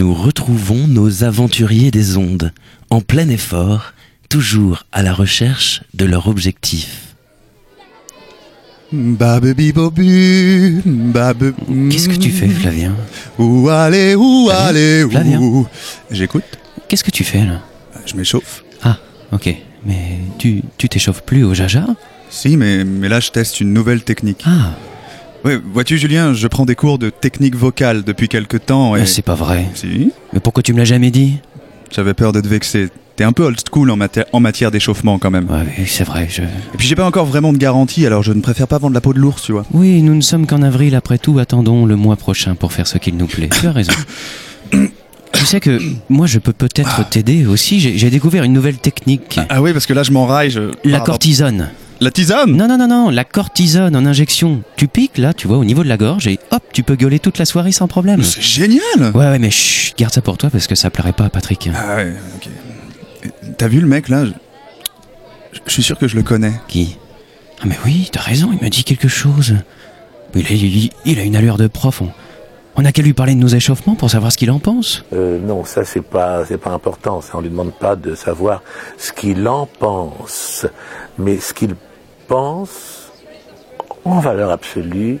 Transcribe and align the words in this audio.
Nous 0.00 0.14
retrouvons 0.14 0.86
nos 0.88 1.24
aventuriers 1.24 1.90
des 1.90 2.16
ondes, 2.16 2.54
en 2.88 3.02
plein 3.02 3.28
effort, 3.28 3.92
toujours 4.30 4.84
à 4.92 5.02
la 5.02 5.12
recherche 5.12 5.82
de 5.92 6.06
leur 6.06 6.26
objectif. 6.26 7.14
Qu'est-ce 8.90 9.28
que 12.08 12.16
tu 12.16 12.30
fais, 12.30 12.48
Flavien 12.48 12.96
Où 13.38 13.68
aller, 13.68 14.14
où 14.14 14.48
Flavien 15.10 15.38
où 15.38 15.66
J'écoute, 16.10 16.44
Qu'est-ce 16.88 17.04
que 17.04 17.10
tu 17.10 17.22
fais 17.22 17.44
là 17.44 17.60
je 18.06 18.16
m'échauffe. 18.16 18.64
Ah, 18.82 18.96
ok. 19.32 19.54
Mais 19.84 20.20
tu 20.38 20.62
tu 20.78 20.88
t'échauffes 20.88 21.24
plus 21.24 21.44
au 21.44 21.52
jaja? 21.52 21.84
Si, 22.30 22.56
mais, 22.56 22.84
mais 22.84 23.10
là 23.10 23.20
je 23.20 23.30
teste 23.30 23.60
une 23.60 23.74
nouvelle 23.74 24.02
technique. 24.02 24.44
Ah, 24.46 24.72
Ouais, 25.44 25.58
vois-tu 25.72 25.96
Julien, 25.98 26.34
je 26.34 26.46
prends 26.48 26.66
des 26.66 26.74
cours 26.74 26.98
de 26.98 27.08
technique 27.10 27.54
vocale 27.56 28.02
depuis 28.04 28.28
quelque 28.28 28.56
temps 28.58 28.94
et... 28.96 29.00
mais 29.00 29.06
c'est 29.06 29.22
pas 29.22 29.34
vrai. 29.34 29.66
Si, 29.74 30.12
Mais 30.32 30.40
pourquoi 30.40 30.62
tu 30.62 30.72
me 30.74 30.78
l'as 30.78 30.84
jamais 30.84 31.10
dit? 31.10 31.38
J'avais 31.90 32.12
peur 32.14 32.32
d'être 32.32 32.46
vexé. 32.46 32.88
T'es 33.16 33.24
un 33.24 33.32
peu 33.32 33.44
old 33.44 33.58
school 33.68 33.90
en, 33.90 33.96
maté- 33.96 34.24
en 34.32 34.40
matière 34.40 34.70
d'échauffement 34.70 35.18
quand 35.18 35.30
même. 35.30 35.48
Ouais, 35.50 35.64
oui, 35.78 35.84
c'est 35.86 36.04
vrai. 36.04 36.26
Je... 36.30 36.42
Et 36.42 36.76
puis 36.78 36.86
j'ai 36.86 36.94
pas 36.94 37.04
encore 37.06 37.26
vraiment 37.26 37.52
de 37.52 37.58
garantie, 37.58 38.06
alors 38.06 38.22
je 38.22 38.32
ne 38.32 38.40
préfère 38.40 38.68
pas 38.68 38.78
vendre 38.78 38.94
la 38.94 39.00
peau 39.00 39.12
de 39.12 39.18
l'ours, 39.18 39.42
tu 39.42 39.52
vois. 39.52 39.64
Oui, 39.72 40.02
nous 40.02 40.14
ne 40.14 40.20
sommes 40.20 40.46
qu'en 40.46 40.62
avril. 40.62 40.94
Après 40.94 41.18
tout, 41.18 41.38
attendons 41.38 41.84
le 41.86 41.96
mois 41.96 42.16
prochain 42.16 42.54
pour 42.54 42.72
faire 42.72 42.86
ce 42.86 42.98
qu'il 42.98 43.16
nous 43.16 43.26
plaît. 43.26 43.48
Tu 43.48 43.66
as 43.66 43.72
raison. 43.72 43.92
tu 45.32 45.44
sais 45.46 45.60
que 45.60 45.80
moi, 46.08 46.26
je 46.26 46.38
peux 46.38 46.52
peut-être 46.52 47.08
t'aider 47.08 47.46
aussi. 47.46 47.80
J'ai 47.80 47.98
j'ai 47.98 48.10
découvert 48.10 48.44
une 48.44 48.52
nouvelle 48.52 48.78
technique. 48.78 49.38
Ah 49.48 49.60
oui, 49.62 49.72
parce 49.72 49.86
que 49.86 49.92
là 49.94 50.02
je 50.02 50.12
m'enraille, 50.12 50.50
je... 50.50 50.70
La 50.84 50.98
Pardon. 50.98 51.12
cortisone. 51.12 51.68
La 52.02 52.10
tisane 52.10 52.52
Non, 52.56 52.66
non, 52.66 52.78
non, 52.78 52.88
non, 52.88 53.10
la 53.10 53.24
cortisone 53.24 53.94
en 53.94 54.06
injection. 54.06 54.62
Tu 54.76 54.88
piques 54.88 55.18
là, 55.18 55.34
tu 55.34 55.46
vois, 55.46 55.58
au 55.58 55.64
niveau 55.64 55.82
de 55.84 55.88
la 55.88 55.98
gorge 55.98 56.26
et 56.28 56.38
hop, 56.50 56.62
tu 56.72 56.82
peux 56.82 56.94
gueuler 56.96 57.18
toute 57.18 57.36
la 57.36 57.44
soirée 57.44 57.72
sans 57.72 57.88
problème. 57.88 58.22
C'est 58.22 58.40
génial 58.40 58.80
Ouais, 59.14 59.26
ouais, 59.26 59.38
mais 59.38 59.50
chut, 59.50 59.94
garde 59.98 60.14
ça 60.14 60.22
pour 60.22 60.38
toi 60.38 60.48
parce 60.48 60.66
que 60.66 60.74
ça 60.74 60.88
plairait 60.88 61.12
pas 61.12 61.24
à 61.26 61.30
Patrick. 61.30 61.68
Ah 61.74 61.96
ouais, 61.96 62.14
ok. 62.36 62.48
T'as 63.58 63.68
vu 63.68 63.80
le 63.80 63.86
mec 63.86 64.08
là 64.08 64.24
je... 64.24 64.30
je 65.66 65.70
suis 65.70 65.82
sûr 65.82 65.98
que 65.98 66.08
je 66.08 66.16
le 66.16 66.22
connais. 66.22 66.54
Qui? 66.68 66.96
Ah, 67.60 67.64
mais 67.66 67.76
oui, 67.84 68.08
t'as 68.10 68.22
raison, 68.22 68.48
il 68.58 68.64
me 68.64 68.70
dit 68.70 68.82
quelque 68.84 69.08
chose. 69.08 69.56
Il 70.34 70.46
a, 70.46 70.50
il, 70.50 70.90
il 71.04 71.18
a 71.18 71.22
une 71.22 71.36
allure 71.36 71.58
de 71.58 71.66
prof. 71.66 72.00
On, 72.00 72.08
on 72.76 72.84
a 72.86 72.92
qu'à 72.92 73.02
lui 73.02 73.12
parler 73.12 73.34
de 73.34 73.40
nos 73.40 73.48
échauffements 73.48 73.94
pour 73.94 74.08
savoir 74.10 74.32
ce 74.32 74.38
qu'il 74.38 74.50
en 74.50 74.58
pense. 74.58 75.04
Euh, 75.12 75.38
non, 75.38 75.66
ça 75.66 75.84
c'est 75.84 76.00
pas 76.00 76.46
c'est 76.46 76.56
pas 76.56 76.70
important. 76.70 77.20
Ça, 77.20 77.32
on 77.34 77.42
lui 77.42 77.50
demande 77.50 77.74
pas 77.74 77.94
de 77.94 78.14
savoir 78.14 78.62
ce 78.96 79.12
qu'il 79.12 79.46
en 79.46 79.66
pense, 79.66 80.64
mais 81.18 81.38
ce 81.38 81.52
qu'il 81.52 81.74
pense 82.30 83.10
en 84.04 84.20
valeur 84.20 84.52
absolue 84.52 85.18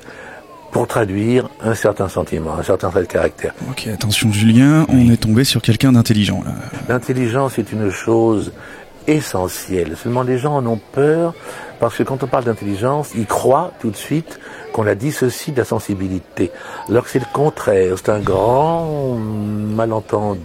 pour 0.70 0.86
traduire 0.86 1.48
un 1.60 1.74
certain 1.74 2.08
sentiment, 2.08 2.54
un 2.54 2.62
certain 2.62 2.88
trait 2.88 3.00
de 3.02 3.06
caractère. 3.06 3.52
Ok, 3.68 3.88
attention 3.88 4.30
Julien, 4.30 4.86
on 4.88 5.10
est 5.10 5.16
tombé 5.16 5.42
sur 5.42 5.60
quelqu'un 5.60 5.90
d'intelligent 5.90 6.40
là. 6.44 6.52
L'intelligence 6.88 7.58
est 7.58 7.72
une 7.72 7.90
chose 7.90 8.52
essentielle. 9.08 9.96
Seulement 9.96 10.22
les 10.22 10.38
gens 10.38 10.54
en 10.54 10.64
ont 10.66 10.80
peur 10.92 11.34
parce 11.80 11.96
que 11.96 12.04
quand 12.04 12.22
on 12.22 12.28
parle 12.28 12.44
d'intelligence, 12.44 13.10
ils 13.16 13.26
croient 13.26 13.72
tout 13.80 13.90
de 13.90 13.96
suite 13.96 14.38
qu'on 14.72 14.82
la 14.82 14.94
dissocie 14.94 15.52
de 15.54 15.58
la 15.60 15.64
sensibilité. 15.64 16.50
Alors 16.88 17.04
que 17.04 17.10
c'est 17.10 17.18
le 17.18 17.24
contraire. 17.32 17.94
C'est 17.96 18.10
un 18.10 18.20
grand 18.20 19.16
malentendu. 19.76 20.40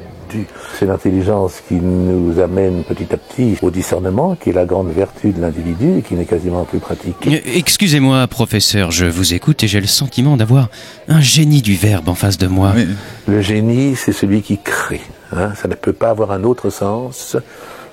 C'est 0.79 0.85
l'intelligence 0.85 1.61
qui 1.67 1.75
nous 1.75 2.39
amène 2.41 2.83
petit 2.83 3.07
à 3.13 3.17
petit 3.17 3.57
au 3.61 3.69
discernement, 3.69 4.35
qui 4.35 4.49
est 4.49 4.53
la 4.53 4.65
grande 4.65 4.89
vertu 4.91 5.29
de 5.31 5.39
l'individu 5.39 5.99
et 5.99 6.01
qui 6.01 6.15
n'est 6.15 6.25
quasiment 6.25 6.63
plus 6.65 6.79
pratiquée. 6.79 7.35
Euh, 7.45 7.51
Excusez-moi, 7.55 8.27
professeur, 8.27 8.91
je 8.91 9.05
vous 9.05 9.33
écoute 9.33 9.63
et 9.63 9.67
j'ai 9.67 9.79
le 9.79 9.87
sentiment 9.87 10.35
d'avoir 10.35 10.67
un 11.07 11.21
génie 11.21 11.61
du 11.61 11.75
verbe 11.75 12.09
en 12.09 12.15
face 12.15 12.37
de 12.37 12.47
moi. 12.47 12.73
Oui. 12.75 12.87
Le 13.27 13.41
génie, 13.41 13.95
c'est 13.95 14.11
celui 14.11 14.41
qui 14.41 14.57
crée. 14.57 15.01
hein. 15.31 15.53
Ça 15.55 15.67
ne 15.67 15.75
peut 15.75 15.93
pas 15.93 16.09
avoir 16.09 16.31
un 16.31 16.43
autre 16.43 16.69
sens. 16.69 17.37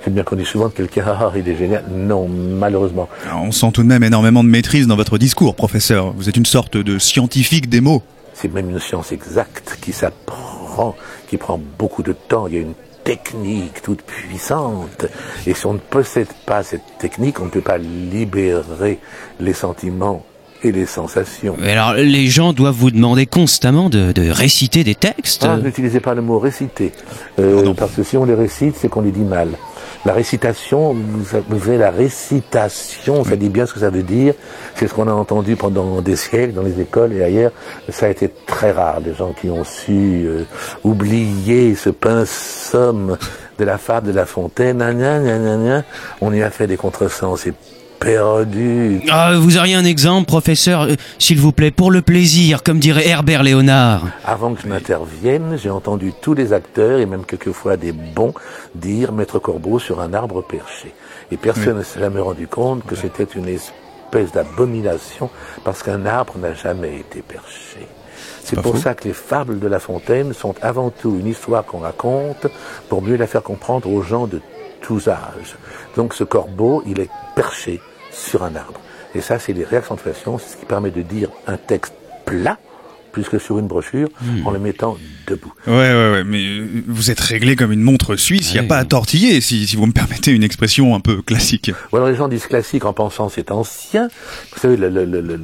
C'est 0.05 0.13
bien 0.13 0.25
qu'on 0.25 0.37
dit 0.37 0.45
souvent 0.45 0.67
de 0.69 0.73
quelqu'un, 0.73 1.05
ah, 1.07 1.31
il 1.37 1.49
est 1.49 1.57
génial. 1.57 1.85
Non, 1.91 2.29
malheureusement. 2.29 3.09
Alors, 3.27 3.43
on 3.43 3.53
sent 3.53 3.71
tout 3.73 3.83
de 3.83 3.89
même 3.89 4.03
énormément 4.03 4.43
de 4.43 4.49
maîtrise 4.49 4.87
dans 4.87 4.97
votre 4.97 5.17
discours, 5.19 5.55
professeur. 5.55 6.13
Vous 6.17 6.29
êtes 6.29 6.37
une 6.37 6.47
sorte 6.47 6.77
de 6.77 6.99
scientifique 6.99 7.69
des 7.69 7.81
mots. 7.81 8.03
C'est 8.35 8.53
même 8.53 8.71
une 8.71 8.81
science 8.81 9.13
exacte 9.13 9.79
qui 9.81 9.93
s'apprend, 9.93 10.97
qui 11.29 11.37
prend 11.37 11.61
beaucoup 11.79 12.03
de 12.03 12.13
temps. 12.13 12.47
Il 12.49 12.55
y 12.55 12.59
a 12.59 12.61
une 12.63 12.75
technique 13.05 13.83
toute 13.83 14.03
puissante. 14.03 15.07
Et 15.47 15.55
si 15.55 15.67
on 15.67 15.75
ne 15.75 15.79
possède 15.79 16.29
pas 16.47 16.63
cette 16.63 16.99
technique, 16.99 17.41
on 17.41 17.45
ne 17.45 17.51
peut 17.51 17.61
pas 17.61 17.79
libérer 17.79 18.99
les 19.41 19.53
sentiments 19.53 20.25
et 20.65 20.71
les 20.73 20.87
sensations. 20.87 21.57
Mais 21.59 21.73
Alors, 21.73 21.95
les 21.95 22.27
gens 22.29 22.53
doivent 22.53 22.75
vous 22.75 22.91
demander 22.93 23.27
constamment 23.27 23.91
de, 23.91 24.13
de 24.13 24.31
réciter 24.31 24.85
des 24.85 24.95
textes 24.95 25.45
Ah, 25.49 25.57
n'utilisez 25.57 25.99
pas 26.01 26.15
le 26.15 26.23
mot 26.23 26.39
réciter. 26.39 26.93
Euh, 27.41 27.55
Pardon. 27.57 27.75
parce 27.75 27.93
que 27.93 28.03
si 28.05 28.17
on 28.17 28.25
les 28.25 28.35
récite, 28.35 28.77
c'est 28.81 28.89
qu'on 28.89 29.01
les 29.03 29.11
dit 29.11 29.21
mal. 29.21 29.51
La 30.05 30.15
récitation, 30.15 30.95
vous 30.95 31.43
vous 31.49 31.69
avez 31.69 31.79
la 31.79 31.93
récitation, 31.93 33.23
ça 33.23 33.37
dit 33.37 33.49
bien 33.49 33.67
ce 33.67 33.73
que 33.73 33.79
ça 33.79 33.91
veut 33.91 34.03
dire. 34.03 34.35
C'est 34.75 34.89
ce 34.89 34.95
qu'on 34.95 35.07
a 35.07 35.13
entendu 35.13 35.55
pendant 35.55 36.01
des 36.03 36.17
siècles 36.17 36.55
dans 36.55 36.63
les 36.63 36.81
écoles 36.81 37.13
et 37.13 37.23
ailleurs. 37.23 37.53
Ça 37.89 38.07
a 38.07 38.09
été 38.09 38.29
très 38.47 38.73
rare, 38.73 39.01
des 39.01 39.15
gens 39.15 39.33
qui 39.33 39.49
ont 39.49 39.63
su 39.63 40.25
euh, 40.27 40.45
oublier 40.83 41.77
ce 41.77 41.91
pinceau 41.91 43.17
de 43.59 43.65
la 43.65 43.79
fable 43.79 44.09
de 44.09 44.13
La 44.13 44.27
Fontaine. 44.27 44.79
Gna, 44.79 44.93
gna, 44.93 45.21
gna, 45.21 45.39
gna, 45.39 45.57
gna. 45.57 45.85
On 46.21 46.33
y 46.33 46.43
a 46.43 46.51
fait 46.51 46.67
des 46.67 46.77
contresens. 46.77 47.47
Perdu. 48.03 49.03
Ah, 49.11 49.33
vous 49.37 49.59
auriez 49.59 49.75
un 49.75 49.85
exemple, 49.85 50.27
professeur, 50.27 50.83
euh, 50.83 50.95
s'il 51.19 51.39
vous 51.39 51.53
plaît, 51.53 51.71
pour 51.71 51.91
le 51.91 52.03
plaisir, 52.03 52.63
comme 52.63 52.79
dirait 52.79 53.07
Herbert 53.09 53.43
Léonard. 53.43 54.03
Avant 54.25 54.55
que 54.55 54.63
je 54.63 54.67
n'intervienne, 54.67 55.59
j'ai 55.63 55.71
entendu 55.71 56.13
tous 56.21 56.35
les 56.35 56.53
acteurs, 56.53 56.99
et 57.01 57.07
même 57.07 57.25
quelquefois 57.25 57.77
des 57.77 57.93
bons, 57.93 58.35
dire 58.75 59.13
Maître 59.13 59.39
Corbeau 59.39 59.79
sur 59.79 60.01
un 60.01 60.15
arbre 60.15 60.43
perché. 60.43 60.95
Et 61.31 61.37
personne 61.37 61.79
ne 61.79 61.83
s'est 61.83 62.01
jamais 62.01 62.21
rendu 62.21 62.47
compte 62.47 62.85
que 62.85 62.95
c'était 62.95 63.25
une 63.25 63.49
espèce 63.49 64.33
d'abomination, 64.33 65.31
parce 65.65 65.83
qu'un 65.83 66.07
arbre 66.07 66.35
n'a 66.39 66.55
jamais 66.55 66.97
été 66.97 67.23
perché. 67.23 67.87
C'est 68.45 68.61
pour 68.61 68.77
ça 68.77 68.95
que 68.95 69.05
les 69.05 69.15
fables 69.15 69.59
de 69.59 69.67
La 69.69 69.79
Fontaine 69.79 70.33
sont 70.33 70.55
avant 70.63 70.91
tout 70.91 71.17
une 71.19 71.29
histoire 71.29 71.65
qu'on 71.65 71.79
raconte 71.79 72.47
pour 72.89 73.01
mieux 73.01 73.17
la 73.17 73.27
faire 73.27 73.43
comprendre 73.43 73.89
aux 73.89 74.03
gens 74.03 74.27
de 74.27 74.41
tous 74.81 75.09
âges. 75.09 75.57
Donc 75.97 76.13
ce 76.13 76.25
corbeau, 76.25 76.83
il 76.87 77.01
est 77.01 77.09
perché 77.35 77.81
sur 78.13 78.43
un 78.45 78.55
arbre. 78.57 78.81
Et 79.15 79.21
ça, 79.21 79.39
c'est 79.39 79.53
les 79.53 79.65
réaccentuations, 79.65 80.39
c'est 80.39 80.53
ce 80.55 80.57
qui 80.57 80.65
permet 80.67 80.91
de 80.91 81.03
dire 81.03 81.29
un 81.47 81.57
texte 81.57 81.95
plat, 82.25 82.59
plus 83.13 83.29
que 83.29 83.39
sur 83.39 83.59
une 83.59 83.67
brochure, 83.67 84.09
en 84.47 84.51
le 84.53 84.59
mettant 84.59 84.97
debout. 85.27 85.53
Ouais, 85.67 85.73
ouais, 85.75 86.13
ouais, 86.13 86.25
mais 86.25 86.43
euh, 86.47 86.67
vous 86.89 87.11
êtes 87.11 87.21
réglé 87.21 87.57
comme 87.57 87.71
une 87.71 87.83
montre 87.83 88.17
suisse, 88.17 88.53
il 88.55 88.59
n'y 88.59 88.65
a 88.65 88.69
pas 88.69 88.79
à 88.79 88.87
tortiller, 88.87 89.43
si, 89.43 89.67
si 89.67 89.77
vous 89.77 89.85
me 89.85 89.93
permettez 89.93 90.31
une 90.31 90.43
expression 90.43 90.95
un 90.95 91.01
peu 91.01 91.21
classique. 91.21 91.71
Ou 91.93 91.97
alors 91.97 92.09
les 92.09 92.15
gens 92.17 92.29
disent 92.29 92.47
classique 92.47 92.87
en 92.87 92.95
pensant 92.95 93.29
c'est 93.29 93.51
ancien. 93.51 94.09
Vous 94.55 94.61
savez, 94.61 94.79
le, 94.79 94.89
le, 94.89 95.05
le, 95.05 95.37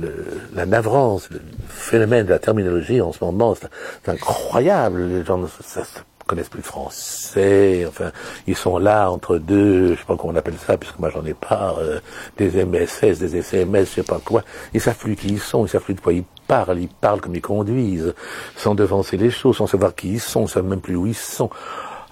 la 0.55 0.65
navrance, 0.65 1.29
le 1.31 1.43
phénomène 1.69 2.25
de 2.25 2.31
la 2.31 2.39
terminologie 2.39 3.03
en 3.03 3.13
ce 3.13 3.23
moment, 3.23 3.55
c'est 3.55 4.11
incroyable. 4.11 5.07
Les 5.07 5.23
gens 5.27 5.47
ça- 5.47 5.85
ça- 5.85 6.05
connaissent 6.29 6.49
plus 6.49 6.59
le 6.59 6.65
français. 6.65 7.85
Enfin, 7.89 8.13
ils 8.47 8.57
sont 8.57 8.79
là 8.79 9.11
entre 9.11 9.39
deux, 9.39 9.95
je 9.95 9.99
sais 9.99 10.07
pas 10.07 10.17
comment 10.17 10.33
on 10.33 10.37
appelle 10.37 10.59
ça, 10.65 10.77
puisque 10.77 10.99
moi 11.01 11.11
j'en 11.11 11.25
ai 11.25 11.35
pas, 11.35 11.75
euh, 11.81 11.99
des 12.37 12.65
MSS, 12.65 13.19
des 13.19 13.37
SMS, 13.37 13.89
je 13.91 13.95
sais 13.97 14.03
pas 14.05 14.21
quoi. 14.25 14.45
Ils 14.75 14.81
savent 14.81 14.97
plus 14.97 15.17
qui 15.17 15.29
ils 15.29 15.41
sont, 15.41 15.67
ils 15.67 15.69
savent 15.69 15.83
plus 15.83 15.95
de 15.95 16.01
quoi 16.01 16.13
ils 16.13 16.25
parlent. 16.47 16.79
Ils 16.79 16.89
parlent 16.89 17.21
comme 17.21 17.35
ils 17.35 17.43
conduisent, 17.43 18.15
sans 18.57 18.77
devancer 18.77 19.17
les 19.17 19.31
choses, 19.31 19.57
sans 19.57 19.67
savoir 19.67 19.95
qui 19.95 20.13
ils 20.13 20.21
sont, 20.21 20.45
ils 20.45 20.49
savent 20.49 20.67
même 20.67 20.81
plus 20.81 20.95
où 20.95 21.07
ils 21.07 21.15
sont. 21.15 21.51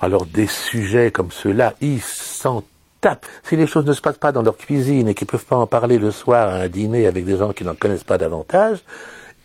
Alors 0.00 0.26
des 0.26 0.47
sujets 0.47 1.10
comme 1.12 1.31
ceux-là, 1.31 1.75
ils 1.81 2.03
s'en 2.03 2.65
tapent. 3.00 3.26
Si 3.44 3.56
les 3.56 3.66
choses 3.66 3.87
ne 3.87 3.93
se 3.93 4.00
passent 4.00 4.19
pas 4.19 4.32
dans 4.32 4.43
leur 4.43 4.56
cuisine 4.56 5.09
et 5.09 5.15
qu'ils 5.15 5.26
peuvent 5.26 5.44
pas 5.44 5.56
en 5.56 5.66
parler 5.66 5.99
le 5.99 6.10
soir 6.10 6.49
à 6.49 6.56
un 6.56 6.69
dîner 6.69 7.06
avec 7.06 7.25
des 7.25 7.37
gens 7.37 7.53
qui 7.53 7.65
n'en 7.65 7.75
connaissent 7.75 8.05
pas 8.05 8.19
davantage, 8.19 8.78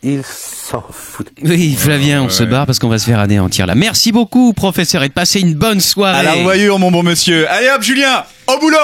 ils 0.03 0.23
s'en 0.23 0.84
foutent. 0.89 1.31
Oui, 1.44 1.75
Flavien, 1.78 2.23
on 2.23 2.29
se 2.29 2.44
barre 2.44 2.66
parce 2.66 2.79
qu'on 2.79 2.89
va 2.89 2.97
se 2.97 3.06
faire 3.06 3.19
anéantir 3.19 3.67
là. 3.67 3.75
Merci 3.75 4.12
beaucoup, 4.12 4.53
professeur, 4.53 5.03
et 5.03 5.09
passez 5.09 5.41
une 5.41 5.53
bonne 5.53 5.79
soirée. 5.79 6.20
À 6.20 6.23
la 6.23 6.34
revoyure, 6.34 6.79
mon 6.79 6.91
bon 6.91 7.03
monsieur. 7.03 7.47
Allez 7.49 7.70
hop, 7.75 7.84
Julien, 7.84 8.23
au 8.47 8.59
boulot 8.59 8.78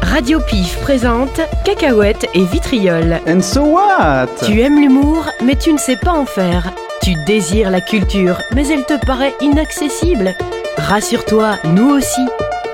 Radio 0.00 0.40
Pif 0.40 0.78
présente 0.80 1.40
Cacahuètes 1.64 2.28
et 2.34 2.44
Vitriol. 2.44 3.20
And 3.28 3.42
so 3.42 3.62
what? 3.62 4.28
Tu 4.46 4.60
aimes 4.60 4.80
l'humour, 4.80 5.26
mais 5.44 5.56
tu 5.56 5.72
ne 5.72 5.78
sais 5.78 5.96
pas 5.96 6.12
en 6.12 6.26
faire. 6.26 6.72
Tu 7.02 7.14
désires 7.26 7.70
la 7.70 7.80
culture, 7.80 8.38
mais 8.54 8.66
elle 8.68 8.84
te 8.84 9.04
paraît 9.04 9.34
inaccessible. 9.40 10.34
Rassure-toi, 10.78 11.58
nous 11.64 11.90
aussi. 11.90 12.22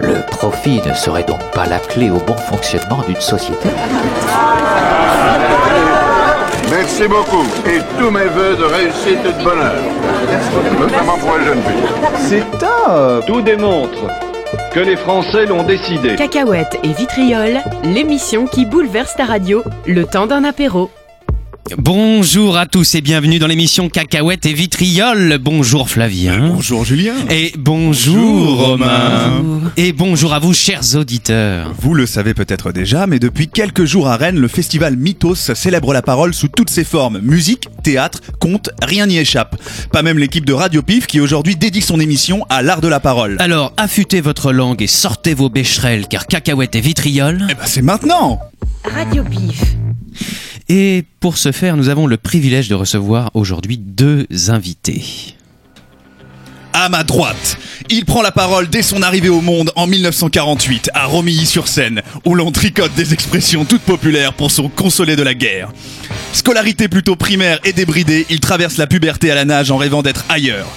Le 0.00 0.20
profit 0.30 0.80
ne 0.86 0.94
serait 0.94 1.24
donc 1.24 1.40
pas 1.52 1.66
la 1.66 1.80
clé 1.80 2.10
au 2.10 2.18
bon 2.18 2.36
fonctionnement 2.36 3.02
d'une 3.08 3.20
société. 3.20 3.68
Merci 6.88 7.06
beaucoup 7.06 7.44
et 7.66 7.80
tous 7.98 8.10
mes 8.10 8.24
voeux 8.24 8.56
de 8.56 8.64
réussite 8.64 9.18
et 9.22 9.38
de 9.38 9.44
bonheur, 9.44 9.74
notamment 10.80 11.18
pour 11.18 11.36
les 11.36 11.44
jeunes 11.44 11.60
filles. 11.60 11.84
C'est 12.16 12.58
top 12.58 13.26
Tout 13.26 13.42
démontre 13.42 14.06
que 14.72 14.80
les 14.80 14.96
Français 14.96 15.44
l'ont 15.44 15.64
décidé. 15.64 16.16
Cacahuètes 16.16 16.78
et 16.82 16.94
Vitriol, 16.94 17.58
l'émission 17.84 18.46
qui 18.46 18.64
bouleverse 18.64 19.14
ta 19.16 19.26
radio, 19.26 19.62
le 19.86 20.06
temps 20.06 20.26
d'un 20.26 20.44
apéro. 20.44 20.90
Bonjour 21.76 22.56
à 22.56 22.66
tous 22.66 22.94
et 22.94 23.00
bienvenue 23.00 23.38
dans 23.38 23.46
l'émission 23.46 23.90
Cacahuète 23.90 24.46
et 24.46 24.54
Vitriol. 24.54 25.38
Bonjour 25.38 25.90
Flavien. 25.90 26.48
Bonjour 26.48 26.84
Julien. 26.84 27.14
Et 27.30 27.52
bonjour, 27.58 28.16
Bonjour, 28.16 28.66
Romain. 28.68 29.42
Et 29.76 29.92
bonjour 29.92 30.32
à 30.32 30.38
vous 30.38 30.54
chers 30.54 30.96
auditeurs. 30.96 31.74
Vous 31.80 31.94
le 31.94 32.06
savez 32.06 32.32
peut-être 32.32 32.72
déjà, 32.72 33.06
mais 33.06 33.18
depuis 33.18 33.48
quelques 33.48 33.84
jours 33.84 34.08
à 34.08 34.16
Rennes, 34.16 34.38
le 34.38 34.48
festival 34.48 34.96
Mythos 34.96 35.34
célèbre 35.34 35.92
la 35.92 36.00
parole 36.00 36.32
sous 36.32 36.48
toutes 36.48 36.70
ses 36.70 36.84
formes. 36.84 37.18
Musique, 37.20 37.68
théâtre, 37.82 38.20
conte, 38.40 38.70
rien 38.82 39.06
n'y 39.06 39.18
échappe. 39.18 39.56
Pas 39.92 40.02
même 40.02 40.18
l'équipe 40.18 40.46
de 40.46 40.54
Radio 40.54 40.82
Pif 40.82 41.06
qui 41.06 41.20
aujourd'hui 41.20 41.56
dédie 41.56 41.82
son 41.82 42.00
émission 42.00 42.46
à 42.48 42.62
l'art 42.62 42.80
de 42.80 42.88
la 42.88 43.00
parole. 43.00 43.36
Alors 43.40 43.72
affûtez 43.76 44.20
votre 44.20 44.52
langue 44.52 44.80
et 44.80 44.86
sortez 44.86 45.34
vos 45.34 45.50
bécherelles 45.50 46.06
car 46.08 46.26
Cacahuète 46.26 46.76
et 46.76 46.80
Vitriol. 46.80 47.46
Eh 47.50 47.54
ben 47.54 47.64
c'est 47.66 47.82
maintenant 47.82 48.40
Radio 48.84 49.22
Pif. 49.24 49.76
Et 50.68 51.04
pour 51.20 51.38
ce 51.38 51.50
faire, 51.50 51.76
nous 51.76 51.88
avons 51.88 52.06
le 52.06 52.18
privilège 52.18 52.68
de 52.68 52.74
recevoir 52.74 53.30
aujourd'hui 53.34 53.78
deux 53.78 54.26
invités. 54.48 55.02
À 56.74 56.90
ma 56.90 57.04
droite, 57.04 57.58
il 57.88 58.04
prend 58.04 58.20
la 58.20 58.30
parole 58.30 58.68
dès 58.68 58.82
son 58.82 59.02
arrivée 59.02 59.30
au 59.30 59.40
monde 59.40 59.72
en 59.76 59.86
1948 59.86 60.90
à 60.92 61.06
Romilly-sur-Seine, 61.06 62.02
où 62.26 62.34
l'on 62.34 62.52
tricote 62.52 62.94
des 62.94 63.14
expressions 63.14 63.64
toutes 63.64 63.82
populaires 63.82 64.34
pour 64.34 64.50
son 64.50 64.68
consolé 64.68 65.16
de 65.16 65.22
la 65.22 65.34
guerre. 65.34 65.72
Scolarité 66.34 66.86
plutôt 66.88 67.16
primaire 67.16 67.58
et 67.64 67.72
débridée, 67.72 68.26
il 68.28 68.40
traverse 68.40 68.76
la 68.76 68.86
puberté 68.86 69.30
à 69.30 69.34
la 69.34 69.46
nage 69.46 69.70
en 69.70 69.78
rêvant 69.78 70.02
d'être 70.02 70.24
ailleurs. 70.28 70.68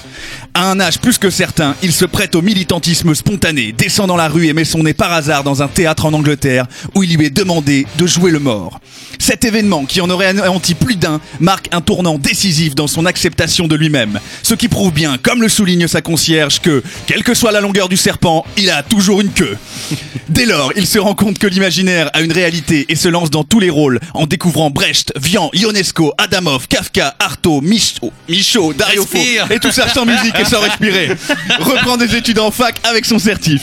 À 0.54 0.70
un 0.70 0.80
âge 0.80 1.00
plus 1.00 1.18
que 1.18 1.30
certain, 1.30 1.76
il 1.82 1.94
se 1.94 2.06
prête 2.06 2.36
au 2.36 2.42
militantisme 2.42 3.16
spontané, 3.16 3.72
descend 3.72 4.08
dans 4.08 4.18
la 4.18 4.28
rue 4.28 4.48
et 4.48 4.54
met 4.54 4.66
son 4.66 4.84
nez 4.84 4.94
par 4.94 5.12
hasard 5.12 5.44
dans 5.44 5.62
un 5.62 5.68
théâtre 5.68 6.06
en 6.06 6.14
Angleterre 6.14 6.66
où 6.96 7.04
il 7.04 7.16
lui 7.16 7.26
est 7.26 7.30
demandé 7.30 7.86
de 7.98 8.08
jouer 8.08 8.32
le 8.32 8.40
mort. 8.40 8.80
Cet 9.20 9.46
événement, 9.46 9.86
qui 9.86 10.02
en 10.02 10.10
aurait 10.10 10.28
anéanti 10.28 10.74
plus 10.74 10.96
d'un, 10.96 11.22
marque 11.40 11.70
un 11.72 11.82
tournant 11.82 12.18
décisif 12.18 12.76
dans 12.76 12.88
son 12.88 13.06
acceptation 13.06 13.68
de 13.68 13.76
lui-même. 13.76 14.20
Ce 14.44 14.54
qui 14.54 14.68
prouve 14.68 14.92
bien, 14.92 15.18
comme 15.22 15.42
le 15.42 15.50
souligne 15.50 15.88
sa 15.88 16.02
concierge, 16.02 16.60
que, 16.60 16.84
quelle 17.06 17.24
que 17.24 17.34
soit 17.34 17.52
la 17.52 17.62
longueur 17.62 17.88
du 17.88 17.98
serpent, 17.98 18.46
il 18.58 18.70
a 18.70 18.84
toujours 18.84 19.22
une 19.22 19.32
queue. 19.32 19.58
Dès 20.30 20.46
lors, 20.46 20.72
il 20.76 20.88
se 20.88 21.00
rend 21.00 21.14
compte 21.14 21.40
que 21.40 21.48
l'imaginaire 21.48 22.10
a 22.14 22.22
une 22.22 22.32
réalité 22.32 22.86
et 22.90 22.96
se 22.96 23.08
lance 23.08 23.30
dans 23.30 23.44
tous 23.44 23.60
les 23.60 23.70
rôles, 23.70 24.00
en 24.14 24.26
découvrant 24.26 24.70
Brecht, 24.70 25.14
Vian, 25.16 25.50
Ionesco, 25.54 26.14
Adamov, 26.18 26.68
Kafka, 26.68 27.16
Artaud, 27.20 27.62
Michaud, 27.62 28.12
Michaud 28.28 28.74
Dario 28.74 29.06
Fo, 29.06 29.18
Respire. 29.18 29.52
et 29.52 29.60
tout 29.60 29.72
ça 29.72 29.88
sans 29.90 30.06
musique 30.12 30.40
et 30.40 30.46
sans 30.46 30.60
respirer. 30.60 31.10
Reprend 31.60 31.98
des 31.98 32.16
études 32.16 32.40
en 32.40 32.52
fac 32.52 32.76
avec 32.84 33.06
son 33.06 33.20
certif. 33.20 33.62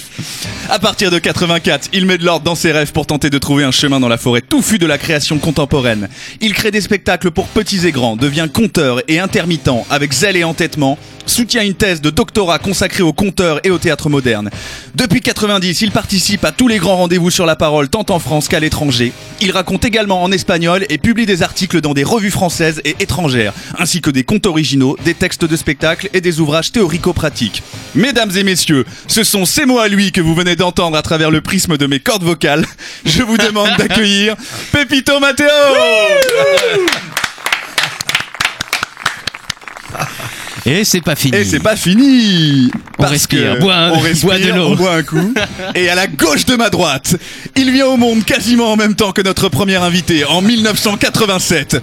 À 0.71 0.79
partir 0.79 1.11
de 1.11 1.19
84, 1.19 1.89
il 1.93 2.05
met 2.05 2.19
de 2.19 2.25
l'ordre 2.25 2.45
dans 2.45 2.55
ses 2.55 2.73
rêves 2.73 2.93
pour 2.93 3.07
tenter 3.07 3.31
de 3.31 3.39
trouver 3.39 3.65
un 3.65 3.71
chemin 3.71 4.01
dans 4.01 4.09
la 4.09 4.19
forêt 4.19 4.43
touffue 4.43 4.79
de 4.79 4.87
la 4.87 4.99
création 4.99 5.39
contemporaine. 5.39 6.09
Il 6.41 6.53
crée 6.53 6.71
des 6.71 6.81
spectacles 6.81 7.31
pour 7.31 7.47
petits 7.47 7.87
et 7.87 7.93
grands, 7.93 8.17
devient 8.17 8.49
conteur 8.53 9.01
et 9.09 9.19
intermittent 9.19 9.59
avec 9.91 10.13
zèle 10.13 10.37
et 10.37 10.45
entêtement, 10.45 10.99
soutient 11.27 11.63
une 11.63 11.75
thèse 11.75 12.01
de 12.01 12.11
doctorat 12.11 12.59
consacrée 12.59 13.03
au 13.03 13.13
conteur 13.13 13.61
et 13.65 13.71
au 13.71 13.79
théâtre 13.79 14.09
moderne. 14.09 14.51
Depuis 14.95 15.21
90, 15.21 15.83
il 15.83 15.91
participe 15.91 16.45
à 16.45 16.53
tous 16.53 16.69
les 16.69 16.79
grands 16.79 16.97
rendez-vous 16.97 17.31
sur 17.31 17.47
la 17.47 17.57
parole 17.57 17.89
tant 17.89 18.07
en 18.09 18.19
France 18.19 18.49
qu'à 18.49 18.61
l'étranger. 18.61 19.13
Il 19.41 19.51
raconte 19.51 19.85
également 19.85 20.23
en 20.23 20.33
espagnol 20.33 20.87
et 20.89 20.99
publie 20.99 21.27
des 21.27 21.43
articles 21.43 21.81
dans 21.81 21.95
des 21.95 22.05
revues 22.05 22.31
françaises 22.31 22.81
et 22.85 22.97
étrangères, 23.01 23.53
ainsi 23.79 24.01
que 24.01 24.11
des 24.11 24.25
contes 24.25 24.47
originaux, 24.47 24.97
des 25.05 25.15
textes 25.15 25.45
de 25.45 25.57
spectacles 25.57 26.09
et 26.13 26.21
des 26.21 26.38
ouvrages 26.41 26.73
théorico-pratiques. 26.73 27.63
Mesdames 27.95 28.31
et 28.37 28.43
messieurs, 28.43 28.85
ce 29.07 29.25
sont 29.25 29.45
ces 29.45 29.67
mots 29.67 29.79
à 29.79 29.89
lui 29.89 30.13
que 30.13 30.21
vous 30.21 30.35
venez 30.35 30.57
d'entendre 30.57 30.97
à 30.97 31.03
travers 31.03 31.31
le 31.31 31.41
prisme 31.41 31.77
de 31.77 31.87
mes 31.87 32.01
cordes 32.01 32.25
vocales. 32.25 32.65
Je 33.05 33.23
vous 33.23 33.37
demande 33.37 33.71
d'accueillir 33.79 34.37
Pepito 34.73 35.19
Matteo 35.21 35.47
Et 40.71 40.85
c'est 40.85 41.01
pas 41.01 41.17
fini. 41.17 41.37
Et 41.37 41.45
c'est 41.45 41.61
pas 41.61 41.77
fini 41.77 42.71
On 42.99 43.03
Parce 43.03 43.13
respire. 43.13 43.55
que 43.57 43.61
Bois 43.61 43.75
un- 43.75 43.91
on 43.93 43.99
respire, 44.01 44.29
bois 44.29 44.39
de 44.39 44.49
l'eau. 44.53 44.67
on 44.69 44.75
boit 44.77 44.95
un 44.97 45.03
coup. 45.03 45.33
Et 45.75 45.89
à 45.89 45.95
la 45.95 46.07
gauche 46.07 46.45
de 46.45 46.57
ma 46.57 46.69
droite, 46.69 47.17
il 47.57 47.71
vient 47.73 47.87
au 47.87 47.97
monde 47.97 48.25
quasiment 48.25 48.73
en 48.73 48.77
même 48.77 48.95
temps 48.95 49.13
que 49.13 49.23
notre 49.23 49.49
premier 49.49 49.77
invité, 49.77 50.25
en 50.27 50.43
1987. 50.43 51.81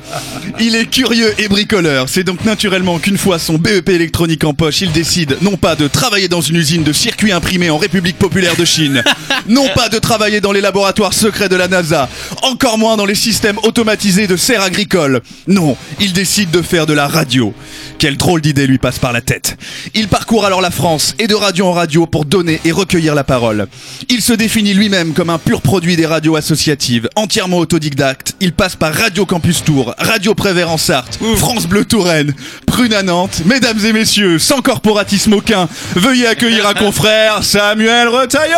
Il 0.59 0.75
est 0.75 0.85
curieux 0.85 1.33
et 1.39 1.47
bricoleur. 1.47 2.07
C'est 2.09 2.23
donc 2.23 2.45
naturellement 2.45 2.99
qu'une 2.99 3.17
fois 3.17 3.39
son 3.39 3.57
BEP 3.57 3.89
électronique 3.89 4.43
en 4.43 4.53
poche, 4.53 4.81
il 4.81 4.91
décide 4.91 5.37
non 5.41 5.57
pas 5.57 5.75
de 5.75 5.87
travailler 5.87 6.27
dans 6.27 6.41
une 6.41 6.57
usine 6.57 6.83
de 6.83 6.93
circuits 6.93 7.31
imprimés 7.31 7.69
en 7.69 7.77
République 7.77 8.17
populaire 8.19 8.55
de 8.55 8.65
Chine, 8.65 9.03
non 9.47 9.67
pas 9.73 9.89
de 9.89 9.97
travailler 9.99 10.41
dans 10.41 10.51
les 10.51 10.61
laboratoires 10.61 11.13
secrets 11.13 11.49
de 11.49 11.55
la 11.55 11.67
NASA, 11.67 12.07
encore 12.43 12.77
moins 12.77 12.97
dans 12.97 13.05
les 13.05 13.15
systèmes 13.15 13.57
automatisés 13.63 14.27
de 14.27 14.35
serres 14.37 14.61
agricoles. 14.63 15.21
Non, 15.47 15.75
il 15.99 16.13
décide 16.13 16.51
de 16.51 16.61
faire 16.61 16.85
de 16.85 16.93
la 16.93 17.07
radio. 17.07 17.53
Quelle 17.97 18.17
drôle 18.17 18.41
d'idée 18.41 18.67
lui 18.67 18.74
passe 18.79 18.99
par 18.99 19.13
la 19.13 19.21
tête. 19.21 19.57
Il 19.93 20.07
parcourt 20.07 20.45
alors 20.45 20.61
la 20.61 20.71
France 20.71 21.15
et 21.19 21.27
de 21.27 21.35
radio 21.35 21.67
en 21.67 21.73
radio 21.73 22.05
pour 22.05 22.25
donner 22.25 22.59
et 22.65 22.71
recueillir 22.71 23.15
la 23.15 23.23
parole. 23.23 23.67
Il 24.09 24.21
se 24.21 24.33
définit 24.33 24.73
lui-même 24.73 25.13
comme 25.13 25.29
un 25.29 25.37
pur 25.37 25.61
produit 25.61 25.95
des 25.95 26.05
radios 26.05 26.35
associatives, 26.35 27.09
entièrement 27.15 27.57
autodidacte. 27.57 28.35
Il 28.41 28.53
passe 28.53 28.75
par 28.75 28.93
Radio 28.93 29.25
Campus 29.25 29.63
Tour, 29.63 29.93
Radio 29.97 30.33
Prévert 30.35 30.71
en 30.71 30.77
Sarthe, 30.77 31.19
France 31.37 31.67
Bleu 31.67 31.85
Touraine, 31.85 32.33
Prune 32.65 32.93
à 32.93 33.03
Nantes. 33.03 33.41
Mesdames 33.45 33.83
et 33.85 33.93
messieurs, 33.93 34.39
sans 34.39 34.61
corporatisme 34.61 35.33
aucun, 35.33 35.67
veuillez 35.95 36.27
accueillir 36.27 36.67
un 36.67 36.73
confrère, 36.85 37.43
Samuel 37.43 38.07
Retailleau 38.07 38.55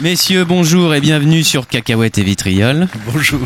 Messieurs, 0.00 0.44
bonjour 0.44 0.94
et 0.94 1.00
bienvenue 1.00 1.44
sur 1.44 1.68
Cacahuète 1.68 2.16
et 2.16 2.22
Vitriol. 2.22 2.88
Bonjour. 3.12 3.40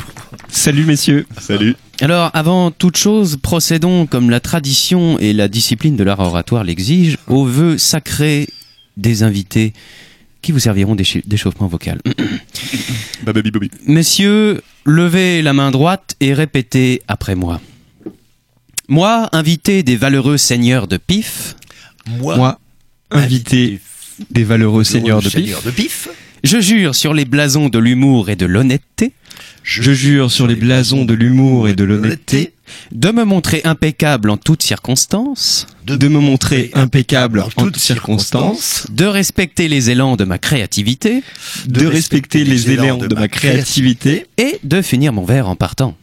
Salut 0.48 0.84
messieurs. 0.84 1.26
Salut. 1.40 1.74
Alors, 2.00 2.30
avant 2.34 2.70
toute 2.70 2.96
chose, 2.96 3.36
procédons 3.40 4.06
comme 4.06 4.28
la 4.30 4.40
tradition 4.40 5.18
et 5.18 5.32
la 5.32 5.48
discipline 5.48 5.96
de 5.96 6.02
l'art 6.04 6.20
oratoire 6.20 6.64
l'exigent 6.64 7.16
aux 7.28 7.44
vœux 7.44 7.78
sacrés 7.78 8.48
des 8.96 9.22
invités 9.22 9.72
qui 10.42 10.52
vous 10.52 10.58
serviront 10.58 10.94
d'écha- 10.94 11.22
d'échauffement 11.26 11.68
vocal. 11.68 12.00
Baby, 13.24 13.50
baby. 13.50 13.70
Messieurs, 13.86 14.60
levez 14.84 15.40
la 15.40 15.52
main 15.52 15.70
droite 15.70 16.16
et 16.20 16.34
répétez 16.34 17.00
après 17.08 17.34
moi. 17.34 17.60
Moi, 18.88 19.28
invité 19.32 19.82
des 19.82 19.96
valeureux 19.96 20.36
seigneurs 20.36 20.86
de 20.88 20.98
Pif, 20.98 21.56
Moi, 22.18 22.58
invité 23.10 23.80
des 24.30 24.44
valeureux 24.44 24.84
seigneurs 24.84 25.22
de 25.22 25.30
pif, 25.30 25.64
de 25.64 25.70
pif. 25.70 26.08
je 26.44 26.60
jure 26.60 26.94
sur 26.94 27.14
les 27.14 27.24
blasons 27.24 27.70
de 27.70 27.78
l'humour 27.78 28.28
et 28.28 28.36
de 28.36 28.44
l'honnêteté 28.44 29.12
je 29.64 29.92
jure 29.92 30.30
sur 30.30 30.46
les 30.46 30.54
blasons 30.54 31.04
de 31.04 31.14
l'humour 31.14 31.68
et 31.68 31.74
de 31.74 31.82
l'honnêteté 31.84 32.52
de 32.92 33.10
me 33.10 33.24
montrer 33.24 33.60
impeccable 33.64 34.30
en 34.30 34.36
toutes 34.36 34.62
circonstances, 34.62 35.66
de 35.86 36.08
me 36.08 36.18
montrer 36.18 36.70
impeccable 36.74 37.40
en 37.40 37.48
toutes 37.48 37.78
circonstances, 37.78 38.86
de 38.90 39.06
respecter 39.06 39.68
les 39.68 39.90
élans 39.90 40.16
de 40.16 40.24
ma 40.24 40.38
créativité 40.38 41.22
de 41.66 41.86
respecter 41.86 42.44
les 42.44 42.70
élans 42.70 42.98
de 42.98 43.14
ma 43.14 43.28
créativité 43.28 44.26
et 44.38 44.58
de 44.62 44.82
finir 44.82 45.12
mon 45.12 45.24
verre 45.24 45.48
en 45.48 45.56
partant. 45.56 45.96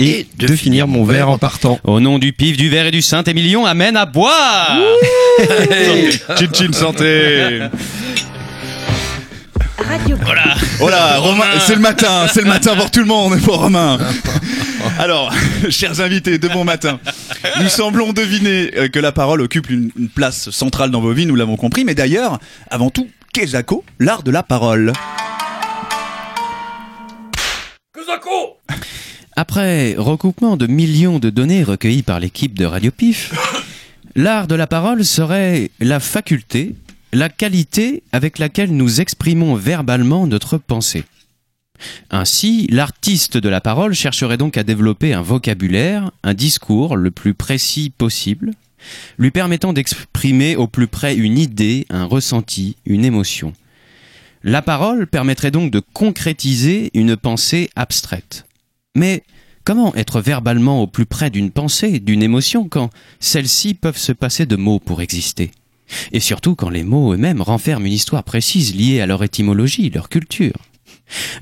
et 0.00 0.26
de 0.38 0.48
finir 0.48 0.86
mon 0.86 1.04
verre 1.04 1.28
en 1.28 1.38
partant. 1.38 1.78
Au 1.84 2.00
nom 2.00 2.18
du 2.18 2.32
pif, 2.32 2.56
du 2.56 2.68
verre 2.68 2.86
et 2.86 2.90
du 2.90 3.02
Saint-Émilion, 3.02 3.64
amène 3.64 3.96
à 3.96 4.06
boire 4.06 4.78
Chin 6.38 6.48
chin 6.52 6.72
santé 6.72 7.60
Radio 9.78 10.16
Pif. 10.16 10.78
Oh 10.80 10.88
là, 10.88 11.18
Romain, 11.18 11.58
c'est 11.66 11.74
le 11.74 11.80
matin, 11.80 12.26
c'est 12.32 12.42
le 12.42 12.48
matin 12.48 12.74
pour 12.76 12.90
tout 12.90 13.00
le 13.00 13.06
monde, 13.06 13.40
pour 13.40 13.58
Romain. 13.58 13.98
Alors, 14.98 15.32
chers 15.70 16.00
invités, 16.00 16.38
de 16.38 16.48
bon 16.48 16.64
matin. 16.64 17.00
Nous 17.60 17.68
semblons 17.68 18.12
deviner 18.12 18.70
euh, 18.76 18.88
que 18.88 18.98
la 18.98 19.12
parole 19.12 19.40
occupe 19.40 19.70
une, 19.70 19.90
une 19.98 20.08
place 20.08 20.50
centrale 20.50 20.90
dans 20.90 21.00
vos 21.00 21.12
vies, 21.12 21.26
nous 21.26 21.36
l'avons 21.36 21.56
compris, 21.56 21.84
mais 21.84 21.94
d'ailleurs, 21.94 22.38
avant 22.70 22.90
tout, 22.90 23.08
Jaco, 23.46 23.84
l'art 24.00 24.22
de 24.22 24.30
la 24.30 24.42
parole 24.42 24.92
Après 29.36 29.94
recoupement 29.96 30.56
de 30.56 30.66
millions 30.66 31.20
de 31.20 31.30
données 31.30 31.62
recueillies 31.62 32.02
par 32.02 32.18
l'équipe 32.18 32.58
de 32.58 32.64
Radio 32.64 32.90
Pif, 32.90 33.32
l'art 34.16 34.48
de 34.48 34.56
la 34.56 34.66
parole 34.66 35.04
serait 35.04 35.70
la 35.78 36.00
faculté, 36.00 36.74
la 37.12 37.28
qualité 37.28 38.02
avec 38.12 38.38
laquelle 38.38 38.76
nous 38.76 39.00
exprimons 39.00 39.54
verbalement 39.54 40.26
notre 40.26 40.58
pensée. 40.58 41.04
Ainsi, 42.10 42.66
l'artiste 42.70 43.36
de 43.36 43.48
la 43.48 43.60
parole 43.60 43.94
chercherait 43.94 44.36
donc 44.36 44.56
à 44.56 44.64
développer 44.64 45.14
un 45.14 45.22
vocabulaire, 45.22 46.10
un 46.22 46.34
discours 46.34 46.96
le 46.96 47.10
plus 47.10 47.34
précis 47.34 47.92
possible, 47.96 48.52
lui 49.18 49.30
permettant 49.30 49.72
d'exprimer 49.72 50.56
au 50.56 50.66
plus 50.66 50.88
près 50.88 51.14
une 51.14 51.38
idée, 51.38 51.86
un 51.90 52.04
ressenti, 52.04 52.76
une 52.84 53.04
émotion. 53.04 53.52
La 54.42 54.62
parole 54.62 55.06
permettrait 55.06 55.50
donc 55.50 55.70
de 55.70 55.80
concrétiser 55.92 56.90
une 56.94 57.16
pensée 57.16 57.70
abstraite. 57.76 58.46
Mais 58.94 59.24
comment 59.64 59.94
être 59.94 60.20
verbalement 60.20 60.82
au 60.82 60.86
plus 60.86 61.06
près 61.06 61.30
d'une 61.30 61.50
pensée, 61.50 61.98
d'une 61.98 62.22
émotion, 62.22 62.68
quand 62.68 62.90
celles-ci 63.20 63.74
peuvent 63.74 63.98
se 63.98 64.12
passer 64.12 64.46
de 64.46 64.56
mots 64.56 64.78
pour 64.78 65.02
exister? 65.02 65.50
Et 66.12 66.20
surtout 66.20 66.54
quand 66.54 66.70
les 66.70 66.84
mots 66.84 67.12
eux-mêmes 67.12 67.42
renferment 67.42 67.86
une 67.86 67.92
histoire 67.92 68.24
précise 68.24 68.74
liée 68.74 69.00
à 69.00 69.06
leur 69.06 69.22
étymologie, 69.22 69.90
leur 69.90 70.08
culture. 70.08 70.54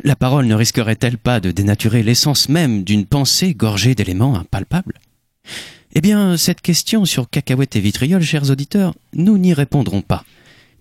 La 0.04 0.16
parole 0.16 0.46
ne 0.46 0.54
risquerait-elle 0.54 1.18
pas 1.18 1.40
de 1.40 1.50
dénaturer 1.50 2.02
l'essence 2.02 2.48
même 2.48 2.84
d'une 2.84 3.06
pensée 3.06 3.54
gorgée 3.54 3.94
d'éléments 3.94 4.36
impalpables? 4.36 4.94
Eh 5.94 6.00
bien, 6.00 6.36
cette 6.36 6.60
question 6.60 7.04
sur 7.04 7.28
cacahuètes 7.30 7.76
et 7.76 7.80
vitriol, 7.80 8.22
chers 8.22 8.50
auditeurs, 8.50 8.94
nous 9.14 9.38
n'y 9.38 9.54
répondrons 9.54 10.02
pas. 10.02 10.24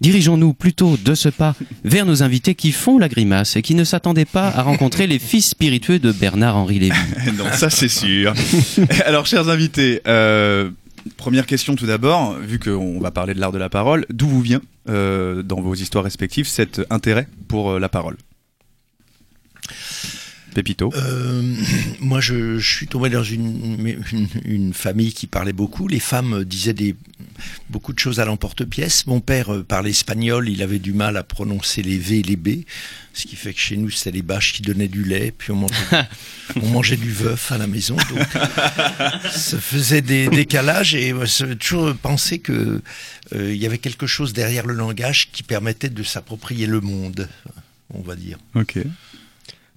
Dirigeons-nous 0.01 0.53
plutôt 0.53 0.97
de 0.97 1.15
ce 1.15 1.29
pas 1.29 1.55
vers 1.85 2.05
nos 2.05 2.21
invités 2.21 2.53
qui 2.53 2.73
font 2.73 2.97
la 2.97 3.07
grimace 3.07 3.55
et 3.55 3.61
qui 3.61 3.75
ne 3.75 3.85
s'attendaient 3.85 4.25
pas 4.25 4.49
à 4.49 4.61
rencontrer 4.61 5.07
les 5.07 5.19
fils 5.19 5.49
spiritueux 5.49 5.99
de 5.99 6.11
Bernard-Henri 6.11 6.79
Lévy. 6.79 6.97
non, 7.37 7.45
ça 7.53 7.69
c'est 7.69 7.87
sûr. 7.87 8.33
Alors, 9.05 9.25
chers 9.25 9.47
invités, 9.47 10.01
euh, 10.05 10.69
première 11.17 11.45
question 11.45 11.75
tout 11.75 11.85
d'abord, 11.85 12.33
vu 12.33 12.59
qu'on 12.59 12.99
va 12.99 13.11
parler 13.11 13.33
de 13.33 13.39
l'art 13.39 13.51
de 13.51 13.57
la 13.57 13.69
parole, 13.69 14.05
d'où 14.09 14.27
vous 14.27 14.41
vient, 14.41 14.61
euh, 14.89 15.43
dans 15.43 15.61
vos 15.61 15.75
histoires 15.75 16.03
respectives, 16.03 16.47
cet 16.47 16.81
intérêt 16.89 17.27
pour 17.47 17.71
euh, 17.71 17.79
la 17.79 17.89
parole? 17.89 18.17
Pépito 20.55 20.91
Euh, 20.95 21.55
moi, 21.99 22.21
je, 22.21 22.57
je 22.57 22.75
suis 22.75 22.87
tombé 22.87 23.09
dans 23.09 23.23
une, 23.23 23.77
une, 24.11 24.27
une 24.45 24.73
famille 24.73 25.13
qui 25.13 25.27
parlait 25.27 25.53
beaucoup. 25.53 25.87
Les 25.87 25.99
femmes 25.99 26.43
disaient 26.45 26.73
des, 26.73 26.95
beaucoup 27.69 27.91
de 27.91 27.99
choses 27.99 28.19
à 28.21 28.25
l'emporte-pièce. 28.25 29.05
Mon 29.05 29.19
père 29.19 29.53
euh, 29.53 29.63
parlait 29.63 29.89
espagnol, 29.89 30.47
il 30.49 30.63
avait 30.63 30.79
du 30.79 30.93
mal 30.93 31.17
à 31.17 31.23
prononcer 31.23 31.81
les 31.81 31.97
V 31.97 32.19
et 32.19 32.23
les 32.23 32.37
B, 32.37 32.63
ce 33.13 33.27
qui 33.27 33.35
fait 33.35 33.53
que 33.53 33.59
chez 33.59 33.75
nous, 33.75 33.89
c'était 33.89 34.11
les 34.11 34.21
bâches 34.21 34.53
qui 34.53 34.61
donnaient 34.61 34.87
du 34.87 35.03
lait, 35.03 35.33
puis 35.37 35.51
on 35.51 35.55
mangeait, 35.57 36.07
on 36.61 36.67
mangeait 36.67 36.97
du 36.97 37.11
veuf 37.11 37.51
à 37.51 37.57
la 37.57 37.67
maison. 37.67 37.97
Donc, 37.97 38.27
ça 39.29 39.59
faisait 39.59 40.01
des 40.01 40.29
décalages 40.29 40.95
et 40.95 41.13
toujours 41.59 41.93
pensé 41.95 42.39
que 42.39 42.81
euh, 43.33 43.53
il 43.53 43.61
y 43.61 43.65
avait 43.65 43.77
quelque 43.77 44.07
chose 44.07 44.31
derrière 44.31 44.65
le 44.65 44.73
langage 44.73 45.31
qui 45.31 45.43
permettait 45.43 45.89
de 45.89 46.03
s'approprier 46.03 46.65
le 46.65 46.79
monde, 46.79 47.27
on 47.93 48.01
va 48.01 48.15
dire. 48.15 48.37
Ok. 48.55 48.79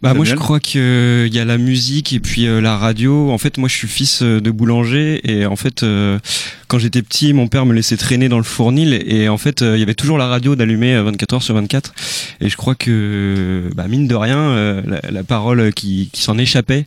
Bah 0.00 0.14
moi 0.14 0.24
je 0.24 0.36
crois 0.36 0.60
qu'il 0.60 1.28
y 1.34 1.38
a 1.40 1.44
la 1.44 1.58
musique 1.58 2.12
et 2.12 2.20
puis 2.20 2.46
euh, 2.46 2.60
la 2.60 2.76
radio. 2.76 3.32
En 3.32 3.38
fait 3.38 3.58
moi 3.58 3.68
je 3.68 3.74
suis 3.74 3.88
fils 3.88 4.22
euh, 4.22 4.40
de 4.40 4.52
boulanger 4.52 5.20
et 5.24 5.44
en 5.44 5.56
fait 5.56 5.82
euh, 5.82 6.20
quand 6.68 6.78
j'étais 6.78 7.02
petit 7.02 7.32
mon 7.32 7.48
père 7.48 7.66
me 7.66 7.74
laissait 7.74 7.96
traîner 7.96 8.28
dans 8.28 8.36
le 8.36 8.44
fournil 8.44 9.02
et 9.06 9.28
en 9.28 9.38
fait 9.38 9.62
euh, 9.62 9.76
il 9.76 9.80
y 9.80 9.82
avait 9.82 9.94
toujours 9.94 10.16
la 10.16 10.28
radio 10.28 10.54
d'allumer 10.54 11.00
24 11.02 11.32
heures 11.34 11.42
sur 11.42 11.54
24 11.56 11.94
et 12.40 12.48
je 12.48 12.56
crois 12.56 12.76
que 12.76 13.70
bah, 13.74 13.88
mine 13.88 14.06
de 14.06 14.14
rien 14.14 14.38
euh, 14.38 14.82
la, 14.86 15.00
la 15.10 15.24
parole 15.24 15.72
qui, 15.72 16.10
qui 16.12 16.22
s'en 16.22 16.38
échappait, 16.38 16.86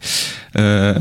euh, 0.57 0.97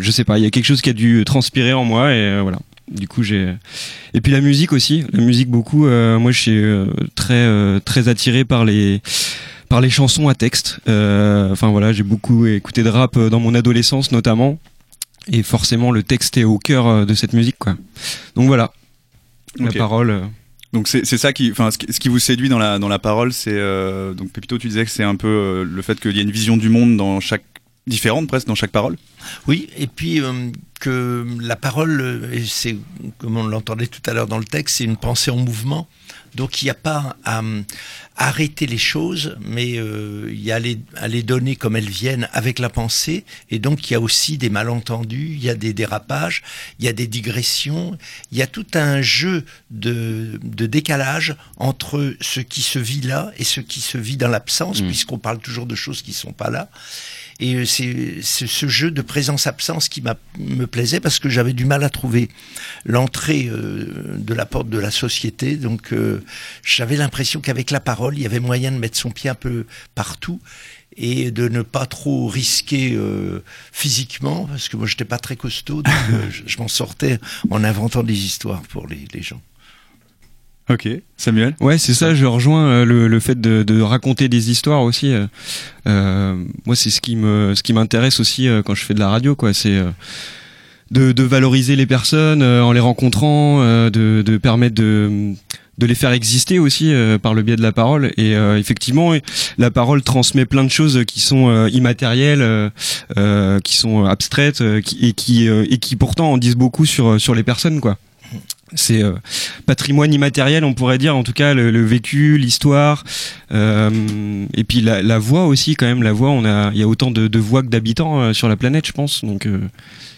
je 0.00 0.10
sais 0.10 0.24
pas 0.24 0.38
il 0.38 0.42
y 0.44 0.46
a 0.46 0.50
quelque 0.50 0.66
chose 0.66 0.82
qui 0.82 0.90
a 0.90 0.92
dû 0.92 1.22
transpirer 1.24 1.72
en 1.72 1.84
moi 1.84 2.10
et 2.10 2.16
euh, 2.18 2.40
voilà. 2.42 2.58
Du 2.92 3.08
coup, 3.08 3.22
j'ai 3.22 3.54
et 4.12 4.20
puis 4.20 4.30
la 4.30 4.42
musique 4.42 4.74
aussi, 4.74 5.04
la 5.14 5.22
musique 5.22 5.48
beaucoup. 5.48 5.86
euh, 5.86 6.18
moi, 6.18 6.32
je 6.32 6.38
suis 6.38 6.58
euh, 6.58 6.84
très 7.14 7.32
euh, 7.32 7.80
très 7.82 8.08
attiré 8.08 8.44
par 8.44 8.66
les 8.66 9.00
par 9.74 9.80
les 9.80 9.90
chansons 9.90 10.28
à 10.28 10.36
texte. 10.36 10.78
Euh, 10.86 11.50
Enfin 11.50 11.68
voilà, 11.72 11.92
j'ai 11.92 12.04
beaucoup 12.04 12.46
écouté 12.46 12.84
de 12.84 12.88
rap 12.88 13.16
euh, 13.16 13.28
dans 13.28 13.40
mon 13.40 13.56
adolescence 13.56 14.12
notamment, 14.12 14.60
et 15.26 15.42
forcément 15.42 15.90
le 15.90 16.04
texte 16.04 16.36
est 16.36 16.44
au 16.44 16.58
cœur 16.58 16.86
euh, 16.86 17.04
de 17.04 17.12
cette 17.14 17.32
musique 17.32 17.56
quoi. 17.58 17.76
Donc 18.36 18.46
voilà, 18.46 18.72
la 19.58 19.72
parole. 19.72 20.10
euh, 20.10 20.20
Donc 20.72 20.86
c'est 20.86 21.04
ça 21.04 21.32
qui, 21.32 21.50
enfin, 21.50 21.72
ce 21.72 21.78
qui, 21.78 22.08
vous 22.08 22.20
séduit 22.20 22.48
dans 22.48 22.60
la 22.60 22.78
dans 22.78 22.86
la 22.86 23.00
parole, 23.00 23.32
c'est 23.32 23.50
euh, 23.52 24.14
donc 24.14 24.30
Pépito, 24.30 24.58
tu 24.58 24.68
disais 24.68 24.84
que 24.84 24.92
c'est 24.92 25.02
un 25.02 25.16
peu 25.16 25.26
euh, 25.26 25.64
le 25.64 25.82
fait 25.82 25.98
qu'il 25.98 26.14
y 26.16 26.20
a 26.20 26.22
une 26.22 26.30
vision 26.30 26.56
du 26.56 26.68
monde 26.68 26.96
dans 26.96 27.18
chaque 27.18 27.42
différente 27.88 28.28
presque 28.28 28.46
dans 28.46 28.54
chaque 28.54 28.70
parole. 28.70 28.96
Oui, 29.48 29.68
et 29.76 29.88
puis 29.88 30.20
euh, 30.20 30.52
que 30.78 31.26
la 31.40 31.56
parole, 31.56 32.30
c'est 32.46 32.76
comme 33.18 33.38
on 33.38 33.46
l'entendait 33.48 33.88
tout 33.88 34.02
à 34.06 34.12
l'heure 34.14 34.28
dans 34.28 34.38
le 34.38 34.44
texte, 34.44 34.76
c'est 34.76 34.84
une 34.84 34.96
pensée 34.96 35.32
en 35.32 35.38
mouvement. 35.38 35.88
Donc 36.34 36.62
il 36.62 36.66
n'y 36.66 36.70
a 36.70 36.74
pas 36.74 37.16
à, 37.24 37.40
euh, 37.40 37.62
arrêter 38.16 38.66
les 38.66 38.78
choses, 38.78 39.36
mais 39.40 39.76
euh, 39.76 40.28
il 40.30 40.40
y 40.40 40.52
a 40.52 40.56
à 40.56 40.58
les, 40.60 40.78
à 40.96 41.08
les 41.08 41.22
donner 41.22 41.56
comme 41.56 41.74
elles 41.74 41.88
viennent 41.88 42.28
avec 42.32 42.58
la 42.60 42.68
pensée. 42.68 43.24
Et 43.50 43.58
donc 43.58 43.90
il 43.90 43.94
y 43.94 43.96
a 43.96 44.00
aussi 44.00 44.38
des 44.38 44.50
malentendus, 44.50 45.32
il 45.32 45.42
y 45.42 45.50
a 45.50 45.54
des 45.54 45.72
dérapages, 45.72 46.42
il 46.78 46.84
y 46.84 46.88
a 46.88 46.92
des 46.92 47.08
digressions, 47.08 47.98
il 48.30 48.38
y 48.38 48.42
a 48.42 48.46
tout 48.46 48.66
un 48.74 49.02
jeu 49.02 49.44
de, 49.70 50.38
de 50.42 50.66
décalage 50.66 51.34
entre 51.56 52.14
ce 52.20 52.40
qui 52.40 52.62
se 52.62 52.78
vit 52.78 53.00
là 53.00 53.32
et 53.38 53.44
ce 53.44 53.60
qui 53.60 53.80
se 53.80 53.98
vit 53.98 54.16
dans 54.16 54.28
l'absence, 54.28 54.82
Mm. 54.84 54.86
puisqu'on 54.86 55.18
parle 55.18 55.38
toujours 55.38 55.66
de 55.66 55.74
choses 55.74 56.02
qui 56.02 56.12
sont 56.12 56.32
pas 56.32 56.50
là. 56.50 56.68
Et 57.40 57.54
euh, 57.54 57.64
c'est 57.64 58.22
ce 58.22 58.68
jeu 58.68 58.90
de 58.90 59.02
présence-absence 59.02 59.88
qui 59.88 60.02
me 60.38 60.66
plaisait 60.66 61.00
parce 61.00 61.18
que 61.18 61.28
j'avais 61.28 61.52
du 61.52 61.64
mal 61.64 61.82
à 61.84 61.90
trouver 61.90 62.28
l'entrée 62.84 63.48
euh, 63.48 64.16
de 64.18 64.34
la 64.34 64.46
porte 64.46 64.68
de 64.68 64.78
la 64.78 64.90
société. 64.90 65.56
Donc 65.56 65.92
euh, 65.92 66.22
j'avais 66.62 66.96
l'impression 66.96 67.40
qu'avec 67.40 67.70
la 67.70 67.80
parole, 67.80 68.16
il 68.16 68.22
y 68.22 68.26
avait 68.26 68.40
moyen 68.40 68.72
de 68.72 68.78
mettre 68.78 68.96
son 68.96 69.10
pied 69.10 69.30
un 69.30 69.34
peu 69.34 69.66
partout 69.94 70.40
et 70.96 71.30
de 71.30 71.48
ne 71.48 71.62
pas 71.62 71.86
trop 71.86 72.28
risquer 72.28 72.92
euh, 72.94 73.42
physiquement 73.72 74.46
parce 74.46 74.68
que 74.68 74.76
moi 74.76 74.86
j'étais 74.86 75.04
pas 75.04 75.18
très 75.18 75.36
costaud 75.36 75.82
donc 75.82 75.94
euh, 76.12 76.30
je, 76.30 76.42
je 76.46 76.58
m'en 76.58 76.68
sortais 76.68 77.18
en 77.50 77.64
inventant 77.64 78.02
des 78.02 78.24
histoires 78.24 78.62
pour 78.62 78.86
les, 78.86 79.06
les 79.12 79.22
gens. 79.22 79.40
Ok, 80.70 80.88
Samuel? 81.18 81.54
Ouais, 81.60 81.76
c'est 81.76 81.92
ça. 81.92 82.14
Je 82.14 82.24
rejoins 82.24 82.66
euh, 82.66 82.84
le, 82.86 83.06
le 83.06 83.20
fait 83.20 83.38
de, 83.38 83.62
de 83.62 83.80
raconter 83.82 84.28
des 84.28 84.50
histoires 84.50 84.82
aussi. 84.82 85.12
euh, 85.12 85.26
euh, 85.86 86.42
moi, 86.64 86.74
c'est 86.74 86.88
ce 86.90 87.02
qui 87.02 87.16
me, 87.16 87.54
ce 87.54 87.62
qui 87.62 87.74
m'intéresse 87.74 88.18
aussi 88.18 88.48
euh, 88.48 88.62
quand 88.62 88.74
je 88.74 88.82
fais 88.84 88.94
de 88.94 88.98
la 89.00 89.08
radio, 89.10 89.34
quoi. 89.34 89.52
C'est 89.52 89.78
de, 90.90 91.12
de 91.12 91.22
valoriser 91.22 91.76
les 91.76 91.86
personnes 91.86 92.42
en 92.42 92.72
les 92.72 92.80
rencontrant, 92.80 93.60
de, 93.60 94.22
de 94.24 94.36
permettre 94.38 94.74
de 94.74 95.32
de 95.76 95.86
les 95.86 95.96
faire 95.96 96.12
exister 96.12 96.60
aussi 96.60 96.92
euh, 96.94 97.18
par 97.18 97.34
le 97.34 97.42
biais 97.42 97.56
de 97.56 97.62
la 97.62 97.72
parole 97.72 98.12
et 98.16 98.36
euh, 98.36 98.56
effectivement 98.60 99.12
la 99.58 99.72
parole 99.72 100.02
transmet 100.02 100.46
plein 100.46 100.62
de 100.62 100.70
choses 100.70 101.02
qui 101.04 101.18
sont 101.18 101.48
euh, 101.48 101.68
immatérielles 101.70 102.70
qui 103.64 103.76
sont 103.76 104.04
abstraites 104.04 104.62
qui, 104.82 105.08
et 105.08 105.12
qui 105.14 105.48
et 105.48 105.78
qui 105.78 105.96
pourtant 105.96 106.30
en 106.30 106.38
disent 106.38 106.54
beaucoup 106.54 106.86
sur 106.86 107.20
sur 107.20 107.34
les 107.34 107.42
personnes 107.42 107.80
quoi 107.80 107.98
c'est 108.74 109.02
euh, 109.02 109.12
patrimoine 109.66 110.12
immatériel, 110.12 110.64
on 110.64 110.74
pourrait 110.74 110.98
dire, 110.98 111.14
en 111.16 111.22
tout 111.22 111.32
cas 111.32 111.54
le, 111.54 111.70
le 111.70 111.84
vécu, 111.84 112.38
l'histoire, 112.38 113.04
euh, 113.52 114.46
et 114.54 114.64
puis 114.64 114.80
la, 114.80 115.02
la 115.02 115.18
voix 115.18 115.46
aussi 115.46 115.76
quand 115.76 115.86
même. 115.86 116.02
La 116.02 116.12
voix, 116.12 116.30
on 116.30 116.44
a, 116.44 116.70
il 116.72 116.78
y 116.78 116.82
a 116.82 116.88
autant 116.88 117.10
de, 117.10 117.28
de 117.28 117.38
voix 117.38 117.62
que 117.62 117.68
d'habitants 117.68 118.20
euh, 118.20 118.32
sur 118.32 118.48
la 118.48 118.56
planète, 118.56 118.86
je 118.86 118.92
pense. 118.92 119.24
Donc 119.24 119.46
euh, 119.46 119.60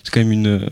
c'est 0.05 0.13
quand 0.13 0.21
même 0.21 0.33
une 0.33 0.47
euh, 0.47 0.67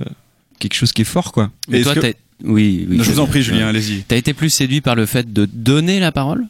quelque 0.59 0.75
chose 0.75 0.93
qui 0.93 1.03
est 1.03 1.07
fort, 1.07 1.33
quoi. 1.33 1.51
Mais 1.69 1.83
toi, 1.83 1.95
oui, 2.43 2.87
oui. 2.89 2.99
Je 3.03 3.11
vous 3.11 3.21
en 3.21 3.27
prie, 3.27 3.43
Julien, 3.43 3.69
allez-y. 3.69 4.03
T'as 4.03 4.17
été 4.17 4.35
plus 4.35 4.51
séduit 4.51 4.81
par 4.81 4.95
le 4.95 5.07
fait 5.07 5.33
de 5.33 5.45
donner 5.45 6.01
la 6.01 6.13
parole 6.13 6.47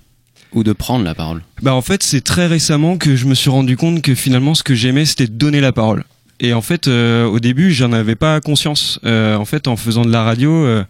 ou 0.53 0.63
de 0.63 0.73
prendre 0.73 1.05
la 1.05 1.15
parole? 1.15 1.43
Bah 1.63 1.75
en 1.75 1.83
fait, 1.83 2.03
c'est 2.03 2.21
très 2.21 2.47
récemment 2.47 2.97
que 2.97 3.17
je 3.17 3.27
me 3.27 3.35
suis 3.35 3.51
rendu 3.51 3.77
compte 3.77 4.03
que 4.03 4.15
finalement, 4.15 4.55
ce 4.55 4.63
que 4.63 4.75
j'aimais, 4.75 5.05
c'était 5.05 5.27
de 5.27 5.33
donner 5.33 5.61
la 5.61 5.73
parole. 5.73 6.05
Et 6.41 6.53
en 6.53 6.63
fait, 6.63 6.89
euh, 6.89 7.27
au 7.27 7.39
début, 7.39 7.73
j'en 7.73 7.93
avais 7.93 8.17
pas 8.17 8.41
conscience. 8.41 8.99
Euh, 9.05 9.37
en 9.37 9.45
fait, 9.45 9.69
en 9.69 9.77
faisant 9.77 10.05
de 10.05 10.11
la 10.11 10.25
radio, 10.25 10.51
euh, 10.53 10.85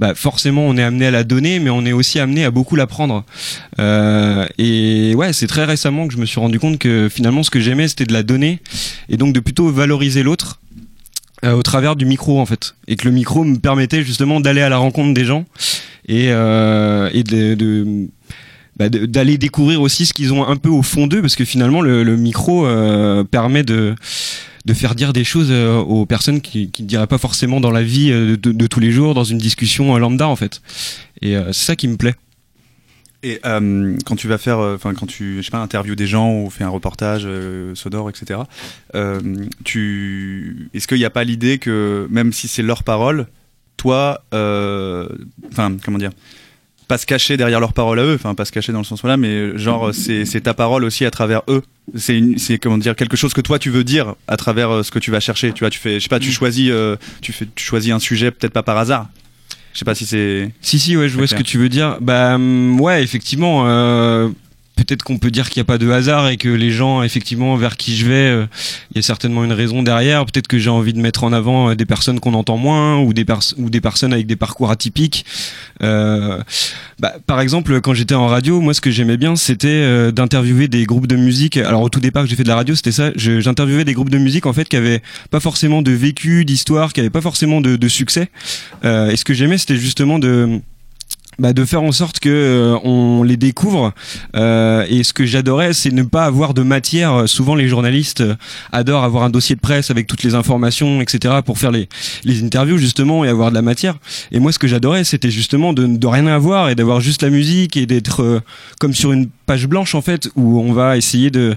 bah, 0.00 0.14
forcément, 0.14 0.66
on 0.66 0.76
est 0.76 0.82
amené 0.82 1.06
à 1.06 1.10
la 1.10 1.22
donner, 1.22 1.60
mais 1.60 1.70
on 1.70 1.86
est 1.86 1.92
aussi 1.92 2.18
amené 2.18 2.44
à 2.44 2.50
beaucoup 2.50 2.74
la 2.74 2.86
prendre. 2.86 3.24
Euh, 3.78 4.44
et 4.58 5.14
ouais, 5.14 5.32
c'est 5.32 5.46
très 5.46 5.64
récemment 5.64 6.08
que 6.08 6.14
je 6.14 6.18
me 6.18 6.26
suis 6.26 6.40
rendu 6.40 6.58
compte 6.58 6.78
que 6.78 7.08
finalement, 7.08 7.44
ce 7.44 7.50
que 7.50 7.60
j'aimais, 7.60 7.86
c'était 7.86 8.06
de 8.06 8.12
la 8.12 8.24
donner, 8.24 8.58
et 9.08 9.16
donc 9.16 9.32
de 9.34 9.40
plutôt 9.40 9.70
valoriser 9.70 10.22
l'autre 10.22 10.60
au 11.44 11.62
travers 11.62 11.94
du 11.94 12.04
micro, 12.04 12.40
en 12.40 12.46
fait, 12.46 12.74
et 12.88 12.96
que 12.96 13.04
le 13.04 13.12
micro 13.12 13.44
me 13.44 13.58
permettait 13.58 14.02
justement 14.02 14.40
d'aller 14.40 14.60
à 14.60 14.68
la 14.68 14.76
rencontre 14.76 15.14
des 15.14 15.24
gens 15.24 15.44
et, 16.08 16.32
bah, 18.76 18.88
d'aller 18.88 19.38
découvrir 19.38 19.80
aussi 19.80 20.04
ce 20.04 20.12
qu'ils 20.12 20.32
ont 20.32 20.44
un 20.44 20.56
peu 20.56 20.68
au 20.68 20.82
fond 20.82 21.06
d'eux 21.06 21.20
parce 21.20 21.36
que 21.36 21.44
finalement 21.44 21.80
le, 21.80 22.16
micro 22.16 22.66
permet 23.30 23.62
de 23.62 23.94
de 24.68 24.74
faire 24.74 24.94
dire 24.94 25.14
des 25.14 25.24
choses 25.24 25.48
euh, 25.50 25.78
aux 25.78 26.04
personnes 26.04 26.42
qui 26.42 26.70
ne 26.78 26.84
diraient 26.84 27.06
pas 27.06 27.16
forcément 27.16 27.58
dans 27.58 27.70
la 27.70 27.82
vie 27.82 28.12
euh, 28.12 28.36
de, 28.36 28.66
tous 28.66 28.80
les 28.80 28.92
jours 28.92 29.14
dans 29.14 29.24
une 29.24 29.38
discussion 29.38 29.96
euh, 29.96 29.98
lambda 29.98 30.28
en 30.28 30.36
fait 30.36 30.60
et 31.22 31.34
c'est 31.46 31.52
ça 31.64 31.74
qui 31.74 31.88
me 31.88 31.96
plaît 31.96 32.14
Et 33.24 33.40
quand 33.42 34.14
tu 34.16 34.28
vas 34.28 34.38
faire, 34.38 34.58
enfin 34.58 34.94
quand 34.94 35.06
tu, 35.06 35.38
je 35.38 35.42
sais 35.42 35.50
pas, 35.50 35.58
interview 35.58 35.96
des 35.96 36.06
gens 36.06 36.32
ou 36.32 36.50
fais 36.50 36.62
un 36.62 36.68
reportage 36.68 37.22
euh, 37.24 37.74
sonore, 37.74 38.08
etc. 38.08 38.40
Tu, 39.64 40.70
est-ce 40.74 40.86
qu'il 40.86 40.98
n'y 40.98 41.04
a 41.04 41.10
pas 41.10 41.24
l'idée 41.24 41.58
que 41.58 42.06
même 42.10 42.32
si 42.32 42.46
c'est 42.46 42.62
leur 42.62 42.84
parole, 42.84 43.26
toi, 43.76 44.22
enfin 44.32 45.76
comment 45.82 45.98
dire, 45.98 46.12
pas 46.88 46.98
se 46.98 47.06
cacher 47.06 47.36
derrière 47.36 47.60
leur 47.60 47.72
parole 47.74 48.00
à 48.00 48.04
eux, 48.04 48.14
enfin 48.14 48.34
pas 48.34 48.44
se 48.46 48.50
cacher 48.52 48.72
dans 48.72 48.78
le 48.78 48.84
sens 48.84 49.02
là, 49.04 49.16
mais 49.16 49.56
genre 49.58 49.90
c'est 49.94 50.24
c'est 50.24 50.40
ta 50.40 50.54
parole 50.54 50.84
aussi 50.84 51.04
à 51.04 51.10
travers 51.10 51.42
eux. 51.48 51.62
C'est 51.94 52.16
une- 52.18 52.38
c'est 52.38 52.58
comment 52.58 52.78
dire 52.78 52.96
quelque 52.96 53.16
chose 53.16 53.32
que 53.34 53.40
toi 53.42 53.58
tu 53.58 53.70
veux 53.70 53.84
dire 53.84 54.14
à 54.26 54.36
travers 54.36 54.70
euh, 54.70 54.82
ce 54.82 54.90
que 54.90 54.98
tu 54.98 55.10
vas 55.10 55.20
chercher. 55.20 55.52
Tu 55.52 55.60
vois, 55.60 55.70
tu 55.70 55.78
fais, 55.78 55.94
je 56.00 56.04
sais 56.04 56.08
pas, 56.08 56.18
tu 56.18 56.32
choisis, 56.32 56.68
euh, 56.70 56.96
tu 57.20 57.32
fais, 57.32 57.46
tu 57.54 57.64
choisis 57.64 57.92
un 57.92 57.98
sujet 57.98 58.30
peut-être 58.30 58.52
pas 58.52 58.62
par 58.62 58.76
hasard. 58.78 59.08
Je 59.74 59.78
sais 59.80 59.84
pas 59.84 59.94
si 59.94 60.06
c'est. 60.06 60.50
si 60.60 60.78
si 60.78 60.96
ouais 60.96 61.08
je 61.08 61.16
vois 61.16 61.26
ce 61.26 61.34
que 61.34 61.42
tu 61.42 61.58
veux 61.58 61.68
dire 61.68 61.98
bah 62.00 62.34
hum, 62.34 62.80
ouais 62.80 63.02
effectivement 63.02 63.64
euh, 63.68 64.28
peut-être 64.84 65.02
qu'on 65.02 65.18
peut 65.18 65.30
dire 65.30 65.50
qu'il 65.50 65.60
n'y 65.60 65.64
a 65.64 65.66
pas 65.66 65.78
de 65.78 65.90
hasard 65.90 66.28
et 66.28 66.36
que 66.36 66.48
les 66.48 66.70
gens, 66.70 67.02
effectivement, 67.02 67.56
vers 67.56 67.76
qui 67.76 67.96
je 67.96 68.06
vais, 68.06 68.14
euh, 68.14 68.46
il 68.92 68.96
y 68.96 68.98
a 69.00 69.02
certainement 69.02 69.44
une 69.44 69.52
raison 69.52 69.82
derrière. 69.82 70.24
Peut-être 70.24 70.48
que 70.48 70.58
j'ai 70.58 70.70
envie 70.70 70.92
de 70.92 71.00
mettre 71.00 71.24
en 71.24 71.32
avant 71.32 71.70
euh, 71.70 71.74
des 71.74 71.86
personnes 71.86 72.20
qu'on 72.20 72.34
entend 72.34 72.56
moins 72.56 72.98
ou 72.98 73.12
des, 73.12 73.24
personnes 73.24 74.12
avec 74.12 74.26
des 74.26 74.36
parcours 74.36 74.70
atypiques. 74.70 75.24
Euh, 75.82 76.40
bah, 76.98 77.14
par 77.26 77.40
exemple, 77.40 77.80
quand 77.80 77.94
j'étais 77.94 78.14
en 78.14 78.26
radio, 78.26 78.60
moi, 78.60 78.74
ce 78.74 78.80
que 78.80 78.90
j'aimais 78.90 79.16
bien, 79.16 79.36
c'était 79.36 79.68
euh, 79.68 80.10
d'interviewer 80.10 80.68
des 80.68 80.84
groupes 80.84 81.06
de 81.06 81.16
musique. 81.16 81.56
Alors, 81.56 81.82
au 81.82 81.88
tout 81.88 82.00
départ 82.00 82.24
que 82.24 82.30
j'ai 82.30 82.36
fait 82.36 82.44
de 82.44 82.48
la 82.48 82.56
radio, 82.56 82.74
c'était 82.74 82.92
ça. 82.92 83.10
J'interviewais 83.16 83.84
des 83.84 83.94
groupes 83.94 84.10
de 84.10 84.18
musique, 84.18 84.46
en 84.46 84.52
fait, 84.52 84.68
qui 84.68 84.76
avaient 84.76 85.02
pas 85.30 85.40
forcément 85.40 85.82
de 85.82 85.92
vécu, 85.92 86.44
d'histoire, 86.44 86.92
qui 86.92 87.00
avaient 87.00 87.10
pas 87.10 87.20
forcément 87.20 87.60
de, 87.60 87.76
de 87.76 87.88
succès. 87.88 88.30
Et 88.84 89.16
ce 89.16 89.24
que 89.24 89.34
j'aimais, 89.34 89.58
c'était 89.58 89.76
justement 89.76 90.18
de 90.18 90.60
bah, 91.38 91.52
de 91.52 91.64
faire 91.64 91.82
en 91.82 91.92
sorte 91.92 92.18
que 92.18 92.28
euh, 92.28 92.78
on 92.82 93.22
les 93.22 93.36
découvre. 93.36 93.92
Euh, 94.34 94.84
et 94.88 95.04
ce 95.04 95.12
que 95.12 95.24
j'adorais 95.24 95.72
c'est 95.72 95.92
ne 95.92 96.02
pas 96.02 96.24
avoir 96.24 96.52
de 96.52 96.62
matière. 96.62 97.28
Souvent 97.28 97.54
les 97.54 97.68
journalistes 97.68 98.22
euh, 98.22 98.34
adorent 98.72 99.04
avoir 99.04 99.22
un 99.22 99.30
dossier 99.30 99.54
de 99.54 99.60
presse 99.60 99.90
avec 99.90 100.06
toutes 100.06 100.22
les 100.24 100.34
informations 100.34 101.00
etc 101.00 101.36
pour 101.44 101.58
faire 101.58 101.70
les 101.70 101.88
les 102.24 102.42
interviews 102.42 102.78
justement 102.78 103.24
et 103.24 103.28
avoir 103.28 103.50
de 103.50 103.54
la 103.54 103.62
matière. 103.62 103.98
Et 104.32 104.40
moi 104.40 104.52
ce 104.52 104.58
que 104.58 104.66
j'adorais 104.66 105.04
c'était 105.04 105.30
justement 105.30 105.72
de, 105.72 105.86
de 105.86 106.06
rien 106.06 106.26
avoir 106.26 106.70
et 106.70 106.74
d'avoir 106.74 107.00
juste 107.00 107.22
la 107.22 107.30
musique 107.30 107.76
et 107.76 107.86
d'être 107.86 108.22
euh, 108.22 108.40
comme 108.80 108.94
sur 108.94 109.12
une 109.12 109.28
page 109.48 109.66
blanche 109.66 109.94
en 109.94 110.02
fait 110.02 110.28
où 110.36 110.60
on 110.60 110.72
va 110.72 110.96
essayer 110.96 111.30
de 111.30 111.56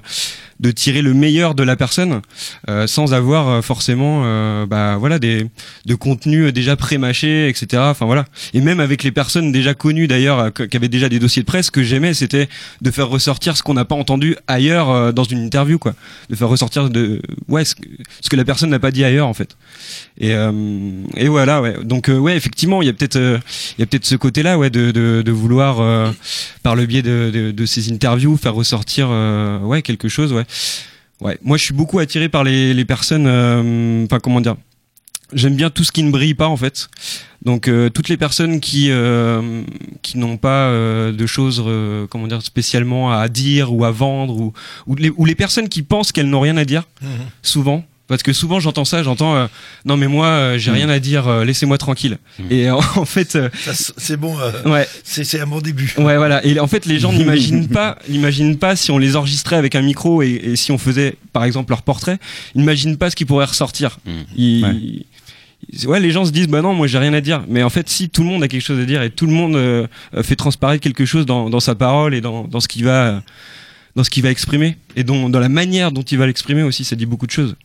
de 0.62 0.70
tirer 0.70 1.02
le 1.02 1.14
meilleur 1.16 1.56
de 1.56 1.64
la 1.64 1.76
personne 1.76 2.22
euh, 2.70 2.86
sans 2.86 3.14
avoir 3.16 3.50
euh, 3.50 3.62
forcément 3.64 4.22
euh, 4.24 4.68
bah 4.68 4.96
voilà 4.98 5.18
des 5.18 5.48
de 5.88 5.96
contenu 5.96 6.52
déjà 6.52 6.76
pré-mâché 6.76 7.50
etc 7.50 7.82
enfin 7.88 8.06
voilà. 8.06 8.26
Et 8.54 8.62
même 8.62 8.80
avec 8.80 9.04
les 9.04 9.12
personnes 9.12 9.52
déjà 9.52 9.74
connues 9.74 10.08
d'ailleurs 10.08 10.40
euh, 10.40 10.50
qui 10.68 10.78
avaient 10.78 10.88
déjà 10.98 11.10
des 11.10 11.20
dossiers 11.20 11.42
de 11.42 11.48
presse 11.48 11.72
que 11.72 11.82
j'aimais 11.84 12.14
c'était 12.14 12.48
de 12.82 12.92
faire 12.92 13.10
ressortir 13.10 13.58
ce 13.58 13.64
qu'on 13.64 13.74
n'a 13.74 13.86
pas 13.86 13.96
entendu 13.96 14.36
ailleurs 14.48 14.90
euh, 14.92 15.12
dans 15.12 15.24
une 15.24 15.44
interview 15.44 15.80
quoi. 15.80 15.94
De 16.30 16.36
faire 16.36 16.50
ressortir 16.50 16.90
de 16.92 17.22
ouais 17.48 17.66
ce 17.66 17.74
que, 17.76 17.88
ce 18.22 18.30
que 18.30 18.36
la 18.36 18.46
personne 18.46 18.70
n'a 18.70 18.80
pas 18.80 18.92
dit 18.92 19.04
ailleurs 19.04 19.28
en 19.28 19.34
fait. 19.34 19.58
Et 20.20 20.34
euh, 20.36 20.52
et 21.18 21.28
voilà 21.28 21.62
ouais. 21.64 21.76
Donc 21.84 22.08
euh, 22.08 22.20
ouais 22.20 22.38
effectivement 22.38 22.84
il 22.84 22.86
y 22.86 22.90
a 22.90 22.94
peut-être 22.94 23.16
euh, 23.18 23.40
il 23.78 23.82
y 23.82 23.84
a 23.84 23.88
peut-être 23.88 24.06
ce 24.06 24.16
côté 24.16 24.44
là 24.44 24.60
ouais 24.60 24.70
de 24.70 24.92
de, 24.92 25.24
de 25.26 25.32
vouloir 25.32 25.80
euh, 25.80 26.12
par 26.62 26.76
le 26.76 26.86
biais 26.86 27.02
de, 27.02 27.32
de 27.34 27.50
de 27.50 27.66
ces 27.66 27.81
interviews 27.90 28.38
faire 28.38 28.54
ressortir 28.54 29.08
euh, 29.10 29.60
ouais 29.60 29.82
quelque 29.82 30.10
chose 30.10 30.34
ouais 30.34 30.46
Ouais, 31.22 31.38
moi 31.44 31.56
je 31.56 31.64
suis 31.64 31.74
beaucoup 31.74 32.00
attiré 32.00 32.30
par 32.30 32.44
les, 32.44 32.74
les 32.74 32.84
personnes, 32.84 33.28
euh, 33.28 34.06
enfin 34.06 34.20
comment 34.20 34.42
dire, 34.42 34.56
j'aime 35.34 35.56
bien 35.56 35.70
tout 35.70 35.84
ce 35.84 35.92
qui 35.92 36.02
ne 36.02 36.10
brille 36.10 36.34
pas 36.34 36.48
en 36.48 36.58
fait. 36.58 36.90
Donc 37.44 37.68
euh, 37.68 37.90
toutes 37.90 38.10
les 38.10 38.18
personnes 38.18 38.60
qui 38.60 38.88
euh, 38.90 39.62
qui 40.02 40.18
n'ont 40.18 40.38
pas 40.38 40.68
euh, 40.70 41.12
de 41.12 41.26
choses, 41.28 41.64
comment 42.10 42.26
dire, 42.26 42.42
spécialement 42.42 43.12
à 43.12 43.28
dire 43.30 43.72
ou 43.72 43.86
à 43.86 43.92
vendre 43.92 44.36
ou 44.36 44.54
ou 44.88 44.96
les, 44.96 45.12
ou 45.16 45.26
les 45.26 45.36
personnes 45.36 45.70
qui 45.70 45.84
pensent 45.84 46.12
qu'elles 46.12 46.30
n'ont 46.30 46.42
rien 46.42 46.58
à 46.58 46.66
dire, 46.66 46.88
souvent. 47.44 47.84
Parce 48.12 48.24
que 48.24 48.34
souvent 48.34 48.60
j'entends 48.60 48.84
ça, 48.86 49.04
j'entends 49.04 49.36
euh, 49.36 49.48
non 49.86 49.96
mais 49.98 50.08
moi 50.08 50.26
euh, 50.28 50.58
j'ai 50.58 50.70
rien 50.72 50.90
à 50.90 51.00
dire, 51.00 51.28
euh, 51.30 51.46
laissez-moi 51.46 51.78
tranquille. 51.78 52.18
Et 52.50 52.70
euh, 52.70 52.76
en 52.98 53.06
fait, 53.06 53.36
euh, 53.36 53.50
Ça, 53.64 53.72
C'est 53.98 54.18
bon, 54.18 54.38
euh, 54.40 54.52
ouais. 54.70 54.88
c'est 55.04 55.24
c'est 55.24 55.40
un 55.40 55.48
bon 55.48 55.62
début. 55.62 55.94
Ouais, 55.98 56.18
voilà. 56.18 56.46
Et 56.46 56.60
en 56.60 56.68
fait, 56.68 56.86
les 56.86 57.00
gens 57.00 57.14
n'imaginent 57.18 57.70
pas, 57.70 57.98
n'imaginent 58.10 58.58
pas 58.58 58.76
si 58.76 58.92
on 58.92 58.98
les 58.98 59.16
enregistrait 59.16 59.56
avec 59.56 59.76
un 59.76 59.82
micro 59.82 60.22
et, 60.22 60.30
et 60.44 60.56
si 60.58 60.72
on 60.72 60.78
faisait, 60.78 61.16
par 61.34 61.44
exemple, 61.46 61.72
leur 61.72 61.82
portrait, 61.84 62.20
ils 62.54 62.60
n'imaginent 62.62 62.98
pas 62.98 63.10
ce 63.10 63.16
qui 63.16 63.24
pourrait 63.26 63.46
ressortir. 63.46 63.98
Ils- 64.36 65.06
ils- 65.72 65.88
ouais. 65.88 66.00
les 66.02 66.12
gens 66.12 66.26
se 66.26 66.32
disent, 66.32 66.48
bah 66.48 66.62
non, 66.62 66.74
moi 66.74 66.88
j'ai 66.88 66.98
rien 66.98 67.14
à 67.14 67.22
dire. 67.22 67.44
Mais 67.48 67.64
en 67.64 67.70
fait, 67.70 67.88
si 67.90 68.10
tout 68.10 68.24
le 68.24 68.28
monde 68.30 68.44
a 68.44 68.48
quelque 68.48 68.62
chose 68.66 68.80
à 68.80 68.86
dire 68.86 69.02
et 69.04 69.10
tout 69.10 69.26
le 69.26 69.32
monde 69.34 69.56
euh, 69.56 69.88
fait 70.22 70.36
transparaître 70.36 70.84
quelque 70.84 71.06
chose 71.06 71.26
dans, 71.26 71.50
dans 71.50 71.60
sa 71.62 71.76
parole 71.76 72.14
et 72.14 72.20
dans, 72.22 72.44
dans 72.46 72.60
ce 72.60 72.68
qu'il 72.68 72.84
va, 72.84 73.06
euh, 73.08 73.20
dans 73.96 74.04
ce 74.04 74.10
qu'il 74.10 74.24
va 74.24 74.32
exprimer 74.32 74.78
et 74.96 75.04
dont, 75.04 75.30
dans 75.30 75.40
la 75.40 75.50
manière 75.50 75.92
dont 75.92 76.02
il 76.02 76.18
va 76.18 76.26
l'exprimer 76.26 76.64
aussi, 76.64 76.84
ça 76.84 76.96
dit 76.96 77.06
beaucoup 77.06 77.26
de 77.28 77.32
choses. 77.32 77.56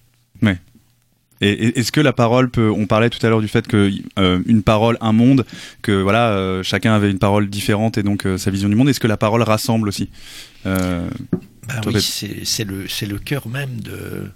Ouais. 0.43 0.59
Et 1.43 1.79
est-ce 1.79 1.93
que 1.93 2.01
la 2.01 2.15
parole 2.15 2.49
peut 2.51 2.71
On 2.71 2.87
parlait 2.87 3.11
tout 3.11 3.25
à 3.25 3.29
l'heure 3.29 3.43
du 3.43 3.49
fait 3.49 3.67
que 3.67 3.91
euh, 4.19 4.41
une 4.47 4.63
parole, 4.63 4.97
un 5.03 5.13
monde, 5.13 5.45
que 5.83 5.93
voilà, 6.01 6.31
euh, 6.31 6.63
chacun 6.63 6.95
avait 6.95 7.11
une 7.11 7.19
parole 7.19 7.49
différente 7.51 7.99
et 7.99 8.03
donc 8.03 8.25
euh, 8.27 8.39
sa 8.39 8.51
vision 8.51 8.71
du 8.71 8.75
monde. 8.75 8.89
Est-ce 8.89 9.01
que 9.01 9.07
la 9.07 9.19
parole 9.19 9.43
rassemble 9.43 9.89
aussi? 9.89 10.09
Euh, 10.65 11.09
Ben 11.69 11.81
toi, 11.83 11.93
oui, 11.95 12.01
c'est 12.01 12.65
le, 12.65 12.89
c'est 12.89 13.05
le 13.07 13.19
cœur 13.19 13.49
même 13.49 13.81
de, 13.83 14.31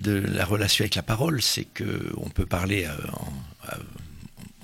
de 0.00 0.12
la 0.32 0.46
relation 0.46 0.82
avec 0.84 0.94
la 0.94 1.02
parole. 1.02 1.42
C'est 1.42 1.64
que 1.66 1.84
on 2.16 2.30
peut 2.30 2.46
parler 2.46 2.86
en- 3.12 3.32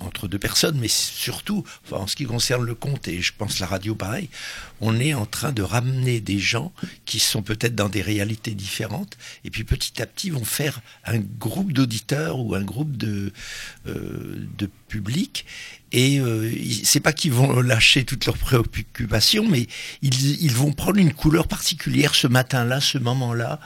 entre 0.07 0.27
deux 0.27 0.39
personnes, 0.39 0.77
mais 0.79 0.87
surtout, 0.87 1.63
en 1.91 2.07
ce 2.07 2.15
qui 2.15 2.25
concerne 2.25 2.63
le 2.63 2.73
conte 2.75 3.07
et 3.07 3.21
je 3.21 3.33
pense 3.37 3.59
la 3.59 3.67
radio 3.67 3.93
pareil, 3.93 4.29
on 4.81 4.99
est 4.99 5.13
en 5.13 5.25
train 5.25 5.51
de 5.51 5.61
ramener 5.61 6.19
des 6.19 6.39
gens 6.39 6.71
qui 7.05 7.19
sont 7.19 7.41
peut-être 7.43 7.75
dans 7.75 7.89
des 7.89 8.01
réalités 8.01 8.51
différentes 8.51 9.17
et 9.43 9.49
puis 9.49 9.63
petit 9.63 10.01
à 10.01 10.05
petit 10.05 10.29
vont 10.29 10.45
faire 10.45 10.81
un 11.05 11.19
groupe 11.19 11.73
d'auditeurs 11.73 12.39
ou 12.39 12.55
un 12.55 12.63
groupe 12.63 12.97
de, 12.97 13.31
euh, 13.87 14.47
de 14.57 14.69
public 14.87 15.45
et 15.91 16.19
euh, 16.19 16.51
c'est 16.83 16.99
pas 16.99 17.13
qu'ils 17.13 17.31
vont 17.31 17.61
lâcher 17.61 18.03
toutes 18.03 18.25
leurs 18.25 18.37
préoccupations, 18.37 19.47
mais 19.47 19.67
ils, 20.01 20.43
ils 20.43 20.51
vont 20.51 20.73
prendre 20.73 20.99
une 20.99 21.13
couleur 21.13 21.47
particulière 21.47 22.13
ce 22.13 22.27
matin-là, 22.27 22.81
ce 22.81 22.97
moment-là, 22.97 23.59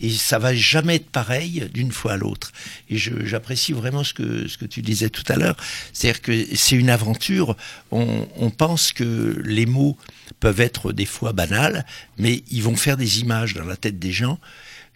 et 0.00 0.10
ça 0.10 0.38
va 0.38 0.54
jamais 0.54 0.96
être 0.96 1.10
pareil 1.10 1.68
d'une 1.72 1.92
fois 1.92 2.14
à 2.14 2.16
l'autre. 2.16 2.52
Et 2.88 2.96
j'apprécie 2.96 3.72
vraiment 3.72 4.04
ce 4.04 4.14
que 4.14 4.48
ce 4.48 4.56
que 4.56 4.64
tu 4.64 4.82
disais 4.82 5.10
tout 5.10 5.24
à 5.28 5.36
l'heure, 5.36 5.56
c'est-à-dire 5.92 6.22
que 6.22 6.46
c'est 6.54 6.76
une 6.76 6.90
aventure. 6.90 7.56
On, 7.90 8.26
on 8.36 8.50
pense 8.50 8.92
que 8.92 9.40
les 9.44 9.66
mots 9.66 9.96
peuvent 10.40 10.60
être 10.60 10.92
des 10.92 11.06
fois 11.06 11.32
banals, 11.32 11.84
mais 12.18 12.42
ils 12.50 12.62
vont 12.62 12.76
faire 12.76 12.96
des 12.96 13.20
images 13.20 13.54
dans 13.54 13.64
la 13.64 13.76
tête 13.76 13.98
des 13.98 14.12
gens 14.12 14.38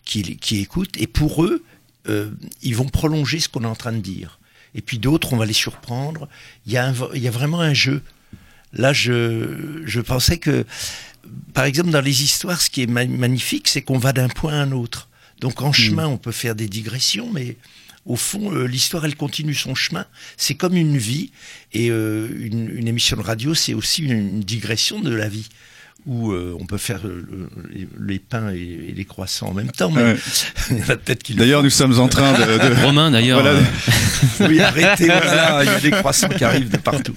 qui, 0.05 0.37
qui 0.37 0.61
écoutent, 0.61 0.97
et 0.99 1.07
pour 1.07 1.45
eux, 1.45 1.63
euh, 2.09 2.31
ils 2.63 2.75
vont 2.75 2.89
prolonger 2.89 3.41
ce 3.41 3.49
qu'on 3.49 3.65
est 3.65 3.67
en 3.67 3.77
train 3.77 3.93
de 3.93 3.99
dire. 3.99 4.40
Et 4.75 4.83
puis 4.83 4.99
d'autres, 4.99 5.33
on 5.33 5.37
va 5.37 5.47
les 5.47 5.53
surprendre. 5.53 6.29
Il 6.67 6.73
y 6.73 6.77
a, 6.77 6.87
un, 6.87 6.95
il 7.15 7.23
y 7.23 7.29
a 7.29 7.31
vraiment 7.31 7.61
un 7.61 7.75
jeu. 7.75 8.03
Là, 8.73 8.93
je, 8.93 9.83
je 9.85 10.01
pensais 10.01 10.39
que, 10.39 10.65
par 11.55 11.65
exemple, 11.65 11.91
dans 11.91 12.01
les 12.01 12.23
histoires, 12.23 12.61
ce 12.61 12.71
qui 12.71 12.83
est 12.83 12.87
ma- 12.87 13.07
magnifique, 13.07 13.69
c'est 13.69 13.83
qu'on 13.83 13.99
va 13.99 14.13
d'un 14.13 14.29
point 14.29 14.53
à 14.53 14.63
un 14.63 14.73
autre. 14.73 15.09
Donc 15.41 15.63
en 15.63 15.73
chemin, 15.73 16.07
on 16.07 16.19
peut 16.19 16.33
faire 16.33 16.55
des 16.55 16.69
digressions, 16.69 17.31
mais 17.33 17.57
au 18.07 18.17
fond, 18.17 18.53
euh, 18.53 18.65
l'histoire, 18.67 19.05
elle 19.05 19.17
continue 19.17 19.55
son 19.55 19.75
chemin. 19.75 20.07
C'est 20.37 20.55
comme 20.55 20.77
une 20.77 20.99
vie, 20.99 21.33
et 21.73 21.91
euh, 21.91 22.29
une, 22.39 22.71
une 22.77 22.89
émission 22.89 23.17
de 23.17 23.23
radio, 23.23 23.55
c'est 23.55 23.75
aussi 23.75 24.03
une, 24.03 24.13
une 24.13 24.41
digression 24.41 25.01
de 25.01 25.15
la 25.15 25.29
vie 25.29 25.49
où 26.07 26.33
euh, 26.33 26.57
on 26.59 26.67
peut 26.67 26.79
faire 26.79 27.01
euh, 27.05 27.25
le- 27.31 27.49
les, 27.73 27.89
les 28.01 28.19
pains 28.19 28.51
et, 28.53 28.59
et 28.89 28.93
les 28.93 29.05
croissants 29.05 29.49
en 29.49 29.55
même 29.55 29.71
temps. 29.71 29.91
Mais 29.91 30.03
Ouais. 30.03 30.17
il 30.71 30.79
y 30.79 30.83
en 30.83 30.89
a 30.91 30.97
peut-être 30.97 31.23
qui 31.23 31.33
le 31.35 31.39
D'ailleurs, 31.41 31.63
nous 31.63 31.71
sommes 31.71 31.99
en 32.01 32.09
train 32.09 32.33
de. 32.33 32.45
de- 32.75 32.81
Romain 32.85 33.11
d'ailleurs. 33.11 33.43
Voilà. 33.43 33.59
euh, 33.59 33.63
Oui, 34.49 34.61
arrêtez, 34.61 35.07
voilà, 35.07 35.63
il 35.65 35.67
y 35.67 35.75
a 35.75 35.81
des 35.81 35.91
croissants 35.91 36.29
qui 36.29 36.45
arrivent 36.45 36.71
de 36.71 36.77
partout. 36.79 37.15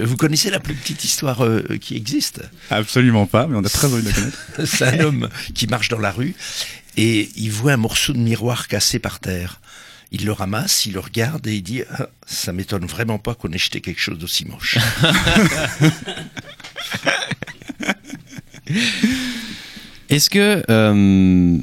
Vous 0.00 0.16
connaissez 0.16 0.50
la 0.50 0.60
plus 0.60 0.74
petite 0.74 1.04
histoire 1.04 1.44
euh, 1.44 1.62
qui 1.80 1.96
existe? 1.96 2.40
Absolument 2.70 3.26
pas, 3.26 3.46
mais 3.46 3.56
on 3.56 3.64
a 3.64 3.68
très 3.68 3.86
envie 3.92 4.02
de 4.02 4.08
la 4.08 4.14
connaître. 4.14 4.38
C'est 4.64 4.84
un 4.84 5.00
homme 5.04 5.28
qui 5.54 5.66
marche 5.66 5.88
dans 5.88 5.98
la 5.98 6.10
rue 6.10 6.34
et 6.96 7.28
il 7.36 7.50
voit 7.50 7.72
un 7.72 7.76
morceau 7.76 8.12
de 8.12 8.18
miroir 8.18 8.68
cassé 8.68 8.98
par 8.98 9.20
terre. 9.20 9.60
Il 10.10 10.24
le 10.24 10.32
ramasse, 10.32 10.86
il 10.86 10.94
le 10.94 11.00
regarde 11.00 11.46
et 11.46 11.56
il 11.56 11.62
dit 11.62 11.82
Ah, 11.90 12.08
Ça 12.26 12.52
m'étonne 12.52 12.86
vraiment 12.86 13.18
pas 13.18 13.34
qu'on 13.34 13.50
ait 13.52 13.58
jeté 13.58 13.80
quelque 13.80 14.00
chose 14.00 14.18
d'aussi 14.18 14.46
moche. 14.46 14.78
Est-ce 20.08 20.30
que 20.30 20.62
euh, 20.70 21.58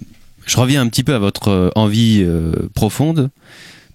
je 0.46 0.58
reviens 0.58 0.82
un 0.82 0.88
petit 0.88 1.04
peu 1.04 1.16
à 1.16 1.20
votre 1.20 1.48
euh, 1.50 1.70
envie 1.76 2.22
euh, 2.24 2.54
profonde, 2.74 3.30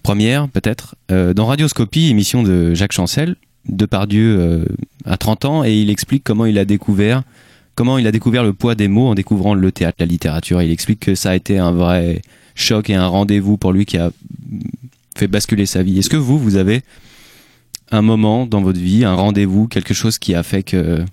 première 0.03 0.47
peut-être, 0.49 0.95
dans 1.09 1.45
Radioscopie, 1.45 2.09
émission 2.09 2.41
de 2.43 2.73
Jacques 2.73 2.91
Chancel, 2.93 3.35
Depardieu 3.69 4.65
à 5.05 5.17
30 5.17 5.45
ans, 5.45 5.63
et 5.63 5.73
il 5.73 5.91
explique 5.91 6.23
comment 6.23 6.47
il 6.47 6.57
a 6.57 6.65
découvert 6.65 7.21
comment 7.75 7.97
il 7.97 8.07
a 8.07 8.11
découvert 8.11 8.43
le 8.43 8.53
poids 8.53 8.75
des 8.75 8.87
mots 8.87 9.07
en 9.07 9.15
découvrant 9.15 9.53
le 9.53 9.71
théâtre, 9.71 9.97
la 9.99 10.05
littérature. 10.05 10.61
Il 10.61 10.71
explique 10.71 10.99
que 10.99 11.15
ça 11.15 11.31
a 11.31 11.35
été 11.35 11.57
un 11.57 11.71
vrai 11.71 12.21
choc 12.61 12.89
et 12.89 12.95
un 12.95 13.07
rendez-vous 13.07 13.57
pour 13.57 13.71
lui 13.73 13.85
qui 13.85 13.97
a 13.97 14.11
fait 15.17 15.27
basculer 15.27 15.65
sa 15.65 15.83
vie. 15.83 15.99
Est-ce 15.99 16.09
que 16.09 16.17
vous, 16.17 16.39
vous 16.39 16.55
avez 16.55 16.81
un 17.91 18.01
moment 18.01 18.45
dans 18.45 18.61
votre 18.61 18.79
vie, 18.79 19.03
un 19.03 19.15
rendez-vous, 19.15 19.67
quelque 19.67 19.93
chose 19.93 20.17
qui 20.17 20.33
a 20.33 20.43
fait 20.43 20.63
que 20.63 21.03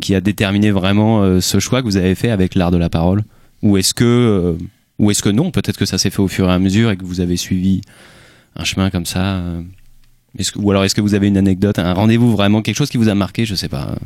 qui 0.00 0.14
a 0.14 0.20
déterminé 0.20 0.70
vraiment 0.70 1.22
euh, 1.22 1.40
ce 1.40 1.58
choix 1.58 1.80
que 1.80 1.86
vous 1.86 1.96
avez 1.96 2.14
fait 2.14 2.30
avec 2.30 2.54
l'art 2.54 2.70
de 2.70 2.76
la 2.76 2.88
parole? 2.88 3.24
Ou 3.62 3.76
est-ce 3.76 3.94
que, 3.94 4.04
euh, 4.04 4.52
ou 4.98 5.10
est-ce 5.10 5.22
que 5.22 5.28
non 5.28 5.50
Peut-être 5.50 5.76
que 5.76 5.86
ça 5.86 5.98
s'est 5.98 6.10
fait 6.10 6.20
au 6.20 6.28
fur 6.28 6.48
et 6.48 6.52
à 6.52 6.58
mesure 6.58 6.90
et 6.90 6.96
que 6.96 7.04
vous 7.04 7.20
avez 7.20 7.36
suivi 7.36 7.80
un 8.56 8.64
chemin 8.64 8.90
comme 8.90 9.06
ça. 9.06 9.38
euh. 9.38 9.62
Ou 10.56 10.70
alors 10.70 10.84
est-ce 10.84 10.94
que 10.94 11.00
vous 11.00 11.14
avez 11.14 11.26
une 11.26 11.36
anecdote, 11.36 11.78
un 11.80 11.94
rendez-vous 11.94 12.30
vraiment, 12.30 12.62
quelque 12.62 12.76
chose 12.76 12.90
qui 12.90 12.96
vous 12.98 13.08
a 13.08 13.14
marqué 13.14 13.44
Je 13.44 13.54
sais 13.56 13.68
pas. 13.68 13.96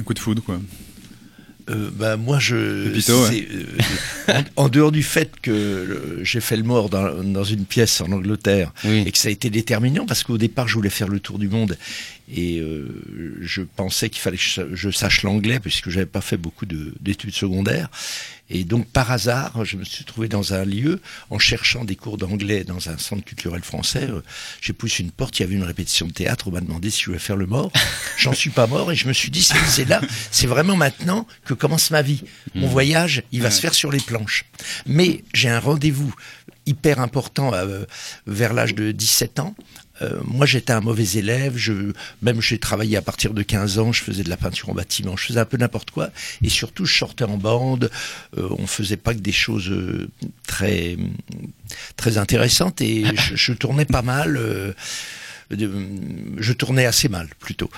Un 0.00 0.02
coup 0.02 0.14
de 0.14 0.18
foudre, 0.18 0.42
quoi. 0.42 0.58
Euh, 1.68 1.90
bah, 1.92 2.16
moi, 2.16 2.38
je. 2.38 2.90
Ouais. 3.30 3.48
euh, 4.28 4.42
en, 4.56 4.64
en 4.64 4.68
dehors 4.68 4.92
du 4.92 5.02
fait 5.02 5.30
que 5.42 6.20
j'ai 6.22 6.40
fait 6.40 6.56
le 6.56 6.62
mort 6.62 6.88
dans, 6.88 7.22
dans 7.24 7.44
une 7.44 7.64
pièce 7.64 8.00
en 8.00 8.12
Angleterre 8.12 8.72
et 8.84 9.10
que 9.10 9.18
ça 9.18 9.28
a 9.28 9.30
été 9.32 9.50
déterminant 9.50 10.06
parce 10.06 10.22
qu'au 10.22 10.38
départ, 10.38 10.68
je 10.68 10.74
voulais 10.74 10.90
faire 10.90 11.08
le 11.08 11.18
tour 11.20 11.38
du 11.38 11.48
monde 11.48 11.76
et 12.34 12.58
euh, 12.58 13.38
je 13.40 13.62
pensais 13.62 14.10
qu'il 14.10 14.20
fallait 14.20 14.36
que 14.36 14.74
je, 14.74 14.90
sache 14.90 15.22
l'anglais 15.22 15.60
puisque 15.60 15.90
j'avais 15.90 16.06
pas 16.06 16.20
fait 16.20 16.36
beaucoup 16.36 16.66
de- 16.66 16.92
d'études 17.00 17.34
secondaires. 17.34 17.88
Et 18.48 18.62
donc, 18.64 18.86
par 18.86 19.10
hasard, 19.10 19.64
je 19.64 19.76
me 19.76 19.84
suis 19.84 20.04
trouvé 20.04 20.28
dans 20.28 20.54
un 20.54 20.64
lieu 20.64 21.00
en 21.30 21.38
cherchant 21.38 21.84
des 21.84 21.96
cours 21.96 22.16
d'anglais 22.16 22.62
dans 22.62 22.88
un 22.88 22.96
centre 22.98 23.24
culturel 23.24 23.62
français. 23.62 24.08
Euh, 24.08 24.22
J'ai 24.60 24.72
poussé 24.72 25.02
une 25.02 25.10
porte, 25.10 25.38
il 25.38 25.42
y 25.42 25.44
avait 25.44 25.54
une 25.56 25.64
répétition 25.64 26.06
de 26.06 26.12
théâtre. 26.12 26.46
On 26.48 26.52
m'a 26.52 26.60
demandé 26.60 26.90
si 26.90 27.00
je 27.00 27.06
voulais 27.06 27.18
faire 27.18 27.36
le 27.36 27.46
mort. 27.46 27.72
J'en 28.18 28.32
suis 28.32 28.50
pas 28.50 28.66
mort 28.68 28.90
et 28.92 28.96
je 28.96 29.08
me 29.08 29.12
suis 29.12 29.30
dit, 29.30 29.42
c'est 29.42 29.84
là, 29.88 30.00
c'est 30.30 30.46
vraiment 30.46 30.76
maintenant 30.76 31.26
que 31.44 31.54
commence 31.54 31.90
ma 31.90 32.02
vie. 32.02 32.22
Mon 32.54 32.66
Mhm. 32.66 32.72
voyage, 32.72 33.22
il 33.32 33.40
va 33.40 33.46
Ouais. 33.48 33.50
se 33.54 33.60
faire 33.60 33.74
sur 33.74 33.90
les 33.90 34.00
planches. 34.00 34.44
Mais 34.86 35.24
j'ai 35.34 35.48
un 35.48 35.60
rendez-vous 35.60 36.14
hyper 36.66 37.00
important 37.00 37.52
euh, 37.54 37.84
vers 38.26 38.52
l'âge 38.52 38.74
de 38.74 38.90
17 38.92 39.38
ans. 39.40 39.54
Euh, 40.02 40.20
moi, 40.24 40.46
j'étais 40.46 40.72
un 40.72 40.80
mauvais 40.80 41.06
élève. 41.16 41.54
Je, 41.56 41.92
même 42.22 42.40
j'ai 42.40 42.58
travaillé 42.58 42.96
à 42.96 43.02
partir 43.02 43.32
de 43.34 43.42
15 43.42 43.78
ans. 43.78 43.92
Je 43.92 44.02
faisais 44.02 44.22
de 44.22 44.28
la 44.28 44.36
peinture 44.36 44.68
en 44.70 44.74
bâtiment. 44.74 45.16
Je 45.16 45.26
faisais 45.26 45.40
un 45.40 45.44
peu 45.44 45.56
n'importe 45.56 45.90
quoi. 45.90 46.10
Et 46.42 46.48
surtout, 46.48 46.84
je 46.84 46.96
sortais 46.96 47.24
en 47.24 47.36
bande. 47.38 47.90
Euh, 48.36 48.48
on 48.58 48.66
faisait 48.66 48.96
pas 48.96 49.14
que 49.14 49.20
des 49.20 49.32
choses 49.32 49.70
euh, 49.70 50.08
très 50.46 50.96
très 51.96 52.18
intéressantes. 52.18 52.80
Et 52.80 53.04
je, 53.16 53.36
je 53.36 53.52
tournais 53.52 53.86
pas 53.86 54.02
mal. 54.02 54.36
euh, 54.36 54.72
je 55.50 56.52
tournais 56.52 56.86
assez 56.86 57.08
mal 57.08 57.28
plutôt. 57.38 57.70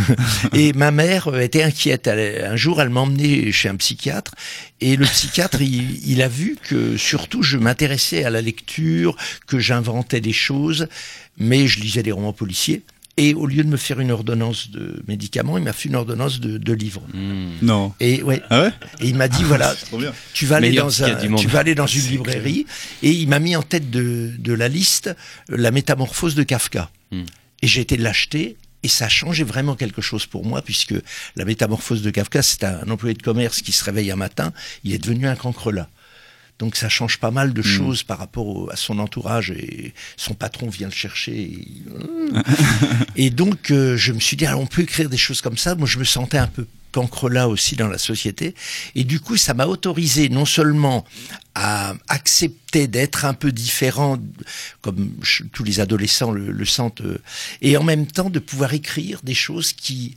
et 0.52 0.72
ma 0.72 0.90
mère 0.90 1.28
euh, 1.28 1.40
était 1.40 1.62
inquiète. 1.62 2.08
Un 2.08 2.56
jour, 2.56 2.80
elle 2.80 2.90
m'a 2.90 3.04
chez 3.52 3.68
un 3.68 3.76
psychiatre 3.76 4.32
et 4.80 4.96
le 4.96 5.06
psychiatre, 5.06 5.62
il 5.62 6.22
a 6.22 6.28
vu 6.28 6.56
que 6.62 6.96
surtout 6.96 7.42
je 7.42 7.56
m'intéressais 7.56 8.24
à 8.24 8.30
la 8.30 8.42
lecture, 8.42 9.16
que 9.46 9.58
j'inventais 9.58 10.20
des 10.20 10.32
choses, 10.32 10.88
mais 11.38 11.66
je 11.66 11.80
lisais 11.80 12.02
des 12.02 12.12
romans 12.12 12.32
policiers. 12.32 12.82
Et 13.18 13.32
au 13.32 13.46
lieu 13.46 13.64
de 13.64 13.68
me 13.68 13.78
faire 13.78 13.98
une 13.98 14.10
ordonnance 14.10 14.70
de 14.70 15.02
médicaments, 15.08 15.56
il 15.56 15.64
m'a 15.64 15.72
fait 15.72 15.88
une 15.88 15.94
ordonnance 15.94 16.38
de, 16.38 16.58
de 16.58 16.72
livres. 16.74 17.02
Non. 17.62 17.94
Et 17.98 18.22
ouais. 18.22 18.42
Ah 18.50 18.62
ouais 18.62 18.72
Et 19.00 19.08
il 19.08 19.14
m'a 19.14 19.28
dit 19.28 19.42
voilà, 19.42 19.74
tu 20.34 20.44
vas 20.44 20.56
aller 20.56 20.68
Meilleur 20.68 20.86
dans 20.86 21.02
un, 21.02 21.36
tu 21.36 21.46
vas 21.46 21.60
aller 21.60 21.74
dans 21.74 21.86
une 21.86 22.02
librairie 22.02 22.66
et 23.02 23.10
il 23.10 23.26
m'a 23.28 23.38
mis 23.38 23.56
en 23.56 23.62
tête 23.62 23.90
de, 23.90 24.32
de 24.38 24.52
la 24.52 24.68
liste 24.68 25.08
euh, 25.50 25.56
la 25.56 25.70
métamorphose 25.70 26.34
de 26.34 26.42
Kafka. 26.42 26.90
Hmm. 27.10 27.24
Et 27.62 27.66
j'ai 27.66 27.80
été 27.80 27.96
l'acheter 27.96 28.58
et 28.82 28.88
ça 28.88 29.06
a 29.06 29.08
changé 29.08 29.44
vraiment 29.44 29.76
quelque 29.76 30.02
chose 30.02 30.26
pour 30.26 30.44
moi 30.44 30.60
puisque 30.60 30.94
la 31.36 31.44
métamorphose 31.46 32.02
de 32.02 32.10
Kafka, 32.10 32.42
c'est 32.42 32.64
un 32.64 32.88
employé 32.90 33.14
de 33.14 33.22
commerce 33.22 33.62
qui 33.62 33.72
se 33.72 33.82
réveille 33.82 34.10
un 34.10 34.16
matin, 34.16 34.52
il 34.84 34.92
est 34.92 34.98
devenu 34.98 35.26
un 35.26 35.36
cancrelat. 35.36 35.88
Donc 36.58 36.74
ça 36.76 36.88
change 36.88 37.18
pas 37.18 37.30
mal 37.30 37.52
de 37.52 37.60
choses 37.62 38.02
par 38.02 38.18
rapport 38.18 38.46
au- 38.46 38.70
à 38.70 38.76
son 38.76 38.98
entourage 38.98 39.50
et 39.50 39.92
son 40.16 40.32
patron 40.34 40.68
vient 40.70 40.88
le 40.88 40.92
chercher. 40.94 41.32
Et, 41.38 41.68
et 43.26 43.30
donc 43.30 43.70
euh, 43.70 43.96
je 43.96 44.12
me 44.12 44.20
suis 44.20 44.36
dit, 44.36 44.46
ah, 44.46 44.56
on 44.56 44.66
peut 44.66 44.82
écrire 44.82 45.08
des 45.10 45.16
choses 45.18 45.40
comme 45.40 45.58
ça. 45.58 45.74
Moi 45.74 45.86
je 45.86 45.98
me 45.98 46.04
sentais 46.04 46.38
un 46.38 46.46
peu 46.46 46.66
cancrelat 46.92 47.46
aussi 47.48 47.76
dans 47.76 47.88
la 47.88 47.98
société. 47.98 48.54
Et 48.94 49.04
du 49.04 49.20
coup 49.20 49.36
ça 49.36 49.52
m'a 49.52 49.66
autorisé 49.66 50.28
non 50.30 50.46
seulement 50.46 51.04
à 51.54 51.94
accepter 52.08 52.86
d'être 52.86 53.24
un 53.26 53.34
peu 53.34 53.52
différent, 53.52 54.18
comme 54.80 55.10
je- 55.22 55.44
tous 55.52 55.62
les 55.64 55.80
adolescents 55.80 56.30
le, 56.30 56.50
le 56.50 56.64
sentent, 56.64 57.02
euh, 57.02 57.18
et 57.60 57.76
en 57.76 57.82
même 57.82 58.06
temps 58.06 58.30
de 58.30 58.38
pouvoir 58.38 58.72
écrire 58.72 59.20
des 59.22 59.34
choses 59.34 59.72
qui 59.74 60.16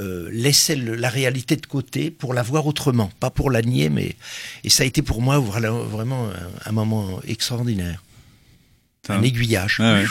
euh, 0.00 0.28
laissaient 0.32 0.76
le- 0.76 0.94
la 0.94 1.08
réalité 1.08 1.56
de 1.56 1.66
côté 1.66 2.10
pour 2.10 2.34
la 2.34 2.42
voir 2.42 2.66
autrement, 2.66 3.10
pas 3.20 3.30
pour 3.30 3.50
la 3.50 3.62
nier, 3.62 3.88
mais 3.90 4.16
et 4.64 4.70
ça 4.70 4.82
a 4.82 4.86
été 4.86 5.02
pour 5.02 5.20
moi 5.22 5.38
vraiment 5.38 6.28
un 6.64 6.72
moment 6.72 7.20
extraordinaire, 7.26 8.02
un 9.10 9.22
aiguillage. 9.22 9.78
Ah 9.80 9.94
ouais. 9.94 10.04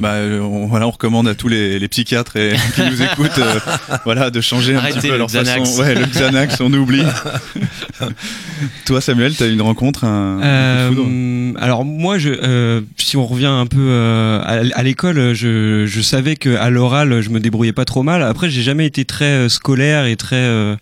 Bah, 0.00 0.12
euh, 0.12 0.38
on, 0.40 0.66
voilà, 0.66 0.86
on 0.86 0.90
recommande 0.90 1.26
à 1.26 1.34
tous 1.34 1.48
les, 1.48 1.78
les 1.80 1.88
psychiatres 1.88 2.36
et, 2.36 2.54
qui 2.74 2.82
nous 2.82 3.02
écoutent, 3.12 3.38
euh, 3.38 3.58
voilà, 4.04 4.30
de 4.30 4.40
changer 4.40 4.74
un 4.74 4.78
Arrêtez 4.78 4.98
petit 5.00 5.06
peu 5.08 5.12
le 5.14 5.18
leur 5.18 5.26
Xanax. 5.28 5.58
façon. 5.58 5.80
Ouais, 5.80 5.94
le 5.94 6.06
Xanax, 6.06 6.60
on 6.60 6.72
oublie. 6.72 7.02
Toi, 8.86 9.00
Samuel, 9.00 9.34
t'as 9.34 9.46
eu 9.46 9.52
une 9.52 9.62
rencontre, 9.62 10.04
un, 10.04 10.40
Euh, 10.42 11.52
alors 11.58 11.84
moi, 11.84 12.18
je, 12.18 12.30
euh, 12.30 12.80
si 12.96 13.16
on 13.16 13.26
revient 13.26 13.46
un 13.46 13.66
peu 13.66 13.78
euh, 13.80 14.40
à, 14.42 14.62
à 14.78 14.82
l'école, 14.82 15.32
je, 15.34 15.84
je 15.86 16.00
savais 16.00 16.36
que 16.36 16.54
à 16.56 16.70
l'oral, 16.70 17.20
je 17.20 17.30
me 17.30 17.40
débrouillais 17.40 17.72
pas 17.72 17.84
trop 17.84 18.02
mal. 18.02 18.22
Après, 18.22 18.50
j'ai 18.50 18.62
jamais 18.62 18.86
été 18.86 19.04
très 19.04 19.24
euh, 19.24 19.48
scolaire 19.48 20.06
et 20.06 20.16
très 20.16 20.36
euh, 20.36 20.76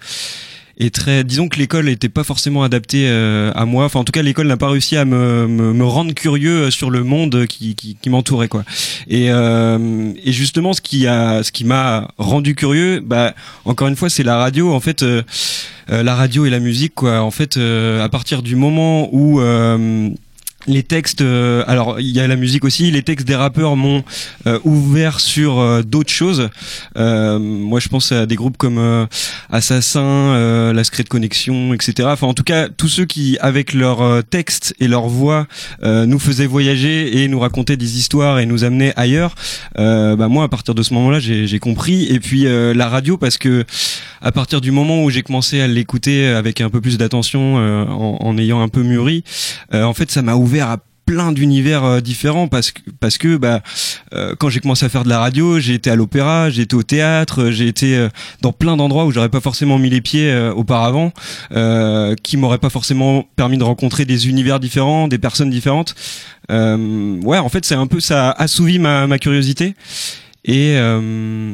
et 0.79 0.91
très, 0.91 1.25
disons 1.25 1.49
que 1.49 1.59
l'école 1.59 1.87
n'était 1.87 2.09
pas 2.09 2.25
forcément 2.25 2.63
adaptée 2.63 3.07
euh, 3.09 3.53
à 3.55 3.67
moi. 3.67 3.85
Enfin, 3.85 4.01
en 4.01 4.05
tout 4.05 4.13
cas, 4.13 4.23
l'école 4.23 4.47
n'a 4.47 4.57
pas 4.57 4.69
réussi 4.69 4.97
à 4.97 5.05
me, 5.05 5.47
me, 5.47 5.73
me 5.73 5.85
rendre 5.85 6.15
curieux 6.15 6.71
sur 6.71 6.91
le 6.91 7.05
monde 7.05 7.47
qui, 7.47 7.75
qui, 7.75 7.97
qui 8.01 8.11
m'entourait, 8.11 8.49
quoi. 8.49 8.65
Et, 9.09 9.31
euh, 9.31 10.13
et 10.25 10.33
justement, 10.33 10.73
ce 10.73 10.81
qui 10.81 11.07
a, 11.07 11.43
ce 11.43 11.53
qui 11.53 11.65
m'a 11.65 12.09
rendu 12.19 12.55
curieux, 12.55 13.01
bah, 13.05 13.35
encore 13.65 13.89
une 13.89 13.97
fois, 13.97 14.09
c'est 14.09 14.23
la 14.23 14.37
radio. 14.37 14.73
En 14.73 14.81
fait, 14.81 15.03
euh, 15.03 15.23
euh, 15.91 16.03
la 16.03 16.15
radio 16.15 16.47
et 16.47 16.51
la 16.51 16.61
musique, 16.61 16.95
quoi. 16.95 17.21
En 17.21 17.31
fait, 17.31 17.57
euh, 17.57 18.03
à 18.03 18.09
partir 18.09 18.43
du 18.43 18.57
moment 18.57 19.09
où 19.13 19.41
euh, 19.41 20.09
les 20.67 20.83
textes, 20.83 21.23
euh, 21.23 21.65
alors 21.67 21.99
il 22.01 22.11
y 22.11 22.21
a 22.21 22.27
la 22.27 22.37
musique 22.37 22.65
aussi, 22.65 22.91
les 22.91 23.03
textes 23.03 23.27
des 23.27 23.35
rappeurs 23.35 23.77
m'ont 23.77 24.05
euh, 24.47 24.59
ouvert 24.65 25.21
sur 25.21 25.59
euh, 25.59 25.83
d'autres 25.83 26.13
choses. 26.13 26.51
Euh, 26.97 27.39
moi 27.39 27.81
je 27.81 27.89
pense 27.89 28.13
à 28.13 28.27
des 28.27 28.37
groupes 28.37 28.57
comme 28.57 28.79
euh, 28.79 29.07
Assassin, 29.51 30.03
euh, 30.03 30.73
La 30.73 30.85
Secret 30.85 31.05
Connexion, 31.05 31.75
etc. 31.75 32.09
Enfin 32.13 32.27
en 32.27 32.35
tout 32.35 32.45
cas 32.45 32.69
tous 32.69 32.89
ceux 32.89 33.05
qui 33.05 33.39
avec 33.41 33.73
leurs 33.73 34.23
textes 34.25 34.75
et 34.79 34.89
leur 34.89 35.09
voix 35.09 35.47
nous 35.83 36.19
faisaient 36.19 36.47
voyager 36.47 37.23
et 37.23 37.29
nous 37.29 37.41
racontaient 37.41 37.77
des 37.77 37.99
histoires 37.99 38.39
et 38.39 38.47
nous 38.47 38.65
amenaient 38.65 38.93
ailleurs. 38.97 39.35
Bah 39.77 40.29
moi 40.29 40.45
à 40.45 40.49
partir 40.49 40.75
de 40.75 40.83
ce 40.83 40.95
moment-là 40.95 41.19
j'ai 41.21 41.59
compris. 41.59 42.07
Et 42.07 42.21
puis 42.21 42.45
la 42.45 42.89
radio 42.89 43.17
parce 43.17 43.39
que 43.39 43.65
à 44.21 44.33
partir 44.33 44.61
du 44.61 44.71
moment 44.71 45.03
où 45.03 45.11
j'ai 45.11 45.23
commencé 45.23 45.61
à 45.61 45.67
l'écouter 45.67 46.27
avec 46.27 46.61
un 46.61 46.71
peu 46.71 46.81
plus 46.81 46.99
d'attention, 46.99 47.57
en, 47.57 48.19
en 48.21 48.39
ayant 48.39 48.61
un 48.61 48.69
peu 48.69 48.83
mûri, 48.83 49.25
en 49.73 49.95
fait, 49.95 50.11
ça 50.11 50.23
m'a 50.23 50.35
ouvert 50.35 50.52
à 50.61 50.79
plein 51.07 51.33
d'univers 51.33 51.85
euh, 51.85 52.01
différents 52.01 52.49
parce 52.49 52.71
que 52.71 52.81
parce 53.01 53.19
que 53.19 53.37
bah 53.37 53.63
euh, 54.15 54.35
quand 54.39 54.49
j'ai 54.49 54.61
commencé 54.61 54.87
à 54.87 54.89
faire 54.89 55.05
de 55.05 55.09
la 55.09 55.19
radio 55.19 55.59
j'ai 55.59 55.75
été 55.75 55.91
à 55.91 55.97
l'opéra 55.97 56.51
j'ai 56.51 56.63
été 56.63 56.77
au 56.77 56.83
théâtre 56.83 57.43
euh, 57.43 57.51
j'ai 57.51 57.67
été 57.67 58.09
dans 58.41 58.53
plein 58.53 58.77
d'endroits 58.77 59.05
où 59.05 59.11
j'aurais 59.11 59.29
pas 59.29 59.41
forcément 59.41 59.79
mis 59.79 59.91
les 59.91 60.01
pieds 60.01 60.35
auparavant 60.55 61.13
qui 62.23 62.37
m'auraient 62.37 62.59
pas 62.59 62.71
forcément 62.71 63.27
permis 63.37 63.59
de 63.59 63.65
rencontrer 63.65 64.05
des 64.05 64.29
univers 64.29 64.61
différents 64.61 65.09
des 65.09 65.19
personnes 65.19 65.51
différentes. 65.51 65.95
Ouais 66.49 67.39
en 67.39 67.49
fait 67.49 67.65
c'est 67.65 67.75
un 67.75 67.87
peu 67.87 68.01
ça 68.01 68.31
a 68.31 68.43
assouvi 68.43 68.79
ma, 68.79 69.19
curiosité. 69.19 69.75
Et 70.45 70.75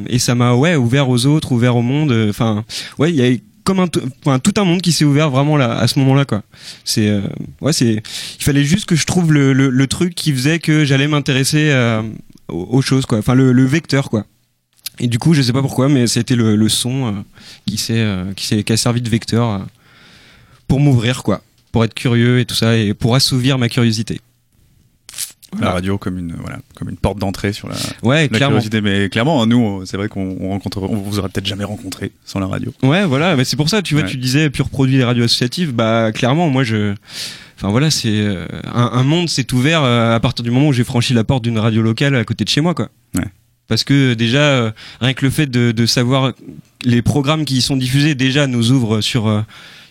et 0.07 0.19
ça 0.19 0.35
m'a 0.35 0.53
ouais 0.53 0.75
ouvert 0.75 1.09
aux 1.09 1.25
autres 1.25 1.51
ouvert 1.51 1.75
au 1.75 1.81
monde 1.81 2.13
enfin 2.29 2.63
ouais 2.97 3.11
il 3.11 3.15
y 3.15 3.23
a 3.23 3.37
comme 3.63 3.79
un 3.79 4.39
tout 4.39 4.53
un 4.57 4.63
monde 4.63 4.81
qui 4.81 4.91
s'est 4.91 5.05
ouvert 5.05 5.29
vraiment 5.29 5.57
là 5.57 5.77
à 5.77 5.87
ce 5.87 5.99
moment-là 5.99 6.25
quoi. 6.25 6.43
C'est 6.83 7.07
euh, 7.07 7.21
ouais 7.61 7.73
c'est 7.73 8.01
il 8.39 8.43
fallait 8.43 8.63
juste 8.63 8.85
que 8.85 8.95
je 8.95 9.05
trouve 9.05 9.31
le, 9.31 9.53
le, 9.53 9.87
truc 9.87 10.15
qui 10.15 10.33
faisait 10.33 10.59
que 10.59 10.85
j'allais 10.85 11.07
m'intéresser 11.07 11.69
euh, 11.71 12.01
aux, 12.47 12.81
choses 12.81 13.05
quoi. 13.05 13.19
Enfin 13.19 13.35
le, 13.35 13.65
vecteur 13.65 14.09
quoi. 14.09 14.25
Et 14.99 15.07
du 15.07 15.19
coup 15.19 15.33
je 15.33 15.41
sais 15.41 15.53
pas 15.53 15.61
pourquoi 15.61 15.89
mais 15.89 16.07
c'était 16.07 16.35
le, 16.35 16.69
son 16.69 17.07
euh, 17.07 17.11
qui 17.65 17.77
qui 18.35 18.63
qui 18.63 18.73
a 18.73 18.77
servi 18.77 19.01
de 19.01 19.09
vecteur 19.09 19.65
pour 20.67 20.79
m'ouvrir 20.79 21.23
quoi. 21.23 21.41
Pour 21.71 21.83
être 21.83 21.93
curieux 21.93 22.39
et 22.39 22.45
tout 22.45 22.55
ça 22.55 22.75
et 22.75 22.93
pour 22.93 23.15
assouvir 23.15 23.57
ma 23.57 23.69
curiosité 23.69 24.21
La 25.59 25.71
radio 25.71 25.97
comme 25.97 26.17
une 26.19 26.33
voilà 26.35 26.59
comme 26.75 26.89
une 26.89 26.97
porte 26.97 27.17
d'entrée 27.17 27.53
sur 27.53 27.67
la, 27.67 27.75
Ouais, 28.03 28.27
la 28.31 28.37
curiosité. 28.39 28.81
Mais 28.81 29.09
clairement, 29.09 29.45
nous, 29.47 29.83
c'est 29.85 29.97
vrai 29.97 30.07
qu'on 30.07 30.37
on 30.39 30.49
rencontre, 30.49 30.81
on 30.83 30.95
vous 30.97 31.17
aurait 31.19 31.29
peut-être 31.29 31.45
jamais 31.47 31.63
rencontré 31.63 32.11
sans 32.25 32.39
la 32.39 32.47
radio. 32.47 32.71
Ouais, 32.83 33.05
voilà, 33.05 33.35
mais 33.35 33.43
c'est 33.45 33.55
pour 33.57 33.67
ça, 33.69 33.81
tu 33.81 33.95
vois, 33.95 34.03
Ouais. 34.03 34.09
tu 34.09 34.17
disais 34.17 34.49
pur 34.49 34.69
produit 34.69 34.97
des 34.97 35.03
radios 35.03 35.23
associatives, 35.23 35.73
bah 35.73 36.11
clairement, 36.11 36.49
moi 36.49 36.63
je, 36.63 36.93
enfin 37.57 37.69
voilà, 37.71 37.89
c'est 37.89 38.09
euh, 38.11 38.45
un, 38.73 38.91
un 38.93 39.03
monde 39.03 39.27
s'est 39.27 39.51
ouvert 39.53 39.81
euh, 39.83 40.15
à 40.15 40.19
partir 40.19 40.43
du 40.43 40.51
moment 40.51 40.67
où 40.67 40.73
j'ai 40.73 40.83
franchi 40.83 41.13
la 41.13 41.23
porte 41.23 41.43
d'une 41.43 41.57
radio 41.57 41.81
locale 41.81 42.15
à 42.15 42.23
côté 42.25 42.43
de 42.43 42.49
chez 42.49 42.61
moi, 42.61 42.73
quoi. 42.75 42.89
Ouais. 43.15 43.25
Parce 43.69 43.85
que 43.85 44.15
déjà, 44.15 44.39
euh, 44.39 44.71
rien 44.99 45.13
que 45.13 45.23
le 45.23 45.31
fait 45.31 45.45
de, 45.45 45.71
de 45.71 45.85
savoir 45.85 46.33
les 46.83 47.01
programmes 47.01 47.45
qui 47.45 47.57
y 47.57 47.61
sont 47.61 47.77
diffusés 47.77 48.15
déjà 48.15 48.47
nous 48.47 48.71
ouvre 48.71 48.99
sur 48.99 49.27
euh, 49.27 49.41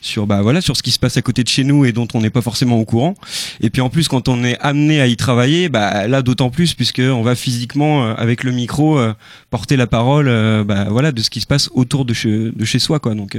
sur 0.01 0.27
bah 0.27 0.43
voilà 0.43 0.61
sur 0.61 0.77
ce 0.77 0.83
qui 0.83 0.91
se 0.91 0.99
passe 0.99 1.17
à 1.17 1.23
côté 1.23 1.43
de 1.43 1.49
chez 1.49 1.64
nous 1.64 1.85
et 1.85 1.93
dont 1.93 2.07
on 2.14 2.21
n'est 2.21 2.31
pas 2.31 2.43
forcément 2.43 2.79
au 2.79 2.85
courant. 2.85 3.14
Et 3.61 3.71
puis 3.71 3.81
en 3.81 3.88
plus, 3.88 4.09
quand 4.09 4.29
on 4.29 4.45
est 4.45 4.59
amené 4.61 5.01
à 5.01 5.07
y 5.07 5.17
travailler, 5.17 5.69
bah 5.69 6.07
là 6.09 6.23
d'autant 6.23 6.51
plus 6.51 6.75
puisque 6.75 7.01
on 7.01 7.23
va 7.23 7.35
physiquement 7.35 8.05
euh, 8.05 8.14
avec 8.17 8.45
le 8.45 8.53
micro 8.53 9.01
porter 9.51 9.77
la 9.77 9.87
parole, 9.87 10.27
bah 10.64 10.87
voilà 10.91 11.12
de 11.12 11.23
ce 11.23 11.31
qui 11.31 11.41
se 11.41 11.47
passe 11.47 11.71
autour 11.73 12.05
de 12.05 12.12
chez 12.14 12.51
de 12.51 12.64
chez 12.64 12.79
soi, 12.79 12.99
quoi. 12.99 13.14
Donc 13.14 13.38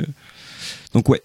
donc 0.94 1.10
ouais. 1.10 1.22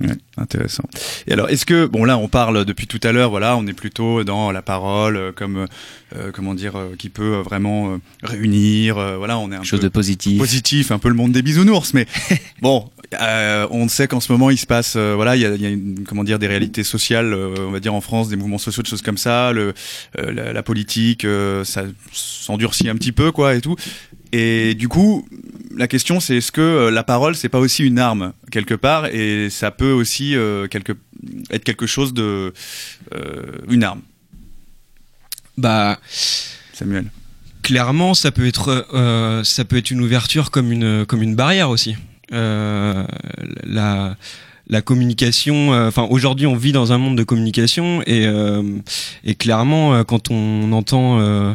Ouais, 0.00 0.08
intéressant. 0.36 0.84
Et 1.26 1.32
alors, 1.32 1.48
est-ce 1.48 1.64
que 1.64 1.86
bon 1.86 2.04
là, 2.04 2.18
on 2.18 2.28
parle 2.28 2.66
depuis 2.66 2.86
tout 2.86 3.00
à 3.02 3.12
l'heure, 3.12 3.30
voilà, 3.30 3.56
on 3.56 3.66
est 3.66 3.72
plutôt 3.72 4.24
dans 4.24 4.52
la 4.52 4.60
parole 4.60 5.16
euh, 5.16 5.32
comme 5.32 5.66
euh, 6.14 6.30
comment 6.32 6.54
dire, 6.54 6.76
euh, 6.76 6.94
qui 6.98 7.08
peut 7.08 7.36
vraiment 7.38 7.92
euh, 7.94 7.96
réunir, 8.22 8.96
voilà, 9.16 9.38
on 9.38 9.50
est 9.50 9.56
un 9.56 9.62
Chose 9.62 9.80
peu 9.80 9.86
de 9.86 9.92
positif. 9.92 10.38
positif, 10.38 10.90
un 10.90 10.98
peu 10.98 11.08
le 11.08 11.14
monde 11.14 11.32
des 11.32 11.42
bisounours, 11.42 11.94
mais 11.94 12.06
bon, 12.60 12.90
euh, 13.20 13.66
on 13.70 13.88
sait 13.88 14.06
qu'en 14.06 14.20
ce 14.20 14.30
moment 14.30 14.50
il 14.50 14.58
se 14.58 14.66
passe, 14.66 14.96
voilà, 14.96 15.34
il 15.34 15.42
y 15.42 15.46
a, 15.46 15.54
y 15.54 15.66
a 15.66 15.70
une, 15.70 16.04
comment 16.06 16.24
dire 16.24 16.38
des 16.38 16.46
réalités 16.46 16.84
sociales, 16.84 17.32
euh, 17.32 17.54
on 17.66 17.70
va 17.70 17.80
dire 17.80 17.94
en 17.94 18.00
France, 18.00 18.28
des 18.28 18.36
mouvements 18.36 18.58
sociaux, 18.58 18.82
des 18.82 18.90
choses 18.90 19.02
comme 19.02 19.18
ça, 19.18 19.52
le, 19.52 19.72
euh, 20.18 20.32
la, 20.32 20.52
la 20.52 20.62
politique, 20.62 21.24
euh, 21.24 21.64
ça 21.64 21.84
s'endurcit 22.12 22.88
un 22.88 22.96
petit 22.96 23.12
peu, 23.12 23.32
quoi, 23.32 23.54
et 23.54 23.60
tout. 23.60 23.76
Et 24.32 24.74
du 24.74 24.88
coup, 24.88 25.26
la 25.76 25.88
question 25.88 26.20
c'est 26.20 26.36
est-ce 26.36 26.52
que 26.52 26.60
euh, 26.60 26.90
la 26.90 27.04
parole 27.04 27.36
c'est 27.36 27.48
pas 27.48 27.58
aussi 27.58 27.84
une 27.84 27.98
arme 27.98 28.32
quelque 28.50 28.74
part, 28.74 29.06
et 29.06 29.48
ça 29.50 29.70
peut 29.70 29.92
aussi 29.92 30.34
euh, 30.36 30.66
quelque, 30.68 30.92
être 31.50 31.64
quelque 31.64 31.86
chose 31.86 32.14
de 32.14 32.52
euh, 33.14 33.42
une 33.68 33.84
arme? 33.84 34.00
Bah, 35.58 35.98
Samuel. 36.72 37.06
clairement, 37.62 38.14
ça 38.14 38.30
peut 38.30 38.46
être, 38.46 38.86
euh, 38.92 39.42
ça 39.42 39.64
peut 39.64 39.76
être 39.76 39.90
une 39.90 40.02
ouverture 40.02 40.50
comme 40.50 40.70
une, 40.70 41.06
comme 41.06 41.22
une 41.22 41.34
barrière 41.34 41.70
aussi. 41.70 41.96
La, 42.30 44.16
la 44.68 44.82
communication. 44.82 45.72
euh, 45.72 45.88
Enfin, 45.88 46.06
aujourd'hui, 46.10 46.46
on 46.46 46.56
vit 46.56 46.72
dans 46.72 46.92
un 46.92 46.98
monde 46.98 47.16
de 47.16 47.24
communication 47.24 48.02
et, 48.06 48.26
euh, 48.26 48.62
et 49.24 49.34
clairement, 49.34 49.94
euh, 49.94 50.02
quand 50.04 50.30
on 50.30 50.72
entend 50.72 51.20
euh, 51.20 51.54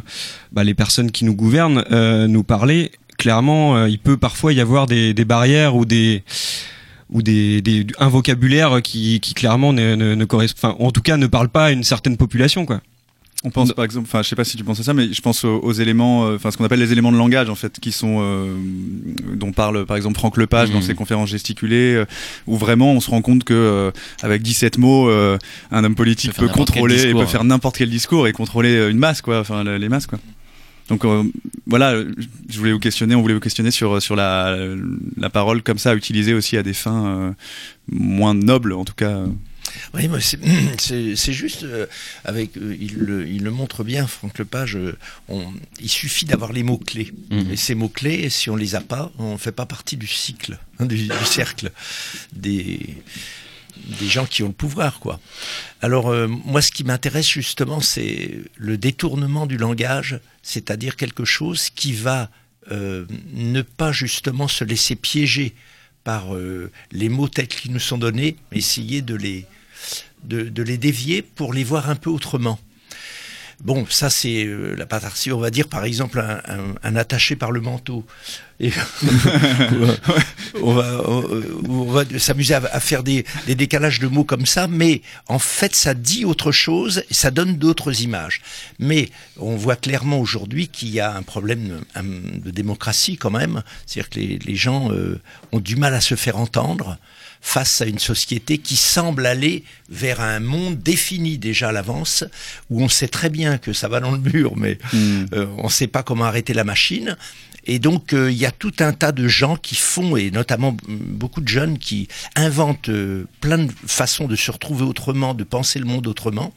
bah, 0.52 0.64
les 0.64 0.74
personnes 0.74 1.12
qui 1.12 1.26
nous 1.26 1.36
gouvernent 1.36 1.84
nous 2.28 2.44
parler, 2.44 2.92
clairement, 3.18 3.86
il 3.86 4.00
peut 4.00 4.18
parfois 4.18 4.54
y 4.54 4.60
avoir 4.60 4.88
des, 4.88 5.14
des 5.14 5.26
barrières 5.26 5.76
ou 5.76 5.86
des 5.86 6.24
ou 7.12 7.22
des, 7.22 7.62
des 7.62 7.86
un 8.00 8.08
vocabulaire 8.08 8.82
qui, 8.82 9.20
qui 9.20 9.34
clairement 9.34 9.74
ne, 9.74 9.96
ne, 9.96 10.16
ne 10.16 10.26
correspond, 10.26 10.70
enfin, 10.70 10.76
en 10.80 10.92
tout 10.92 11.02
cas, 11.02 11.18
ne 11.18 11.28
parle 11.28 11.50
pas 11.50 11.66
à 11.66 11.72
une 11.72 11.84
certaine 11.84 12.16
population, 12.16 12.66
quoi. 12.66 12.82
On 13.44 13.50
pense 13.50 13.74
par 13.74 13.84
exemple, 13.86 14.08
enfin 14.08 14.22
je 14.22 14.28
sais 14.30 14.36
pas 14.36 14.44
si 14.44 14.56
tu 14.56 14.64
penses 14.64 14.80
à 14.80 14.84
ça, 14.84 14.94
mais 14.94 15.12
je 15.12 15.20
pense 15.22 15.44
aux, 15.46 15.58
aux 15.62 15.72
éléments, 15.74 16.28
euh, 16.28 16.36
enfin 16.36 16.52
ce 16.52 16.58
qu'on 16.58 16.64
appelle 16.64 16.80
les 16.80 16.92
éléments 16.92 17.12
de 17.12 17.18
langage 17.18 17.50
en 17.50 17.56
fait, 17.56 17.80
qui 17.80 17.92
sont 17.92 18.18
euh, 18.22 18.54
dont 19.34 19.52
parle 19.52 19.86
par 19.88 19.98
exemple 19.98 20.18
Franck 20.20 20.38
Lepage 20.38 20.70
dans 20.70 20.78
Mhm. 20.78 20.84
ses 20.84 20.94
conférences 20.94 21.30
gesticulées, 21.30 21.96
euh, 21.96 22.06
où 22.46 22.56
vraiment 22.56 22.94
on 22.94 23.00
se 23.00 23.10
rend 23.10 23.24
compte 23.24 23.44
que 23.44 23.54
euh, 23.56 23.92
avec 24.22 24.44
17 24.44 24.78
mots, 24.78 25.10
euh, 25.10 25.40
un 25.72 25.84
homme 25.84 25.96
politique 25.96 26.34
peut 26.34 26.46
contrôler, 26.60 26.96
et 27.10 27.14
peut 27.14 27.26
faire 27.32 27.44
n'importe 27.44 27.78
quel 27.78 27.90
discours 27.90 28.28
et 28.28 28.32
contrôler 28.32 28.90
une 28.92 29.00
masse 29.00 29.22
quoi, 29.24 29.40
enfin 29.40 29.64
le- 29.64 29.78
les 29.78 29.90
masses 29.90 30.06
quoi. 30.06 30.20
Donc 30.90 31.04
euh, 31.06 31.24
voilà, 31.66 31.96
je 32.50 32.58
voulais 32.60 32.74
vous 32.74 32.80
questionner, 32.80 33.16
on 33.16 33.22
voulait 33.22 33.34
vous 33.34 33.40
questionner 33.40 33.72
sur 33.72 34.02
sur 34.04 34.16
la 34.16 34.56
la 35.18 35.30
parole 35.32 35.64
comme 35.64 35.78
ça 35.80 35.96
utilisée 35.96 36.34
aussi 36.36 36.58
à 36.58 36.64
des 36.64 36.74
fins 36.74 37.06
euh, 37.08 37.32
moins 37.92 38.34
nobles 38.36 38.74
en 38.74 38.86
tout 38.86 38.94
cas. 38.96 39.18
Oui, 39.94 40.10
c'est- 40.78 41.32
juste, 41.34 41.64
euh, 41.64 41.86
avec, 42.26 42.58
euh, 42.58 42.76
il, 42.80 42.96
le, 42.96 43.28
il 43.28 43.44
le 43.44 43.52
montre 43.52 43.84
bien, 43.84 44.08
Franck 44.08 44.38
Lepage, 44.40 44.76
euh, 44.76 44.98
on, 45.28 45.46
il 45.80 45.90
suffit 45.90 46.26
d'avoir 46.26 46.52
les 46.54 46.64
mots-clés. 46.64 47.12
Mhm. 47.30 47.52
Et 47.52 47.56
ces 47.56 47.76
mots-clés, 47.76 48.30
si 48.30 48.50
on 48.50 48.56
les 48.56 48.76
a 48.76 48.82
pas, 48.82 49.12
on 49.18 49.34
ne 49.34 49.38
fait 49.38 49.52
pas 49.52 49.66
partie 49.66 49.98
du 49.98 50.08
cycle, 50.08 50.58
hein, 50.80 50.86
du, 50.88 50.96
du 51.08 51.26
cercle 51.26 51.72
des, 52.34 52.80
des 54.00 54.08
gens 54.08 54.26
qui 54.26 54.44
ont 54.44 54.48
le 54.48 54.54
pouvoir. 54.54 55.00
quoi. 55.00 55.20
Alors, 55.82 56.10
euh, 56.10 56.28
moi, 56.28 56.62
ce 56.62 56.72
qui 56.72 56.84
m'intéresse 56.84 57.30
justement, 57.30 57.82
c'est 57.82 58.40
le 58.58 58.78
détournement 58.78 59.46
du 59.46 59.58
langage, 59.58 60.20
c'est-à-dire 60.44 60.96
quelque 60.96 61.26
chose 61.26 61.70
qui 61.70 61.94
va 61.94 62.30
ne 62.70 63.62
pas 63.64 63.92
justement 63.92 64.48
se 64.48 64.64
laisser 64.64 64.96
piéger 64.96 65.56
par 66.04 66.36
euh, 66.36 66.72
les 66.92 67.10
mots 67.10 67.28
tels 67.28 67.48
qu'ils 67.48 67.72
nous 67.72 67.80
sont 67.80 67.98
donnés, 67.98 68.36
essayer 68.52 69.02
de 69.02 69.16
les, 69.16 69.46
de 70.24 70.64
les 70.64 70.78
dévier 70.78 71.22
pour 71.22 71.54
les 71.54 71.64
voir 71.64 71.90
un 71.90 71.96
peu 71.96 72.10
autrement. 72.10 72.60
Bon, 73.64 73.86
ça 73.90 74.10
c'est 74.10 74.44
euh, 74.46 74.76
la 74.76 74.86
partie, 74.88 75.32
on 75.32 75.40
va 75.40 75.52
dire 75.52 75.68
par 75.68 75.84
exemple 75.86 76.20
un, 76.20 76.42
un- 76.52 76.76
un 76.84 76.96
attaché 76.96 77.36
par 77.36 77.52
le 77.52 77.62
manteau. 77.62 78.06
Et 78.60 78.72
on 80.62 80.74
va, 80.74 81.02
on, 81.08 81.24
on 81.70 81.84
va 81.92 82.04
s'amuser 82.20 82.54
à, 82.54 82.62
à 82.72 82.80
faire 82.80 83.04
des, 83.04 83.26
des 83.48 83.56
décalages 83.56 84.00
de 84.00 84.08
mots 84.08 84.24
comme 84.24 84.46
ça, 84.46 84.68
mais 84.68 85.02
en 85.28 85.40
fait 85.40 85.76
ça 85.76 85.94
dit 85.94 86.26
autre 86.26 86.52
chose, 86.52 87.04
et 87.10 87.14
ça 87.14 87.32
donne 87.32 87.58
d'autres 87.58 88.02
images. 88.02 88.42
Mais 88.80 89.10
on 89.38 89.56
voit 89.56 89.76
clairement 89.76 90.20
aujourd'hui 90.20 90.68
qu'il 90.68 90.90
y 90.90 91.00
a 91.00 91.16
un 91.16 91.24
problème 91.24 91.82
un- 91.96 92.04
de 92.04 92.52
démocratie 92.52 93.18
quand 93.18 93.32
même, 93.32 93.64
c'est-à-dire 93.86 94.10
que 94.10 94.20
les, 94.20 94.40
les 94.40 94.56
gens 94.56 94.92
euh, 94.92 95.20
ont 95.52 95.60
du 95.60 95.76
mal 95.76 95.94
à 95.94 96.02
se 96.02 96.16
faire 96.16 96.38
entendre 96.38 96.98
face 97.42 97.82
à 97.82 97.86
une 97.86 98.00
société 98.00 98.58
qui 98.60 98.76
semble 98.76 99.26
aller 99.26 99.64
vers 99.90 100.22
un 100.22 100.40
monde 100.40 100.78
défini 100.80 101.38
déjà 101.38 101.70
à 101.70 101.72
l'avance, 101.72 102.24
où 102.70 102.82
on 102.82 102.90
sait 102.90 103.08
très 103.08 103.30
bien 103.30 103.58
que 103.58 103.74
ça 103.74 103.88
va 103.88 104.00
dans 104.00 104.12
le 104.12 104.20
mur, 104.20 104.56
mais 104.56 104.78
Hmm. 104.94 105.26
euh, 105.34 105.46
on 105.58 105.66
ne 105.66 105.70
sait 105.70 105.88
pas 105.88 106.04
comment 106.04 106.26
arrêter 106.26 106.54
la 106.54 106.64
machine. 106.64 107.18
Et 107.66 107.78
donc, 107.78 108.14
euh, 108.14 108.32
il 108.32 108.38
y 108.38 108.46
a 108.48 108.52
tout 108.52 108.74
un 108.80 108.92
tas 108.92 109.12
de 109.12 109.28
gens 109.28 109.56
qui 109.56 109.76
font, 109.76 110.16
et 110.18 110.32
notamment 110.32 110.72
mm, 110.72 110.78
beaucoup 110.98 111.42
de 111.42 111.48
jeunes 111.48 111.78
qui 111.78 112.08
inventent 112.36 112.90
euh, 112.90 113.26
plein 113.40 113.60
de 113.60 113.72
façons 113.86 114.28
de 114.28 114.36
se 114.36 114.50
retrouver 114.50 114.84
autrement, 114.84 115.34
de 115.36 115.44
penser 115.44 115.78
le 115.78 115.86
monde 115.86 116.08
autrement. 116.08 116.54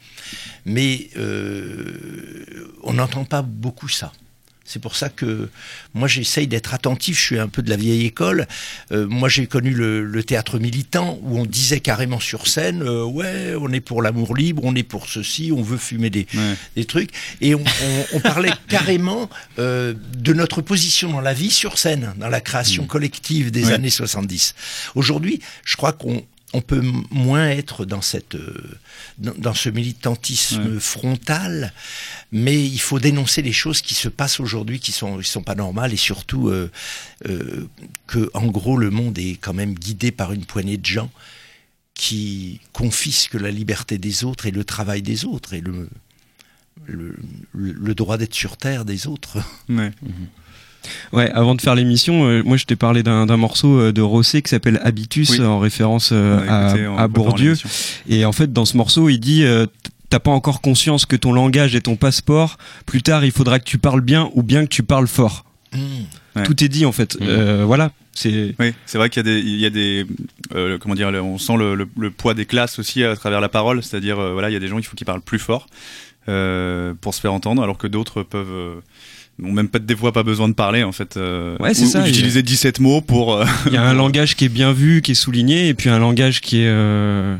Mais 0.65 1.09
euh, 1.17 2.73
on 2.83 2.93
n'entend 2.93 3.23
pas 3.25 3.41
beaucoup 3.43 3.87
ça. 3.87 4.11
C'est 4.67 4.81
pour 4.81 4.95
ça 4.95 5.09
que 5.09 5.47
moi 5.93 6.07
j'essaye 6.07 6.47
d'être 6.47 6.73
attentif, 6.73 7.17
je 7.19 7.23
suis 7.23 7.39
un 7.39 7.47
peu 7.47 7.61
de 7.61 7.69
la 7.69 7.75
vieille 7.75 8.05
école. 8.05 8.47
Euh, 8.91 9.05
moi 9.07 9.29
j'ai 9.29 9.45
connu 9.45 9.69
le, 9.71 10.03
le 10.03 10.23
théâtre 10.23 10.57
militant 10.57 11.19
où 11.21 11.37
on 11.37 11.45
disait 11.45 11.79
carrément 11.79 12.19
sur 12.19 12.47
scène, 12.47 12.81
euh, 12.81 13.03
ouais, 13.03 13.53
on 13.61 13.71
est 13.71 13.79
pour 13.79 14.01
l'amour 14.01 14.35
libre, 14.35 14.63
on 14.65 14.75
est 14.75 14.81
pour 14.83 15.07
ceci, 15.07 15.51
on 15.55 15.61
veut 15.61 15.77
fumer 15.77 16.09
des, 16.09 16.25
Ouais. 16.33 16.55
des 16.75 16.85
trucs. 16.85 17.11
Et 17.41 17.53
on, 17.53 17.61
on- 17.63 18.05
on 18.13 18.19
parlait 18.19 18.51
carrément 18.67 19.29
euh, 19.59 19.93
de 20.17 20.33
notre 20.33 20.61
position 20.61 21.11
dans 21.11 21.21
la 21.21 21.33
vie 21.33 21.51
sur 21.51 21.77
scène, 21.77 22.13
dans 22.17 22.29
la 22.29 22.41
création 22.41 22.85
collective 22.87 23.51
des 23.51 23.65
Ouais. 23.67 23.73
années 23.73 23.89
70. 23.91 24.55
Aujourd'hui, 24.95 25.41
je 25.63 25.75
crois 25.77 25.91
qu'on 25.93 26.23
on 26.55 26.61
peut 26.61 26.81
moins 27.11 27.49
être 27.49 27.83
dans 27.85 28.01
cette 28.01 28.35
euh, 28.35 28.77
dans, 29.17 29.33
dans 29.37 29.53
ce 29.53 29.69
militantisme 29.69 30.75
Ouais. 30.75 30.79
frontal, 30.79 31.73
mais 32.31 32.65
il 32.65 32.79
faut 32.79 32.99
dénoncer 32.99 33.41
les 33.41 33.51
choses 33.51 33.81
qui 33.81 33.93
se 33.93 34.07
passent 34.09 34.39
aujourd'hui, 34.39 34.79
qui 34.79 34.91
sont 34.93 35.17
qui 35.19 35.29
sont 35.29 35.43
pas 35.43 35.55
normales, 35.55 35.93
et 35.93 35.97
surtout 35.97 36.47
euh, 36.47 36.71
euh, 37.27 37.67
que 38.07 38.29
en 38.33 38.47
gros 38.47 38.77
le 38.77 38.89
monde 38.89 39.17
est 39.19 39.35
quand 39.35 39.53
même 39.53 39.73
guidé 39.73 40.11
par 40.11 40.31
une 40.31 40.45
poignée 40.45 40.77
de 40.77 40.85
gens 40.85 41.11
qui 41.93 42.61
confisquent 42.73 43.35
la 43.35 43.51
liberté 43.51 43.97
des 43.97 44.23
autres 44.23 44.45
et 44.45 44.51
le 44.51 44.63
travail 44.63 45.01
des 45.01 45.25
autres 45.25 45.53
et 45.53 45.61
le 45.61 45.89
le, 46.87 47.93
droit 47.95 48.17
d'être 48.17 48.33
sur 48.35 48.57
terre 48.57 48.85
des 48.85 49.07
autres. 49.07 49.37
Ouais. 49.69 49.91
Ouais, 51.13 51.29
avant 51.31 51.55
de 51.55 51.61
faire 51.61 51.75
l'émission, 51.75 52.25
euh, 52.27 52.41
moi 52.43 52.57
je 52.57 52.65
t'ai 52.65 52.75
parlé 52.75 53.03
d'un 53.03 53.25
morceau 53.37 53.79
euh, 53.79 53.91
de 53.91 54.01
Rosset 54.01 54.41
qui 54.41 54.49
s'appelle 54.49 54.79
Habitus 54.83 55.31
Oui. 55.31 55.41
en 55.45 55.59
référence 55.59 56.09
euh, 56.11 56.95
à, 56.97 57.07
Bourdieu. 57.07 57.55
Et 58.07 58.25
en 58.25 58.31
fait, 58.31 58.51
dans 58.53 58.65
ce 58.65 58.77
morceau, 58.77 59.09
il 59.09 59.19
dit 59.19 59.43
euh, 59.43 59.65
T'as 60.09 60.19
pas 60.19 60.31
encore 60.31 60.61
conscience 60.61 61.05
que 61.07 61.15
ton 61.15 61.33
langage 61.33 61.75
est 61.75 61.81
ton 61.81 61.95
passeport. 61.95 62.57
Plus 62.85 63.01
tard, 63.01 63.25
il 63.25 63.31
faudra 63.31 63.57
que 63.59 63.65
tu 63.65 63.77
parles 63.79 64.01
bien 64.01 64.29
ou 64.33 64.43
bien 64.43 64.63
que 64.63 64.69
tu 64.69 64.83
parles 64.83 65.07
fort. 65.07 65.45
Ouais. 66.35 66.43
Tout 66.43 66.63
est 66.63 66.67
dit 66.69 66.85
en 66.85 66.91
fait. 66.91 67.17
Euh, 67.21 67.63
voilà. 67.65 67.91
C'est 68.13 68.55
Oui, 68.59 68.73
c'est 68.85 68.97
vrai 68.97 69.09
qu'il 69.09 69.25
y 69.25 69.29
a 69.29 69.33
des, 69.33 69.39
il 69.41 69.59
y 69.59 69.65
a 69.65 69.69
des, 69.69 70.05
euh, 70.53 70.77
comment 70.79 70.95
dire, 70.95 71.07
on 71.09 71.37
sent 71.37 71.57
le, 71.57 71.75
le- 71.75 71.89
le 71.97 72.11
poids 72.11 72.33
des 72.33 72.45
classes 72.45 72.79
aussi 72.79 73.03
à 73.03 73.13
travers 73.15 73.41
la 73.41 73.49
parole, 73.49 73.83
c'est-à-dire, 73.83 74.19
euh, 74.19 74.31
voilà, 74.31 74.49
il 74.49 74.53
y 74.53 74.55
a 74.55 74.59
des 74.59 74.69
gens, 74.69 74.77
il 74.77 74.85
faut 74.85 74.95
qu'ils 74.95 75.05
parlent 75.07 75.19
plus 75.21 75.39
fort 75.39 75.67
euh, 76.29 76.93
pour 77.01 77.13
se 77.13 77.19
faire 77.19 77.33
entendre, 77.33 77.61
alors 77.61 77.77
que 77.77 77.87
d'autres 77.87 78.23
peuvent, 78.23 78.81
n'ont 79.39 79.51
même 79.51 79.67
pas 79.67 79.79
des 79.79 79.95
fois 79.95 80.11
pas 80.11 80.23
besoin 80.23 80.47
de 80.47 80.53
parler 80.53 80.83
en 80.83 80.91
fait. 80.91 81.17
euh, 81.17 81.57
Ouais, 81.59 81.73
c'est 81.73 81.85
ça, 81.85 82.01
d'utiliser 82.01 82.41
17 82.43 82.79
mots 82.79 83.01
pour. 83.01 83.33
euh, 83.35 83.45
Il 83.67 83.73
y 83.73 83.77
a 83.77 83.83
un 83.83 83.93
langage 84.03 84.35
qui 84.35 84.45
est 84.45 84.49
bien 84.49 84.71
vu, 84.71 85.01
qui 85.01 85.11
est 85.11 85.15
souligné, 85.15 85.67
et 85.67 85.73
puis 85.73 85.89
un 85.89 85.99
langage 85.99 86.41
qui 86.41 86.61
est 86.61 86.67
euh, 86.67 87.35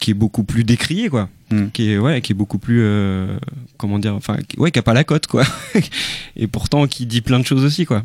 qui 0.00 0.10
est 0.12 0.14
beaucoup 0.14 0.44
plus 0.44 0.64
décrié, 0.64 1.08
quoi. 1.08 1.28
Hmm. 1.50 1.68
Qui 1.72 1.92
est 1.92 1.98
ouais, 1.98 2.20
qui 2.20 2.32
est 2.32 2.34
beaucoup 2.34 2.58
plus 2.58 2.80
euh, 2.82 3.36
comment 3.78 3.98
dire, 3.98 4.14
enfin 4.14 4.36
ouais, 4.58 4.70
qui 4.70 4.78
a 4.78 4.82
pas 4.82 4.94
la 4.94 5.04
cote, 5.04 5.26
quoi. 5.26 5.44
et 6.36 6.46
pourtant 6.46 6.86
qui 6.86 7.06
dit 7.06 7.20
plein 7.20 7.38
de 7.40 7.46
choses 7.46 7.64
aussi, 7.64 7.84
quoi. 7.84 8.02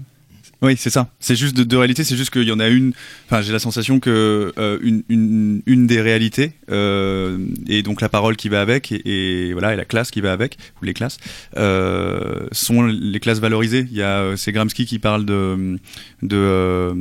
Oui, 0.63 0.75
c'est 0.77 0.89
ça. 0.89 1.09
C'est 1.19 1.35
juste 1.35 1.57
de, 1.57 1.75
réalité, 1.75 2.05
c'est 2.05 2.15
juste 2.15 2.31
qu'il 2.31 2.43
y 2.43 2.51
en 2.53 2.59
a 2.61 2.69
une. 2.69 2.93
Enfin, 3.25 3.41
j'ai 3.41 3.51
la 3.51 3.59
sensation 3.59 3.99
que 3.99 4.53
euh, 4.57 4.79
une, 4.81 5.03
une, 5.09 5.61
une 5.65 5.87
des 5.87 5.99
réalités 5.99 6.53
euh, 6.71 7.37
et 7.67 7.83
donc 7.83 7.99
la 7.99 8.07
parole 8.07 8.37
qui 8.37 8.47
va 8.47 8.61
avec 8.61 8.93
et, 8.93 9.51
voilà 9.51 9.73
et 9.73 9.75
la 9.75 9.83
classe 9.83 10.09
qui 10.09 10.21
va 10.21 10.31
avec 10.31 10.57
ou 10.81 10.85
les 10.85 10.93
classes 10.93 11.17
euh, 11.57 12.47
sont 12.53 12.83
les 12.83 13.19
classes 13.19 13.39
valorisées. 13.39 13.85
Il 13.91 13.97
y 13.97 14.01
a 14.01 14.21
euh, 14.21 14.35
c'est 14.37 14.53
Gramsci 14.53 14.85
qui 14.85 14.99
parle 14.99 15.25
de 15.25 15.77
de 16.21 16.37
euh, 16.37 16.93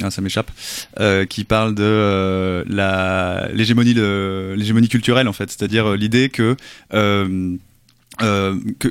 ah, 0.00 0.12
ça 0.12 0.22
m'échappe 0.22 0.52
euh, 1.00 1.24
qui 1.26 1.42
parle 1.42 1.74
de 1.74 2.64
la 2.68 3.48
l'hégémonie 3.52 3.94
l'hégémonie 3.94 4.88
culturelle 4.88 5.26
en 5.26 5.32
fait, 5.32 5.50
c'est-à-dire 5.50 5.96
l'idée 5.96 6.28
que 6.28 6.54
euh, 6.94 7.56
que 8.78 8.88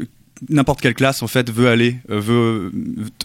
n'importe 0.50 0.82
quelle 0.82 0.94
classe 0.94 1.22
en 1.24 1.28
fait 1.28 1.50
veut 1.52 1.68
aller 1.68 1.98
euh, 2.10 2.20
veut 2.20 2.72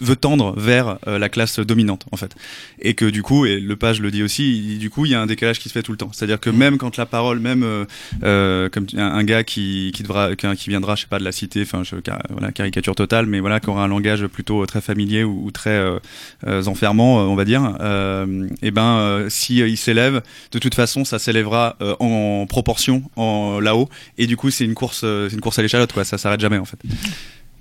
veut 0.01 0.15
tendre 0.15 0.53
vers 0.57 0.97
euh, 1.07 1.17
la 1.19 1.29
classe 1.29 1.59
dominante 1.59 2.05
en 2.11 2.17
fait. 2.17 2.35
Et 2.79 2.93
que 2.93 3.05
du 3.05 3.23
coup 3.23 3.45
et 3.45 3.59
le 3.59 3.75
page 3.75 3.99
le 3.99 4.11
dit 4.11 4.23
aussi 4.23 4.77
du 4.77 4.89
coup 4.89 5.05
il 5.05 5.11
y 5.11 5.15
a 5.15 5.21
un 5.21 5.25
décalage 5.25 5.59
qui 5.59 5.69
se 5.69 5.73
fait 5.73 5.83
tout 5.83 5.91
le 5.91 5.97
temps. 5.97 6.11
C'est-à-dire 6.13 6.39
que 6.39 6.49
même 6.49 6.77
quand 6.77 6.97
la 6.97 7.05
parole 7.05 7.39
même 7.39 7.63
euh, 7.63 7.85
euh, 8.23 8.69
comme 8.69 8.87
un, 8.95 9.03
un 9.03 9.23
gars 9.23 9.43
qui 9.43 9.91
qui 9.93 10.03
devra 10.03 10.35
qui, 10.35 10.69
viendra 10.69 10.95
je 10.95 11.01
sais 11.01 11.07
pas 11.07 11.19
de 11.19 11.23
la 11.23 11.31
cité 11.31 11.63
enfin 11.63 11.83
voilà 12.29 12.51
caricature 12.51 12.95
totale 12.95 13.25
mais 13.25 13.39
voilà 13.39 13.59
qui 13.59 13.69
aura 13.69 13.83
un 13.83 13.87
langage 13.87 14.25
plutôt 14.27 14.65
très 14.65 14.81
familier 14.81 15.23
ou, 15.23 15.45
ou 15.45 15.51
très 15.51 15.71
euh, 15.71 15.99
euh, 16.47 16.65
enfermant 16.65 17.17
on 17.17 17.35
va 17.35 17.45
dire 17.45 17.77
euh, 17.81 18.47
et 18.61 18.71
ben 18.71 19.25
si 19.29 19.57
il 19.57 19.77
s'élève 19.77 20.21
de 20.51 20.59
toute 20.59 20.75
façon 20.75 21.05
ça 21.05 21.19
s'élèvera 21.19 21.75
euh, 21.81 21.95
en 21.99 22.45
proportion 22.47 23.03
en 23.15 23.59
là-haut. 23.59 23.89
Et 24.17 24.27
du 24.27 24.37
coup 24.37 24.51
c'est 24.51 24.65
une 24.65 24.75
course 24.75 25.01
c'est 25.01 25.33
une 25.33 25.41
course 25.41 25.59
à 25.59 25.61
l'échalote 25.61 25.93
quoi. 25.93 26.03
Ça 26.03 26.17
s'arrête 26.17 26.39
jamais 26.39 26.57
en 26.57 26.65
fait 26.65 26.77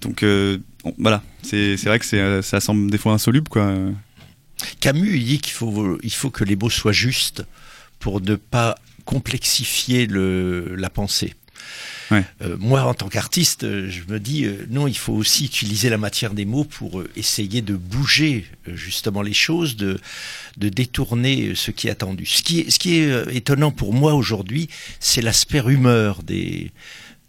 donc 0.01 0.23
euh, 0.23 0.59
bon, 0.85 0.95
voilà 0.99 1.23
c'est 1.43 1.77
vrai 1.85 1.99
que 1.99 2.17
euh, 2.17 2.43
ça 2.43 2.61
semble 2.61 2.91
des 2.91 2.99
fois 2.99 3.13
insoluble 3.13 3.49
quoi 3.49 3.75
Camus, 4.81 5.17
il 5.17 5.25
dit 5.25 5.39
qu'il 5.39 5.53
faut, 5.53 5.99
il 6.03 6.13
faut 6.13 6.31
que 6.31 6.45
les 6.45 6.57
mots 6.57 6.71
soient 6.71 6.93
justes 6.93 7.45
pour 7.99 8.21
ne 8.21 8.35
pas 8.35 8.77
complexifier 9.05 10.07
le, 10.07 10.75
la 10.77 10.91
pensée. 10.91 11.35
Ouais. 12.11 12.25
Euh, 12.43 12.57
moi, 12.59 12.83
en 12.83 12.95
tant 12.95 13.09
qu'artiste, 13.09 13.63
je 13.63 14.03
me 14.09 14.19
dis, 14.19 14.45
euh, 14.45 14.67
non, 14.69 14.87
il 14.87 14.97
faut 14.97 15.15
aussi 15.15 15.47
utiliser 15.47 15.89
la 15.89 15.99
matière 15.99 16.35
des 16.35 16.45
mots 16.45 16.65
pour 16.65 17.01
euh, 17.01 17.09
essayer 17.17 17.63
de 17.63 17.75
bouger 17.75 18.47
justement 18.67 19.23
les 19.23 19.33
choses, 19.33 19.77
de, 19.77 19.99
de 20.59 20.69
détourner 20.69 21.55
ce 21.55 21.71
qui 21.71 21.89
est 21.89 21.91
attendu. 21.91 22.27
Ce 22.27 22.43
qui 22.43 22.61
est, 22.61 22.71
ce 22.71 22.79
qui 22.79 22.97
est 22.97 23.35
étonnant 23.35 23.71
pour 23.71 23.95
moi 23.95 24.15
aujourd'hui, 24.15 24.69
c'est 25.01 25.23
l'aspect 25.23 25.61
rumeur 25.61 26.23
des, 26.23 26.71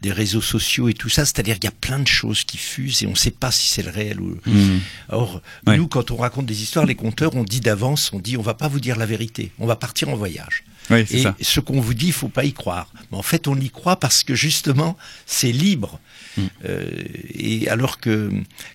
des 0.03 0.11
réseaux 0.11 0.41
sociaux 0.41 0.89
et 0.89 0.93
tout 0.93 1.09
ça. 1.09 1.25
C'est-à-dire 1.25 1.55
qu'il 1.55 1.63
y 1.63 1.73
a 1.73 1.79
plein 1.79 1.97
de 1.99 2.07
choses 2.07 2.43
qui 2.43 2.57
fusent 2.57 3.01
et 3.03 3.07
on 3.07 3.11
ne 3.11 3.15
sait 3.15 3.31
pas 3.31 3.51
si 3.51 3.67
c'est 3.69 3.81
le 3.83 3.89
réel 3.89 4.19
ou... 4.19 4.37
Mhm. 4.45 4.79
Or, 5.09 5.41
Ouais. 5.65 5.77
nous, 5.77 5.87
quand 5.87 6.11
on 6.11 6.17
raconte 6.17 6.45
des 6.45 6.61
histoires, 6.61 6.85
les 6.85 6.95
conteurs, 6.95 7.35
on 7.35 7.43
dit 7.43 7.61
d'avance, 7.61 8.11
on 8.13 8.19
dit, 8.19 8.35
on 8.37 8.41
va 8.41 8.53
pas 8.53 8.67
vous 8.67 8.79
dire 8.81 8.97
la 8.97 9.05
vérité, 9.05 9.51
on 9.59 9.65
va 9.65 9.75
partir 9.77 10.09
en 10.09 10.15
voyage. 10.15 10.63
Oui, 10.89 11.05
et 11.09 11.21
ça. 11.23 11.35
ce 11.41 11.59
qu'on 11.61 11.79
vous 11.79 11.93
dit, 11.93 12.07
il 12.07 12.13
faut 12.13 12.27
pas 12.27 12.43
y 12.43 12.51
croire. 12.51 12.91
Mais 13.11 13.17
en 13.17 13.21
fait, 13.23 13.47
on 13.47 13.55
y 13.57 13.69
croit 13.69 13.95
parce 13.97 14.23
que 14.23 14.35
justement, 14.35 14.97
c'est 15.25 15.53
libre. 15.53 15.99
Mm. 16.37 16.41
Euh, 16.65 16.91
et 17.33 17.69
alors 17.69 17.99
que 18.01 18.29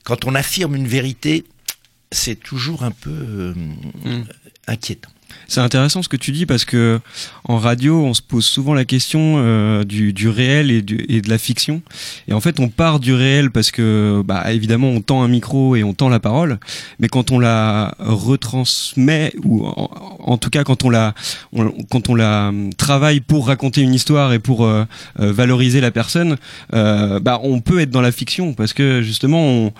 quand 0.04 0.24
on 0.24 0.34
affirme 0.34 0.74
une 0.74 0.88
vérité, 0.88 1.44
c'est 2.10 2.36
toujours 2.40 2.82
un 2.84 2.90
peu 2.90 3.10
euh, 3.10 3.54
Mm. 4.04 4.24
inquiétant. 4.66 5.10
C'est 5.46 5.60
intéressant 5.60 6.02
ce 6.02 6.08
que 6.08 6.16
tu 6.16 6.32
dis 6.32 6.44
parce 6.46 6.64
que 6.64 7.00
en 7.44 7.58
radio, 7.58 8.04
on 8.04 8.12
se 8.14 8.20
pose 8.22 8.44
souvent 8.44 8.74
la 8.74 8.84
question 8.84 9.36
euh, 9.38 9.84
du, 9.84 10.12
du 10.12 10.28
réel 10.28 10.70
et, 10.70 10.82
du, 10.82 11.04
et 11.08 11.20
de 11.22 11.30
la 11.30 11.38
fiction. 11.38 11.80
Et 12.28 12.32
en 12.34 12.40
fait, 12.40 12.60
on 12.60 12.68
part 12.68 13.00
du 13.00 13.14
réel 13.14 13.50
parce 13.50 13.70
que, 13.70 14.22
bah, 14.26 14.52
évidemment, 14.52 14.88
on 14.88 15.00
tend 15.00 15.22
un 15.22 15.28
micro 15.28 15.74
et 15.76 15.84
on 15.84 15.94
tend 15.94 16.08
la 16.10 16.20
parole. 16.20 16.58
Mais 16.98 17.08
quand 17.08 17.30
on 17.30 17.38
la 17.38 17.94
retransmet, 17.98 19.32
ou 19.44 19.66
en, 19.66 19.90
en 20.20 20.38
tout 20.38 20.50
cas 20.50 20.64
quand 20.64 20.84
on 20.84 20.90
la, 20.90 21.14
on- 21.52 21.72
quand 21.90 22.08
on 22.08 22.14
la 22.14 22.48
hum, 22.48 22.72
travaille 22.74 23.20
pour 23.20 23.46
raconter 23.46 23.80
une 23.82 23.94
histoire 23.94 24.32
et 24.32 24.38
pour 24.38 24.64
euh, 24.64 24.84
euh, 25.20 25.32
valoriser 25.32 25.80
la 25.80 25.90
personne, 25.90 26.36
euh, 26.74 27.20
bah, 27.20 27.40
on 27.42 27.60
peut 27.60 27.80
être 27.80 27.90
dans 27.90 28.00
la 28.02 28.12
fiction 28.12 28.52
parce 28.54 28.72
que 28.72 29.02
justement, 29.02 29.42
on, 29.42 29.72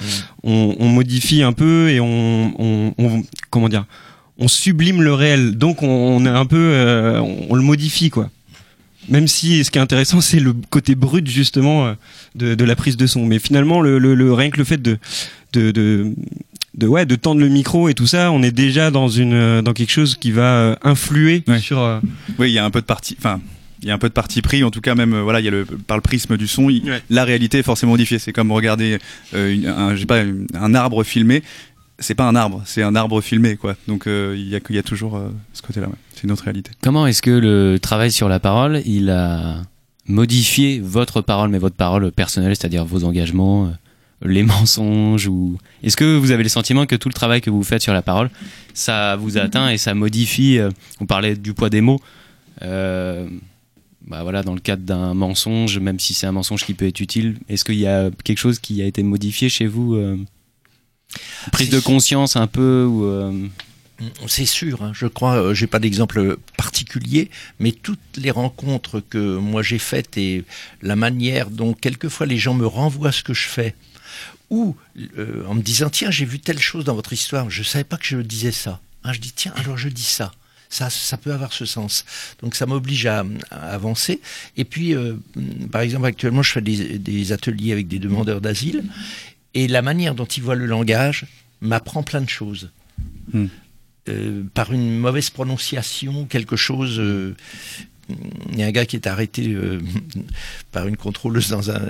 on, 0.45 0.77
on 0.79 0.89
modifie 0.89 1.43
un 1.43 1.53
peu 1.53 1.91
et 1.91 2.01
on, 2.01 2.53
on, 2.59 2.95
on 2.99 3.23
comment 3.51 3.69
dire 3.69 3.85
on 4.39 4.49
sublime 4.49 5.03
le 5.03 5.13
réel, 5.15 5.57
donc 5.57 5.83
on, 5.83 5.87
on 5.89 6.25
est 6.25 6.29
un 6.29 6.47
peu, 6.47 6.57
euh, 6.57 7.21
on, 7.21 7.47
on 7.51 7.55
le 7.55 7.63
modifie 7.63 8.11
quoi. 8.11 8.31
Même 9.09 9.27
si 9.27 9.65
ce 9.65 9.71
qui 9.71 9.79
est 9.79 9.81
intéressant, 9.81 10.21
c'est 10.21 10.39
le 10.39 10.53
côté 10.69 10.95
brut 10.95 11.27
justement 11.27 11.87
euh, 11.87 11.95
de, 12.35 12.55
de 12.55 12.65
la 12.65 12.77
prise 12.77 12.97
de 12.99 13.07
son. 13.07 13.25
Mais 13.25 13.39
finalement, 13.39 13.81
le, 13.81 13.99
le, 13.99 14.15
le- 14.15 14.35
rien 14.35 14.51
que 14.51 14.59
le 14.59 14.65
fait 14.65 14.83
de, 14.83 14.99
de, 15.55 15.71
de, 15.71 16.13
de, 16.75 16.87
ouais, 16.87 17.07
de 17.07 17.15
tendre 17.17 17.41
le 17.41 17.49
micro 17.49 17.89
et 17.89 17.95
tout 17.95 18.07
ça, 18.07 18.31
on 18.33 18.43
est 18.43 18.53
déjà 18.53 18.91
dans 18.91 19.09
une, 19.09 19.33
euh, 19.33 19.63
dans 19.63 19.73
quelque 19.73 19.93
chose 19.93 20.15
qui 20.17 20.31
va 20.31 20.79
influer 20.83 21.43
sur. 21.59 21.79
euh, 21.79 22.01
Oui, 22.39 22.51
il 22.51 22.53
y 22.53 22.59
a 22.59 22.65
un 22.67 22.71
peu 22.71 22.83
de 22.83 22.87
parti, 22.87 23.17
enfin, 23.19 23.41
il 23.81 23.89
y 23.89 23.91
a 23.91 23.95
un 23.95 23.99
peu 23.99 24.09
de 24.11 24.13
parti 24.13 24.43
pris. 24.43 24.63
En 24.63 24.71
tout 24.71 24.83
cas, 24.83 24.95
même 24.95 25.19
voilà, 25.19 25.41
il 25.41 25.45
y 25.47 25.49
a 25.49 25.53
le 25.53 25.65
par 25.65 25.97
le 25.97 26.03
prisme 26.03 26.37
du 26.37 26.47
son, 26.47 26.69
il- 26.69 26.83
la 27.09 27.25
réalité 27.25 27.61
est 27.61 27.63
forcément 27.63 27.93
modifiée. 27.93 28.19
C'est 28.19 28.35
comme 28.35 28.53
regarder 28.53 28.99
euh, 29.33 29.55
une- 29.55 29.69
un, 29.69 29.97
pas, 30.07 30.21
un 30.53 30.75
arbre 30.75 31.03
filmé. 31.03 31.43
C'est 31.99 32.15
pas 32.15 32.29
un 32.29 32.37
arbre, 32.37 32.63
c'est 32.65 32.83
un 32.83 32.95
arbre 32.95 33.21
filmé, 33.21 33.57
quoi. 33.57 33.77
Donc 33.89 34.07
euh, 34.07 34.35
il 34.37 34.49
y, 34.49 34.55
a, 34.55 34.61
y 34.71 34.83
toujours 34.83 35.17
euh, 35.17 35.31
ce 35.53 35.63
côté-là. 35.63 35.89
C'est 36.15 36.25
une 36.25 36.31
autre 36.33 36.45
réalité. 36.45 36.71
Comment 36.81 37.07
est-ce 37.07 37.23
que 37.23 37.31
le 37.31 37.79
travail 37.81 38.13
sur 38.13 38.29
la 38.29 38.39
parole, 38.39 38.83
il 38.87 39.11
a 39.11 39.63
modifié 40.07 40.81
votre 40.81 41.21
parole, 41.21 41.51
mais 41.51 41.59
votre 41.59 41.77
parole 41.77 42.11
personnelle, 42.13 42.55
c'est-à-dire 42.57 42.85
vos 42.85 43.05
engagements, 43.05 43.67
euh, 43.67 43.71
les 44.23 44.43
mensonges 44.43 45.27
ou 45.29 45.59
est-ce 45.83 45.97
que 45.97 46.17
vous 46.17 46.31
avez 46.31 46.43
le 46.43 46.49
sentiment 46.49 46.87
que 46.87 46.97
tout 46.97 47.09
le 47.09 47.15
travail 47.15 47.41
que 47.41 47.51
vous 47.51 47.63
faites 47.63 47.83
sur 47.83 47.93
la 47.93 48.03
parole, 48.03 48.31
ça 48.75 49.17
vous 49.17 49.39
atteint 49.39 49.69
et 49.71 49.79
ça 49.79 49.95
modifie 49.95 50.59
euh, 50.59 50.71
On 51.01 51.07
parlait 51.07 51.37
du 51.37 51.53
poids 51.55 51.71
des 51.71 51.81
mots. 51.81 52.01
euh, 52.63 53.29
bah 54.07 54.23
voilà, 54.23 54.43
dans 54.43 54.55
le 54.55 54.61
cadre 54.61 54.83
d'un 54.85 55.13
mensonge, 55.13 55.79
même 55.79 55.99
si 56.01 56.15
c'est 56.15 56.27
un 56.27 56.33
mensonge 56.33 56.65
qui 56.65 56.73
peut 56.73 56.87
être 56.87 57.01
utile, 57.01 57.37
est-ce 57.51 57.63
qu'il 57.63 57.79
y 57.79 57.87
a 57.87 58.11
quelque 58.25 58.39
chose 58.39 58.59
qui 58.59 58.81
a 58.81 58.87
été 58.87 59.03
modifié 59.03 59.51
chez 59.51 59.67
vous 59.67 59.95
euh, 59.97 60.17
Prise 61.53 61.71
de 61.71 61.81
conscience 61.81 62.37
un 62.37 62.47
peu 62.47 62.85
ou 62.85 63.05
euh, 63.05 63.49
C'est 64.27 64.47
sûr, 64.47 64.83
hein, 64.83 64.93
je 64.95 65.07
crois, 65.07 65.37
euh, 65.37 65.55
j'ai 65.55 65.67
pas 65.67 65.79
d'exemple 65.79 66.37
particulier, 66.57 67.31
mais 67.59 67.73
toutes 67.73 67.99
les 68.17 68.31
rencontres 68.31 69.01
que 69.01 69.39
moi 69.39 69.63
j'ai 69.63 69.79
faites 69.79 70.19
et 70.19 70.45
la 70.83 70.97
manière 70.97 71.51
dont 71.51 71.73
quelquefois 71.73 72.27
les 72.27 72.39
gens 72.39 72.55
me 72.55 72.67
renvoient 72.67 73.13
ce 73.13 73.23
que 73.23 73.35
je 73.35 73.49
fais, 73.49 73.75
ou 74.51 74.77
euh, 75.17 75.45
en 75.47 75.55
me 75.55 75.63
disant 75.63 75.91
tiens 75.91 76.11
j'ai 76.11 76.25
vu 76.25 76.39
telle 76.39 76.61
chose 76.61 76.85
dans 76.85 76.95
votre 76.95 77.13
histoire, 77.13 77.51
je 77.51 77.63
savais 77.63 77.85
pas 77.85 77.97
que 77.97 78.07
je 78.07 78.19
disais 78.19 78.53
ça. 78.53 78.81
Hein, 79.05 79.13
je 79.13 79.21
dis 79.21 79.33
tiens 79.35 79.53
alors 79.57 79.79
je 79.79 79.89
dis 79.89 80.03
ça. 80.03 80.33
Ça, 80.71 80.91
ça 80.91 81.17
peut 81.17 81.33
avoir 81.33 81.55
ce 81.55 81.65
sens. 81.65 82.05
Donc 82.43 82.55
ça 82.55 82.67
m'oblige 82.67 83.07
à, 83.07 83.25
à 83.51 83.71
avancer. 83.71 84.21
Et 84.59 84.67
puis, 84.67 84.95
euh, 84.95 85.15
par 85.73 85.81
exemple, 85.81 86.05
actuellement, 86.05 86.43
je 86.43 86.53
fais 86.53 86.61
des, 86.61 86.99
des 86.99 87.33
ateliers 87.33 87.73
avec 87.73 87.89
des 87.89 87.99
demandeurs 87.99 88.43
d'asile, 88.43 88.85
et 89.59 89.67
la 89.67 89.83
manière 89.83 90.15
dont 90.15 90.25
ils 90.25 90.43
voient 90.43 90.55
le 90.55 90.67
langage 90.67 91.27
m'apprend 91.61 92.05
plein 92.05 92.21
de 92.21 92.29
choses. 92.29 92.71
Euh, 94.09 94.45
par 94.55 94.73
une 94.73 94.97
mauvaise 94.97 95.31
prononciation, 95.31 96.27
quelque 96.27 96.55
chose. 96.55 97.01
euh, 97.01 97.35
Il 98.53 98.59
y 98.59 98.63
a 98.63 98.67
un 98.67 98.71
gars 98.71 98.87
qui 98.87 98.95
est 98.95 99.09
arrêté 99.09 99.49
euh, 99.49 99.81
par 100.73 100.87
une 100.87 100.97
contrôleuse 100.97 101.49
dans 101.49 101.73
un. 101.73 101.83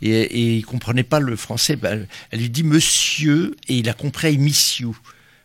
Et, 0.00 0.10
et 0.10 0.56
il 0.56 0.64
comprenait 0.64 1.02
pas 1.02 1.20
le 1.20 1.36
français. 1.36 1.76
Ben, 1.76 2.06
elle 2.30 2.40
lui 2.40 2.48
dit 2.48 2.64
monsieur 2.64 3.54
et 3.68 3.76
il 3.76 3.88
a 3.90 3.92
compris 3.92 4.38
you 4.78 4.96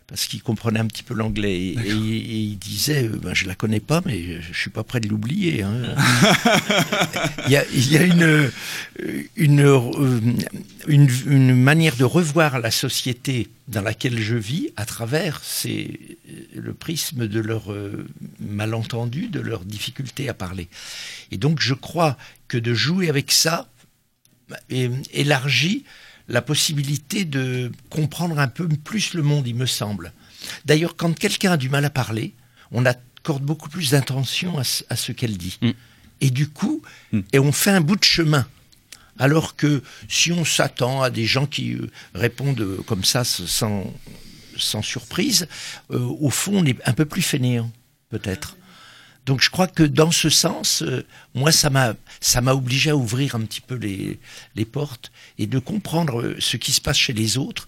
parce 0.08 0.26
qu'il 0.28 0.40
comprenait 0.42 0.78
un 0.78 0.86
petit 0.86 1.02
peu 1.02 1.14
l'anglais 1.14 1.58
et, 1.58 1.72
et- 1.72 2.16
et 2.16 2.36
il 2.38 2.58
disait 2.58 3.04
euh, 3.08 3.18
ben, 3.20 3.34
je 3.34 3.46
la 3.46 3.54
connais 3.56 3.80
pas 3.80 4.02
mais 4.06 4.40
je, 4.40 4.52
je 4.52 4.58
suis 4.60 4.70
pas 4.70 4.84
prêt 4.84 5.00
de 5.00 5.08
l'oublier. 5.08 5.62
hein. 5.62 5.74
il, 7.46 7.52
y 7.52 7.56
a, 7.56 7.64
il 7.72 7.92
y 7.92 7.96
a 7.96 8.02
une 8.02 8.22
euh, 8.22 8.50
une, 9.36 9.60
euh, 9.60 10.20
une 10.86 11.08
une 11.26 11.54
manière 11.56 11.96
de 11.96 12.04
revoir 12.04 12.58
la 12.60 12.70
société 12.70 13.48
dans 13.68 13.82
laquelle 13.82 14.18
je 14.20 14.36
vis 14.36 14.70
à 14.76 14.84
travers 14.86 15.40
c'est 15.42 15.98
le 16.54 16.72
prisme 16.72 17.26
de 17.26 17.40
leur 17.40 17.72
euh, 17.72 18.06
malentendu, 18.40 19.26
de 19.28 19.40
leur 19.40 19.64
difficulté 19.64 20.28
à 20.28 20.34
parler. 20.34 20.68
Et 21.32 21.36
donc 21.36 21.60
je 21.60 21.74
crois 21.74 22.16
que 22.48 22.58
de 22.58 22.74
jouer 22.74 23.08
avec 23.08 23.32
ça 23.32 23.68
é- 24.70 24.90
élargit 25.12 25.84
la 26.28 26.42
possibilité 26.42 27.24
de 27.24 27.70
comprendre 27.90 28.38
un 28.38 28.48
peu 28.48 28.66
plus 28.68 29.14
le 29.14 29.22
monde, 29.22 29.46
il 29.46 29.54
me 29.54 29.66
semble. 29.66 30.12
D'ailleurs, 30.64 30.96
quand 30.96 31.16
quelqu'un 31.18 31.52
a 31.52 31.56
du 31.56 31.68
mal 31.68 31.84
à 31.84 31.90
parler, 31.90 32.32
on 32.72 32.84
accorde 32.86 33.42
beaucoup 33.42 33.68
plus 33.68 33.90
d'intention 33.90 34.58
à, 34.58 34.64
ce- 34.64 34.82
à 34.90 34.96
ce 34.96 35.12
qu'elle 35.12 35.36
dit. 35.36 35.58
Et 36.20 36.30
du 36.30 36.48
coup, 36.48 36.82
et 37.32 37.38
on 37.38 37.52
fait 37.52 37.70
un 37.70 37.80
bout 37.80 37.96
de 37.96 38.04
chemin. 38.04 38.46
Alors 39.18 39.56
que 39.56 39.82
si 40.08 40.30
on 40.32 40.44
s'attend 40.44 41.02
à 41.02 41.10
des 41.10 41.24
gens 41.24 41.46
qui 41.46 41.72
euh, 41.74 41.90
répondent 42.14 42.60
euh, 42.60 42.82
comme 42.86 43.02
ça 43.04 43.24
sans, 43.24 43.90
sans 44.58 44.82
surprise, 44.82 45.48
euh, 45.90 45.98
au 46.00 46.28
fond, 46.30 46.52
on 46.58 46.64
est 46.66 46.76
un 46.86 46.92
peu 46.92 47.04
plus 47.06 47.22
fainéant, 47.22 47.70
peut-être. 48.10 48.56
Donc 49.26 49.42
je 49.42 49.50
crois 49.50 49.66
que 49.66 49.82
dans 49.82 50.12
ce 50.12 50.30
sens, 50.30 50.82
euh, 50.82 51.04
moi, 51.34 51.50
ça 51.52 51.68
m'a 51.68 51.94
ça 52.20 52.40
m'a 52.40 52.54
obligé 52.54 52.90
à 52.90 52.96
ouvrir 52.96 53.34
un 53.34 53.40
petit 53.40 53.60
peu 53.60 53.74
les, 53.74 54.18
les 54.54 54.64
portes 54.64 55.10
et 55.38 55.46
de 55.48 55.58
comprendre 55.58 56.22
euh, 56.22 56.36
ce 56.38 56.56
qui 56.56 56.72
se 56.72 56.80
passe 56.80 56.96
chez 56.96 57.12
les 57.12 57.36
autres, 57.36 57.66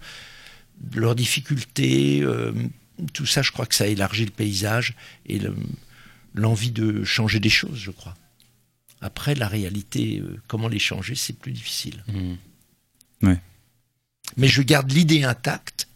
leurs 0.94 1.16
difficultés, 1.16 2.21
euh, 2.23 2.53
tout 3.12 3.27
ça, 3.27 3.42
je 3.42 3.51
crois 3.51 3.66
que 3.66 3.75
ça 3.75 3.87
élargit 3.88 4.25
le 4.25 4.31
paysage 4.31 4.94
et 5.27 5.38
le- 5.40 5.57
l'envie 6.35 6.71
de 6.71 7.03
changer 7.05 7.40
des 7.40 7.51
choses, 7.51 7.79
je 7.79 7.90
crois. 7.90 8.14
Après, 9.01 9.35
la 9.35 9.49
réalité, 9.49 10.21
euh, 10.21 10.40
comment 10.47 10.68
les 10.68 10.79
changer, 10.79 11.14
c'est 11.16 11.37
plus 11.38 11.53
difficile. 11.53 12.05
Ouais. 13.23 13.38
Mais 14.37 14.47
je 14.49 14.62
garde 14.62 14.90
l'idée 14.92 15.25
intacte 15.25 15.88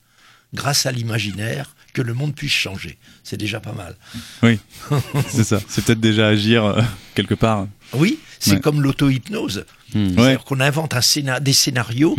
grâce 0.55 0.87
à 0.87 0.93
l'imaginaire 0.93 1.77
que 1.93 2.03
le 2.03 2.15
monde 2.15 2.35
puisse 2.35 2.53
changer. 2.53 2.97
C'est 3.23 3.37
déjà 3.37 3.61
pas 3.61 3.73
mal. 3.73 3.97
Oui, 4.43 4.59
c'est 5.29 5.45
ça. 5.45 5.61
C'est 5.69 5.85
peut-être 5.85 6.01
déjà 6.01 6.29
agir 6.29 6.65
euh, 6.65 6.83
quelque 7.15 7.35
part. 7.35 7.67
Oui, 7.93 8.19
c'est 8.39 8.53
Ouais. 8.55 8.61
comme 8.61 8.81
l'auto-hypnose. 8.83 9.67
C'est-à-dire 9.93 10.45
qu'on 10.45 10.61
invente 10.61 10.95
un 10.95 11.01
scénar- 11.03 11.41
des 11.43 11.53
scénarios 11.53 12.17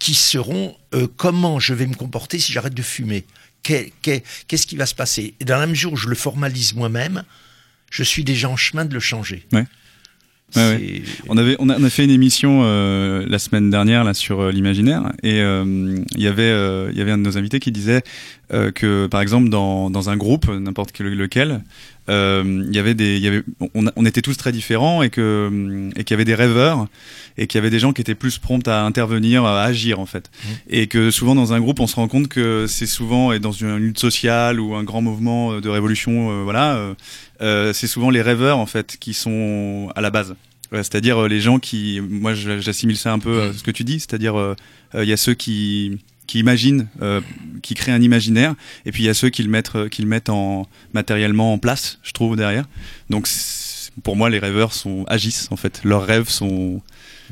qui 0.00 0.14
seront 0.14 0.76
euh, 0.94 1.06
comment 1.16 1.60
je 1.60 1.72
vais 1.74 1.86
me 1.86 1.94
comporter 1.94 2.38
si 2.40 2.52
j'arrête 2.52 2.74
de 2.74 2.82
fumer? 2.82 3.24
Qu'est- 3.62 3.92
qu'est- 4.02 4.24
Qu'est-ce 4.48 4.66
qui 4.66 4.76
va 4.76 4.84
se 4.86 4.94
passer? 4.96 5.34
Et 5.40 5.44
dans 5.44 5.56
la 5.58 5.66
mesure 5.68 5.92
où 5.92 5.96
je 5.96 6.08
le 6.08 6.16
formalise 6.16 6.74
moi-même, 6.74 7.22
je 7.90 8.02
suis 8.02 8.24
déjà 8.24 8.48
en 8.48 8.56
chemin 8.56 8.84
de 8.84 8.92
le 8.92 9.00
changer. 9.00 9.46
Ouais. 9.52 9.64
Ouais. 10.56 11.02
On 11.28 11.36
avait 11.36 11.56
on 11.58 11.68
a, 11.68 11.76
on 11.78 11.82
a 11.82 11.90
fait 11.90 12.04
une 12.04 12.10
émission 12.10 12.60
euh, 12.62 13.24
la 13.28 13.40
semaine 13.40 13.70
dernière 13.70 14.04
là 14.04 14.14
sur 14.14 14.40
euh, 14.40 14.52
l'imaginaire 14.52 15.12
et 15.24 15.40
euh, 15.40 15.98
il 16.14 16.22
y 16.22 16.28
avait 16.28 16.52
il 16.92 16.96
y 16.96 17.00
avait 17.00 17.10
un 17.10 17.18
de 17.18 17.24
nos 17.24 17.36
invités 17.36 17.58
qui 17.58 17.72
disait 17.72 18.02
que 18.50 19.08
par 19.08 19.20
exemple 19.20 19.48
dans 19.48 19.90
dans 19.90 20.10
un 20.10 20.16
groupe 20.16 20.48
n'importe 20.48 20.92
quel 20.92 21.08
lequel 21.08 21.62
euh, 22.08 22.64
il 22.68 22.74
y 22.74 22.78
avait 22.78 22.94
des 22.94 23.16
il 23.16 23.22
y 23.22 23.28
avait 23.28 23.42
on, 23.74 23.86
on 23.96 24.06
était 24.06 24.20
tous 24.20 24.36
très 24.36 24.52
différents 24.52 25.02
et 25.02 25.10
que 25.10 25.90
et 25.96 26.04
qu'il 26.04 26.14
y 26.14 26.16
avait 26.16 26.24
des 26.24 26.34
rêveurs 26.34 26.86
et 27.38 27.46
qu'il 27.46 27.58
y 27.58 27.60
avait 27.60 27.70
des 27.70 27.78
gens 27.78 27.92
qui 27.92 28.00
étaient 28.02 28.14
plus 28.14 28.38
prompts 28.38 28.68
à 28.68 28.84
intervenir 28.84 29.44
à 29.44 29.62
agir 29.62 30.00
en 30.00 30.06
fait. 30.06 30.30
Et 30.68 30.86
que 30.86 31.10
souvent 31.10 31.34
dans 31.34 31.52
un 31.52 31.60
groupe 31.60 31.80
on 31.80 31.86
se 31.86 31.96
rend 31.96 32.08
compte 32.08 32.28
que 32.28 32.66
c'est 32.68 32.86
souvent 32.86 33.32
et 33.32 33.38
dans 33.38 33.52
une 33.52 33.76
lutte 33.76 33.98
sociale 33.98 34.60
ou 34.60 34.74
un 34.74 34.84
grand 34.84 35.02
mouvement 35.02 35.60
de 35.60 35.68
révolution 35.68 36.30
euh, 36.30 36.42
voilà 36.44 36.76
euh, 36.76 36.94
euh, 37.40 37.72
c'est 37.72 37.86
souvent 37.86 38.10
les 38.10 38.22
rêveurs 38.22 38.58
en 38.58 38.66
fait 38.66 38.96
qui 38.98 39.14
sont 39.14 39.90
à 39.96 40.00
la 40.00 40.10
base. 40.10 40.34
Ouais, 40.72 40.82
c'est-à-dire 40.82 41.22
euh, 41.22 41.28
les 41.28 41.40
gens 41.40 41.58
qui 41.58 42.00
moi 42.00 42.34
j'assimile 42.34 42.96
ça 42.96 43.12
un 43.12 43.18
peu 43.18 43.42
à 43.42 43.52
ce 43.52 43.62
que 43.62 43.70
tu 43.70 43.84
dis 43.84 44.00
c'est-à-dire 44.00 44.38
euh, 44.38 44.54
euh, 44.94 45.04
il 45.04 45.08
y 45.08 45.12
a 45.12 45.16
ceux 45.16 45.34
qui 45.34 45.98
qui 46.26 46.38
imaginent 46.38 46.88
euh, 47.02 47.20
qui 47.62 47.74
créent 47.74 47.92
un 47.92 48.02
imaginaire 48.02 48.54
et 48.86 48.92
puis 48.92 49.02
il 49.02 49.06
y 49.06 49.08
a 49.08 49.14
ceux 49.14 49.30
qui 49.30 49.42
le 49.42 49.48
mettent 49.50 49.74
euh, 49.76 49.88
qui 49.88 50.02
le 50.02 50.08
mettent 50.08 50.28
en 50.28 50.66
matériellement 50.92 51.52
en 51.52 51.58
place 51.58 51.98
je 52.02 52.12
trouve 52.12 52.36
derrière. 52.36 52.66
Donc 53.10 53.28
pour 54.02 54.16
moi 54.16 54.30
les 54.30 54.38
rêveurs 54.38 54.72
sont 54.72 55.04
agissent 55.06 55.48
en 55.50 55.56
fait. 55.56 55.82
Leurs 55.84 56.04
rêves 56.04 56.28
sont 56.28 56.82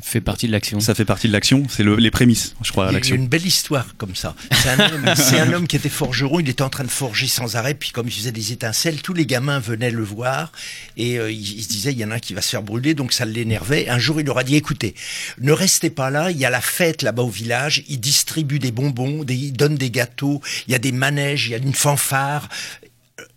fait 0.01 0.21
partie 0.23 0.47
de 0.47 0.53
l'action 0.53 0.81
ça 0.81 0.95
fait 0.95 1.05
partie 1.05 1.29
de 1.29 1.33
l'action 1.33 1.67
c'est 1.69 1.83
le- 1.83 1.97
les 1.97 2.11
prémices 2.11 2.55
je 2.63 2.71
crois 2.73 2.87
à 2.87 2.89
Il 2.89 2.93
y 2.93 2.97
a 2.97 2.99
l'action 2.99 3.17
une 3.17 3.29
belle 3.29 3.47
histoire 3.47 3.95
comme 3.99 4.15
ça. 4.15 4.35
C'est 4.53 4.71
un, 4.71 4.81
homme, 4.93 5.05
c'est 5.17 5.39
un 5.39 5.53
homme 5.53 5.67
qui 5.67 5.77
était 5.77 5.89
forgeron, 5.89 6.41
il 6.41 6.49
était 6.49 6.63
en 6.63 6.71
train 6.71 6.85
de 6.85 6.91
forger 6.91 7.27
sans 7.27 7.57
arrêt, 7.57 7.75
puis 7.75 7.91
comme 7.91 8.09
il 8.09 8.13
faisait 8.13 8.33
des 8.33 8.53
étincelles, 8.53 9.03
tous 9.03 9.13
les 9.15 9.27
gamins 9.27 9.59
venaient 9.59 9.91
le 9.91 10.03
voir, 10.03 10.53
et 10.97 11.19
euh, 11.19 11.31
il, 11.31 11.41
il 11.59 11.63
se 11.63 11.69
disait, 11.69 11.93
il 11.93 11.99
y 11.99 12.05
en 12.05 12.11
a 12.11 12.15
un 12.15 12.19
qui 12.19 12.33
va 12.35 12.41
se 12.43 12.51
faire 12.51 12.63
brûler, 12.63 12.95
donc 12.95 13.13
ça 13.13 13.25
l'énervait. 13.25 13.89
Un 13.89 13.99
jour, 13.99 14.21
il 14.21 14.27
leur 14.27 14.39
a 14.39 14.45
dit, 14.45 14.57
écoutez, 14.57 14.95
ne 15.41 15.53
restez 15.53 15.91
pas 15.91 16.11
là, 16.11 16.31
il 16.31 16.39
y 16.39 16.45
a 16.45 16.51
la 16.51 16.61
fête 16.61 17.03
là-bas 17.03 17.23
au 17.23 17.29
village, 17.31 17.85
il 17.89 18.01
distribue 18.01 18.59
des 18.59 18.73
bonbons, 18.73 19.25
des, 19.25 19.35
il 19.35 19.53
donne 19.53 19.77
des 19.77 19.91
gâteaux, 19.91 20.41
il 20.69 20.73
y 20.73 20.75
a 20.75 20.79
des 20.79 20.93
manèges, 20.93 21.47
il 21.49 21.53
y 21.53 21.55
a 21.55 21.59
une 21.59 21.75
fanfare. 21.75 22.49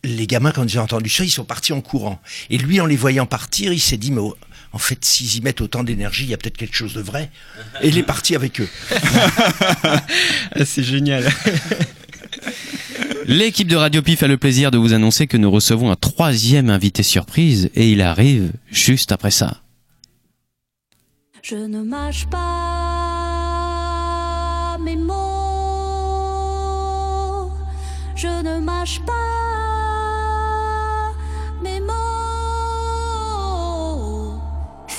Les 0.04 0.28
gamins, 0.28 0.52
quand 0.52 0.64
ils 0.64 0.80
ont 0.80 0.84
entendu 0.84 1.10
ça, 1.10 1.24
ils 1.24 1.32
sont 1.32 1.46
partis 1.46 1.74
en 1.74 1.82
courant. 1.82 2.22
Et 2.50 2.58
lui, 2.58 2.80
en 2.80 2.86
les 2.86 2.96
voyant 2.96 3.26
partir, 3.26 3.74
il 3.74 3.80
s'est 3.80 3.98
dit, 3.98 4.12
mais 4.12 4.22
oh, 4.22 4.36
en 4.76 4.78
fait, 4.78 5.04
s'ils 5.06 5.38
y 5.38 5.42
mettent 5.42 5.62
autant 5.62 5.86
d'énergie, 5.86 6.26
il 6.26 6.30
y 6.32 6.34
a 6.34 6.38
peut-être 6.38 6.58
quelque 6.58 6.76
chose 6.76 6.94
de 6.94 7.00
vrai. 7.00 7.32
Et 7.82 7.88
il 7.88 7.98
est 7.98 8.04
parti 8.04 8.36
avec 8.36 8.60
eux. 8.60 8.68
C'est 10.66 10.84
génial. 10.84 11.32
L'équipe 13.26 13.70
de 13.70 13.78
Radio 13.78 14.02
Pif 14.02 14.22
a 14.22 14.28
le 14.28 14.36
plaisir 14.36 14.72
de 14.72 14.78
vous 14.78 14.92
annoncer 14.92 15.28
que 15.28 15.38
nous 15.38 15.50
recevons 15.50 15.92
un 15.92 15.96
troisième 15.96 16.70
invité 16.70 17.04
surprise 17.04 17.70
et 17.74 17.90
il 17.90 18.02
arrive 18.02 18.52
juste 18.70 19.14
après 19.14 19.32
ça. 19.32 19.62
Je 21.42 21.56
ne 21.56 21.82
mâche 21.82 22.26
pas 22.26 22.38
mes 24.82 24.98
mots. 24.98 25.14
Je 28.18 28.28
ne 28.28 28.60
mâche 28.60 29.00
pas 29.06 29.55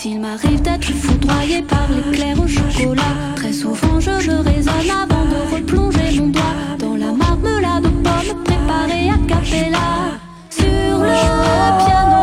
S'il 0.07 0.21
m'arrive 0.21 0.63
d'être 0.63 0.85
foudroyé 0.85 1.63
par 1.63 1.89
l'éclair 1.91 2.37
au 2.41 2.47
chocolat, 2.47 3.03
très 3.35 3.53
souvent 3.53 3.99
je 3.99 4.11
me 4.11 4.39
raisonne 4.39 4.89
avant 4.89 5.25
de 5.25 5.57
replonger 5.57 6.21
mon 6.21 6.29
doigt 6.29 6.55
dans 6.79 6.95
la 6.95 7.11
marmelade 7.11 7.83
de 7.83 7.89
pommes 7.89 8.45
préparée 8.45 9.11
à 9.11 9.19
capella 9.27 10.15
sur 10.49 10.99
le 11.09 11.17
piano. 11.83 12.23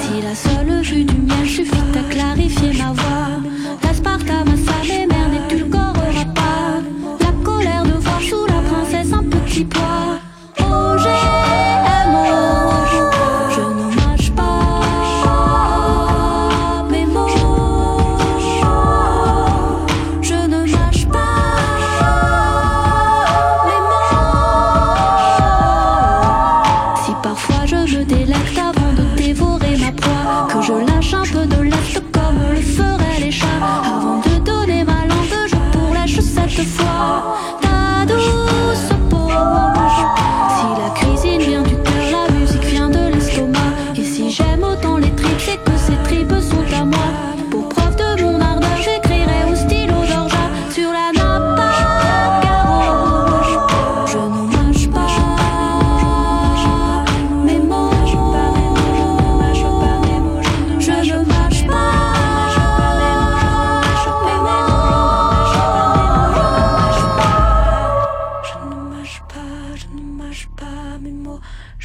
Si 0.00 0.22
la 0.22 0.34
seule 0.36 0.80
vue 0.82 1.04
du 1.04 1.16
miel 1.22 1.48
suffit 1.48 1.74
à 1.98 2.04
clarifier 2.08 2.72
ma 2.78 2.92
voix, 2.92 3.03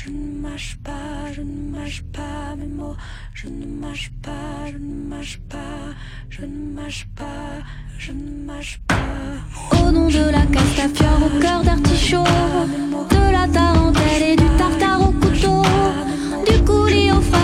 Je 0.01 0.09
ne 0.09 0.41
mâche 0.41 0.77
pas, 0.81 1.33
je 1.33 1.41
ne 1.41 1.77
mâche 1.77 2.03
pas 2.13 2.55
mes 2.57 2.67
mots. 2.67 2.95
Je 3.33 3.47
ne 3.47 3.65
mâche 3.65 4.11
pas, 4.21 4.71
je 4.71 4.77
ne 4.77 5.09
mâche 5.09 5.39
pas, 5.49 5.93
je 6.29 6.41
ne 6.43 6.73
mâche 6.73 7.07
pas, 7.17 7.25
je 7.97 8.11
ne 8.13 8.45
mâche 8.45 8.79
pas. 8.87 9.77
Au 9.77 9.91
nom 9.91 10.07
de 10.07 10.31
la 10.31 10.45
castafiore 10.45 11.19
au 11.25 11.39
cœur 11.41 11.63
d'artichaut, 11.63 12.23
de 13.09 13.31
la 13.31 13.45
tarentelle 13.49 14.23
et 14.23 14.35
du 14.37 14.47
tartare 14.57 15.01
au 15.01 15.11
couteau, 15.11 15.63
du 16.49 16.63
coulis 16.63 17.11
aux 17.11 17.19
fraises 17.19 17.38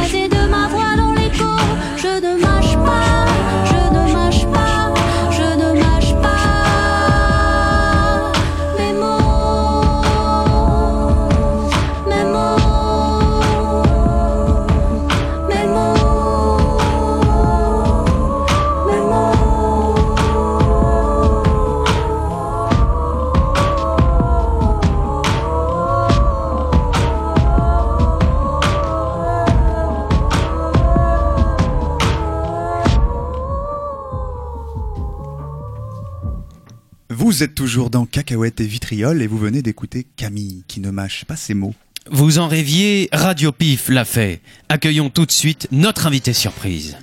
Vous 37.35 37.43
êtes 37.43 37.53
toujours 37.53 37.89
dans 37.89 38.05
Cacahuètes 38.05 38.61
et 38.61 38.65
Vitriol 38.65 39.21
et 39.21 39.27
vous 39.27 39.37
venez 39.37 39.61
d'écouter 39.61 40.07
Camille 40.15 40.63
qui 40.69 40.79
ne 40.79 40.89
mâche 40.89 41.25
pas 41.25 41.35
ses 41.35 41.53
mots. 41.53 41.75
Vous 42.09 42.39
en 42.39 42.47
rêviez, 42.47 43.09
Radio 43.11 43.51
Pif 43.51 43.89
l'a 43.89 44.05
fait. 44.05 44.39
Accueillons 44.69 45.09
tout 45.09 45.25
de 45.25 45.33
suite 45.33 45.67
notre 45.69 46.07
invité 46.07 46.31
surprise. 46.31 46.95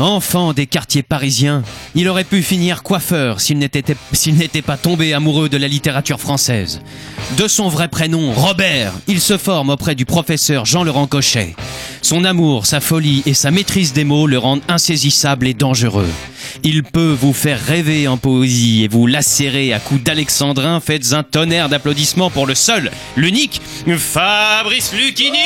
Enfant 0.00 0.52
des 0.52 0.66
quartiers 0.66 1.04
parisiens, 1.04 1.62
il 1.94 2.08
aurait 2.08 2.24
pu 2.24 2.42
finir 2.42 2.82
coiffeur 2.82 3.40
s'il 3.40 3.58
n'était 3.58 4.62
pas 4.62 4.76
tombé 4.76 5.14
amoureux 5.14 5.48
de 5.48 5.56
la 5.56 5.68
littérature 5.68 6.20
française. 6.20 6.80
De 7.38 7.46
son 7.46 7.68
vrai 7.68 7.86
prénom, 7.86 8.32
Robert, 8.32 8.92
il 9.06 9.20
se 9.20 9.38
forme 9.38 9.70
auprès 9.70 9.94
du 9.94 10.04
professeur 10.04 10.64
Jean-Laurent 10.64 11.06
Cochet. 11.06 11.54
Son 12.02 12.24
amour, 12.24 12.66
sa 12.66 12.80
folie 12.80 13.22
et 13.24 13.34
sa 13.34 13.52
maîtrise 13.52 13.92
des 13.92 14.04
mots 14.04 14.26
le 14.26 14.38
rendent 14.38 14.62
insaisissable 14.68 15.46
et 15.46 15.54
dangereux. 15.54 16.10
Il 16.64 16.82
peut 16.82 17.16
vous 17.18 17.32
faire 17.32 17.64
rêver 17.64 18.08
en 18.08 18.16
poésie 18.16 18.82
et 18.82 18.88
vous 18.88 19.06
lacérer 19.06 19.72
à 19.72 19.78
coups 19.78 20.02
d'alexandrin. 20.02 20.80
Faites 20.80 21.12
un 21.12 21.22
tonnerre 21.22 21.68
d'applaudissements 21.68 22.30
pour 22.30 22.46
le 22.46 22.56
seul, 22.56 22.90
l'unique, 23.16 23.60
Fabrice 23.96 24.92
Lucchini 24.92 25.38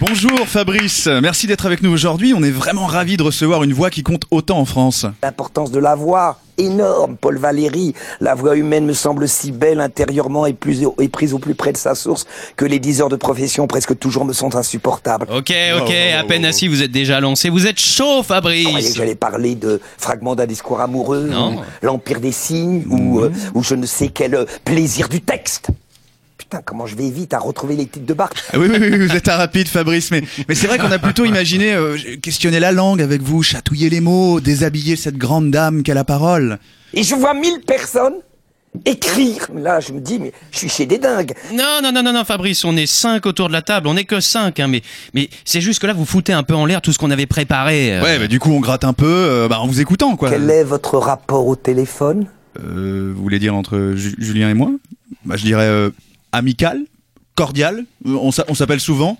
Bonjour 0.00 0.48
Fabrice, 0.48 1.06
merci 1.06 1.46
d'être 1.46 1.66
avec 1.66 1.82
nous 1.82 1.90
aujourd'hui. 1.90 2.32
On 2.34 2.42
est 2.42 2.50
vraiment 2.50 2.86
ravis 2.86 3.18
de 3.18 3.22
recevoir 3.22 3.64
une 3.64 3.74
voix 3.74 3.90
qui 3.90 4.02
compte 4.02 4.22
autant 4.30 4.58
en 4.58 4.64
France. 4.64 5.04
L'importance 5.22 5.70
de 5.70 5.78
la 5.78 5.94
voix, 5.94 6.38
énorme. 6.56 7.16
Paul 7.20 7.36
Valéry, 7.36 7.92
la 8.20 8.34
voix 8.34 8.56
humaine 8.56 8.86
me 8.86 8.94
semble 8.94 9.28
si 9.28 9.52
belle 9.52 9.80
intérieurement 9.80 10.46
et, 10.46 10.54
plus, 10.54 10.84
et 11.00 11.08
prise 11.08 11.34
au 11.34 11.38
plus 11.38 11.54
près 11.54 11.72
de 11.72 11.76
sa 11.76 11.94
source 11.94 12.26
que 12.56 12.64
les 12.64 12.78
10 12.78 13.02
heures 13.02 13.08
de 13.08 13.16
profession 13.16 13.66
presque 13.66 13.98
toujours 13.98 14.24
me 14.24 14.32
sont 14.32 14.54
insupportables. 14.54 15.26
Ok, 15.30 15.52
ok, 15.80 15.92
à 16.18 16.24
peine 16.24 16.46
assis, 16.46 16.68
vous 16.68 16.82
êtes 16.82 16.92
déjà 16.92 17.20
lancé. 17.20 17.50
Vous 17.50 17.66
êtes 17.66 17.80
chaud, 17.80 18.22
que 18.22 18.28
Fabrice 18.28 18.96
j'allais 18.96 19.14
parler 19.14 19.54
de 19.54 19.80
fragments 19.98 20.34
d'un 20.34 20.46
discours 20.46 20.80
amoureux, 20.80 21.30
ou 21.30 21.60
l'empire 21.82 22.20
des 22.20 22.32
signes, 22.32 22.84
ou, 22.88 23.20
euh, 23.20 23.30
ou 23.54 23.62
je 23.62 23.74
ne 23.74 23.86
sais 23.86 24.08
quel 24.08 24.34
euh, 24.34 24.44
plaisir 24.64 25.08
du 25.08 25.20
texte? 25.20 25.70
Putain, 26.44 26.60
comment 26.62 26.86
je 26.86 26.94
vais 26.94 27.08
vite 27.10 27.32
à 27.32 27.38
retrouver 27.38 27.74
les 27.74 27.86
titres 27.86 28.04
de 28.06 28.12
Bach. 28.14 28.28
Ah 28.52 28.58
oui, 28.58 28.68
oui, 28.70 28.76
oui, 28.78 29.06
vous 29.06 29.16
êtes 29.16 29.28
un 29.28 29.36
rapide 29.36 29.66
Fabrice, 29.66 30.10
mais, 30.10 30.22
mais 30.46 30.54
c'est 30.54 30.66
vrai 30.66 30.76
qu'on 30.78 30.90
a 30.92 30.98
plutôt 30.98 31.24
imaginé 31.24 31.72
euh, 31.72 31.96
questionner 32.20 32.60
la 32.60 32.70
langue 32.70 33.00
avec 33.00 33.22
vous, 33.22 33.42
chatouiller 33.42 33.88
les 33.88 34.00
mots, 34.00 34.40
déshabiller 34.40 34.96
cette 34.96 35.16
grande 35.16 35.50
dame 35.50 35.82
qu'est 35.82 35.94
la 35.94 36.04
parole. 36.04 36.58
Et 36.92 37.02
je 37.02 37.14
vois 37.14 37.32
mille 37.32 37.60
personnes 37.66 38.14
écrire. 38.84 39.46
Là, 39.54 39.80
je 39.80 39.92
me 39.92 40.00
dis, 40.00 40.18
mais 40.18 40.32
je 40.50 40.58
suis 40.58 40.68
chez 40.68 40.84
des 40.84 40.98
dingues. 40.98 41.32
Non, 41.52 41.80
non, 41.82 41.92
non, 41.92 42.02
non, 42.02 42.12
non, 42.12 42.24
Fabrice, 42.24 42.64
on 42.64 42.76
est 42.76 42.86
cinq 42.86 43.24
autour 43.24 43.48
de 43.48 43.52
la 43.54 43.62
table, 43.62 43.86
on 43.88 43.94
n'est 43.94 44.04
que 44.04 44.20
cinq, 44.20 44.60
hein, 44.60 44.68
mais, 44.68 44.82
mais 45.14 45.30
c'est 45.44 45.60
juste 45.62 45.80
que 45.80 45.86
là, 45.86 45.92
vous 45.94 46.04
foutez 46.04 46.32
un 46.34 46.42
peu 46.42 46.54
en 46.54 46.66
l'air 46.66 46.82
tout 46.82 46.92
ce 46.92 46.98
qu'on 46.98 47.10
avait 47.10 47.26
préparé. 47.26 47.96
euh. 47.96 48.02
Ouais, 48.02 48.18
bah 48.18 48.26
du 48.26 48.38
coup 48.38 48.50
on 48.50 48.60
gratte 48.60 48.84
un 48.84 48.92
peu 48.92 49.06
euh, 49.06 49.48
bah, 49.48 49.60
en 49.60 49.66
vous 49.66 49.80
écoutant 49.80 50.16
quoi. 50.16 50.28
Quel 50.28 50.50
est 50.50 50.64
votre 50.64 50.98
rapport 50.98 51.46
au 51.46 51.56
téléphone? 51.56 52.26
Euh, 52.60 53.12
vous 53.14 53.22
voulez 53.22 53.38
dire 53.38 53.54
entre 53.54 53.92
Ju- 53.94 54.14
Julien 54.18 54.50
et 54.50 54.54
moi? 54.54 54.70
Bah 55.24 55.36
je 55.36 55.44
dirais 55.44 55.66
euh, 55.66 55.90
amical, 56.34 56.80
cordial, 57.34 57.84
on 58.04 58.30
s'a- 58.30 58.44
on 58.48 58.54
s'appelle 58.54 58.80
souvent. 58.80 59.18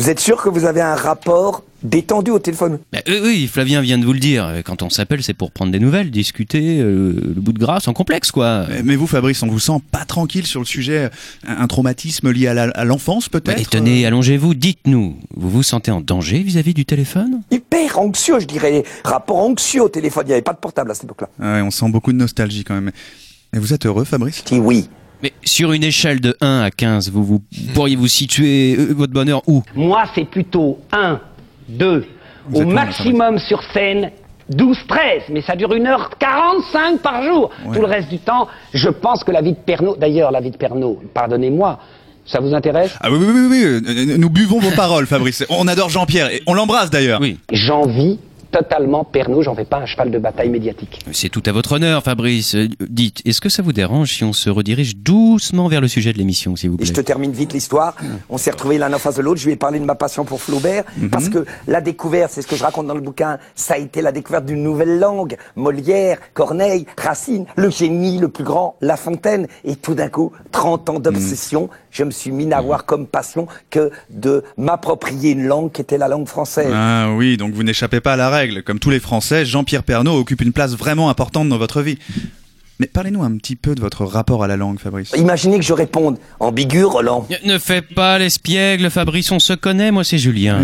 Vous 0.00 0.08
êtes 0.08 0.20
sûr 0.20 0.40
que 0.40 0.48
vous 0.48 0.64
avez 0.64 0.80
un 0.80 0.94
rapport 0.94 1.64
détendu 1.82 2.30
au 2.30 2.38
téléphone? 2.38 2.78
Bah, 2.92 3.00
euh, 3.08 3.20
oui, 3.24 3.48
Flavien 3.48 3.80
vient 3.80 3.98
de 3.98 4.04
vous 4.04 4.12
le 4.12 4.20
dire. 4.20 4.48
Quand 4.64 4.82
on 4.84 4.90
s'appelle, 4.90 5.24
c'est 5.24 5.34
pour 5.34 5.50
prendre 5.50 5.72
des 5.72 5.80
nouvelles, 5.80 6.12
discuter, 6.12 6.78
euh, 6.80 7.14
le 7.34 7.40
bout 7.40 7.52
de 7.52 7.58
gras, 7.58 7.80
sans 7.80 7.92
complexe, 7.94 8.30
quoi. 8.30 8.66
Mais- 8.68 8.82
Mais 8.84 8.94
vous 8.96 9.08
Fabrice, 9.08 9.42
on 9.42 9.48
vous 9.48 9.58
sent 9.58 9.80
pas 9.90 10.04
tranquille 10.04 10.46
sur 10.46 10.60
le 10.60 10.66
sujet, 10.66 11.10
un, 11.48 11.62
un 11.62 11.66
traumatisme 11.66 12.30
lié 12.30 12.46
à 12.46 12.84
l'enfance 12.84 13.28
Bah, 13.28 13.40
peut-être? 13.40 13.60
Et 13.60 13.64
tenez, 13.64 14.06
allongez-vous, 14.06 14.54
dites-nous, 14.54 15.16
vous 15.34 15.50
vous 15.50 15.62
sentez 15.64 15.90
en 15.90 16.00
danger 16.00 16.38
vis-à-vis 16.44 16.74
du 16.74 16.84
téléphone? 16.84 17.40
Hyper 17.50 17.98
anxieux, 17.98 18.38
je 18.38 18.46
dirais. 18.46 18.84
Rapport 19.04 19.38
anxieux 19.38 19.82
au 19.82 19.88
téléphone. 19.88 20.22
Il 20.26 20.28
n'y 20.28 20.34
avait 20.34 20.42
pas 20.42 20.52
de 20.52 20.58
portable 20.58 20.92
à 20.92 20.94
cette 20.94 21.04
époque-là. 21.04 21.28
Ah 21.40 21.54
ouais, 21.54 21.62
on 21.62 21.72
sent 21.72 21.88
beaucoup 21.90 22.12
de 22.12 22.18
nostalgie 22.18 22.62
quand 22.62 22.74
même. 22.74 22.92
Et 23.52 23.58
vous 23.58 23.72
êtes 23.74 23.84
heureux 23.84 24.04
Fabrice? 24.04 24.44
Si 24.46 24.60
oui. 24.60 24.88
Mais 25.22 25.32
sur 25.44 25.72
une 25.72 25.82
échelle 25.84 26.20
de 26.20 26.36
1 26.40 26.60
à 26.60 26.70
15, 26.70 27.10
vous, 27.10 27.24
vous 27.24 27.42
pourriez 27.74 27.96
vous 27.96 28.06
situer 28.08 28.76
euh, 28.78 28.94
votre 28.94 29.12
bonheur 29.12 29.42
où? 29.46 29.62
Moi, 29.74 30.04
c'est 30.14 30.24
plutôt 30.28 30.78
1, 30.92 31.20
2, 31.68 32.06
Vous 32.48 32.56
au 32.56 32.60
êtes 32.60 32.64
loin, 32.66 32.74
maximum 32.74 33.38
sur 33.38 33.62
scène, 33.72 34.10
12, 34.50 34.76
13, 34.88 35.22
mais 35.30 35.42
ça 35.42 35.56
dure 35.56 35.70
1h45 35.70 36.98
par 37.02 37.22
jour. 37.24 37.50
Ouais. 37.66 37.74
Tout 37.74 37.80
le 37.82 37.88
reste 37.88 38.08
du 38.08 38.18
temps, 38.18 38.48
je 38.72 38.88
pense 38.88 39.24
que 39.24 39.32
la 39.32 39.42
vie 39.42 39.52
de 39.52 39.58
Pernod, 39.58 39.98
d'ailleurs, 39.98 40.30
la 40.30 40.40
vie 40.40 40.50
de 40.50 40.56
Pernod, 40.56 40.98
pardonnez-moi, 41.12 41.78
ça 42.24 42.40
vous 42.40 42.54
intéresse? 42.54 42.94
Ah 43.00 43.10
oui, 43.10 43.18
oui, 43.20 43.26
oui, 43.34 43.46
oui, 43.50 43.64
euh, 43.64 44.16
nous 44.18 44.30
buvons 44.30 44.60
vos 44.60 44.70
paroles 44.70 45.06
Fabrice. 45.06 45.44
On 45.48 45.66
adore 45.66 45.88
Jean-Pierre 45.88 46.30
et 46.32 46.42
on 46.46 46.54
l'embrasse 46.54 46.90
d'ailleurs. 46.90 47.20
Oui. 47.20 47.38
J'envie 47.50 48.18
totalement 48.50 49.04
Pernod, 49.04 49.42
j'en 49.42 49.54
fais 49.54 49.64
pas 49.64 49.78
un 49.78 49.86
cheval 49.86 50.10
de 50.10 50.18
bataille 50.18 50.48
médiatique. 50.50 51.00
C'est 51.12 51.28
tout 51.28 51.42
à 51.46 51.52
votre 51.52 51.72
honneur, 51.72 52.02
Fabrice. 52.02 52.54
Euh, 52.54 52.68
Dites, 52.88 53.22
est-ce 53.24 53.40
que 53.40 53.48
ça 53.48 53.62
vous 53.62 53.72
dérange 53.72 54.12
si 54.12 54.24
on 54.24 54.32
se 54.32 54.50
redirige 54.50 54.96
doucement 54.96 55.68
vers 55.68 55.80
le 55.80 55.88
sujet 55.88 56.12
de 56.12 56.18
l'émission, 56.18 56.56
s'il 56.56 56.70
vous 56.70 56.76
Et 56.80 56.84
je 56.84 56.92
plaît 56.92 57.02
te 57.02 57.06
termine 57.06 57.32
vite 57.32 57.52
l'histoire. 57.52 57.96
On 58.30 58.38
s'est 58.38 58.50
retrouvés 58.50 58.78
l'un 58.78 58.92
en 58.92 58.98
face 58.98 59.16
de 59.16 59.22
l'autre. 59.22 59.40
Je 59.40 59.46
lui 59.46 59.52
ai 59.52 59.56
parlé 59.56 59.78
de 59.78 59.84
ma 59.84 59.94
passion 59.94 60.24
pour 60.24 60.40
Flaubert. 60.40 60.84
Parce 61.10 61.28
que 61.28 61.44
la 61.66 61.80
découverte, 61.80 62.32
c'est 62.32 62.42
ce 62.42 62.46
que 62.46 62.56
je 62.56 62.62
raconte 62.62 62.86
dans 62.86 62.94
le 62.94 63.00
bouquin, 63.00 63.38
ça 63.54 63.74
a 63.74 63.78
été 63.78 64.02
la 64.02 64.12
découverte 64.12 64.46
d'une 64.46 64.62
nouvelle 64.62 64.98
langue. 64.98 65.36
Molière, 65.56 66.18
Corneille, 66.34 66.86
Racine, 66.96 67.46
le 67.56 67.70
génie 67.70 68.18
le 68.18 68.28
plus 68.28 68.44
grand, 68.44 68.76
La 68.80 68.96
Fontaine. 68.96 69.46
Et 69.64 69.76
tout 69.76 69.94
d'un 69.94 70.08
coup, 70.08 70.32
30 70.52 70.90
ans 70.90 70.98
d'obsession, 71.00 71.68
je 71.90 72.04
me 72.04 72.10
suis 72.10 72.30
mis 72.30 72.52
à 72.52 72.58
avoir 72.58 72.84
comme 72.84 73.06
passion 73.06 73.46
que 73.70 73.90
de 74.10 74.42
m'approprier 74.56 75.32
une 75.32 75.46
langue 75.46 75.72
qui 75.72 75.80
était 75.80 75.98
la 75.98 76.08
langue 76.08 76.26
française. 76.28 76.72
Ah 76.74 77.08
oui, 77.14 77.36
donc 77.36 77.52
vous 77.52 77.62
n'échappez 77.62 78.00
pas 78.00 78.14
à 78.14 78.16
la 78.16 78.30
règle. 78.30 78.37
Comme 78.64 78.78
tous 78.78 78.90
les 78.90 79.00
Français, 79.00 79.44
Jean-Pierre 79.44 79.82
Pernaud 79.82 80.16
occupe 80.16 80.42
une 80.42 80.52
place 80.52 80.76
vraiment 80.76 81.10
importante 81.10 81.48
dans 81.48 81.58
votre 81.58 81.82
vie. 81.82 81.98
Mais 82.80 82.86
parlez-nous 82.86 83.22
un 83.24 83.36
petit 83.38 83.56
peu 83.56 83.74
de 83.74 83.80
votre 83.80 84.04
rapport 84.04 84.44
à 84.44 84.46
la 84.46 84.56
langue, 84.56 84.78
Fabrice. 84.78 85.12
Imaginez 85.16 85.58
que 85.58 85.64
je 85.64 85.72
réponde 85.72 86.16
ambigu, 86.38 86.84
Roland. 86.84 87.26
Ne- 87.44 87.52
Ne 87.54 87.58
fais 87.58 87.82
pas 87.82 88.18
l'espiègle, 88.18 88.88
Fabrice, 88.90 89.32
on 89.32 89.38
se 89.40 89.52
connaît, 89.52 89.90
moi 89.90 90.04
c'est 90.04 90.18
Julien. 90.18 90.58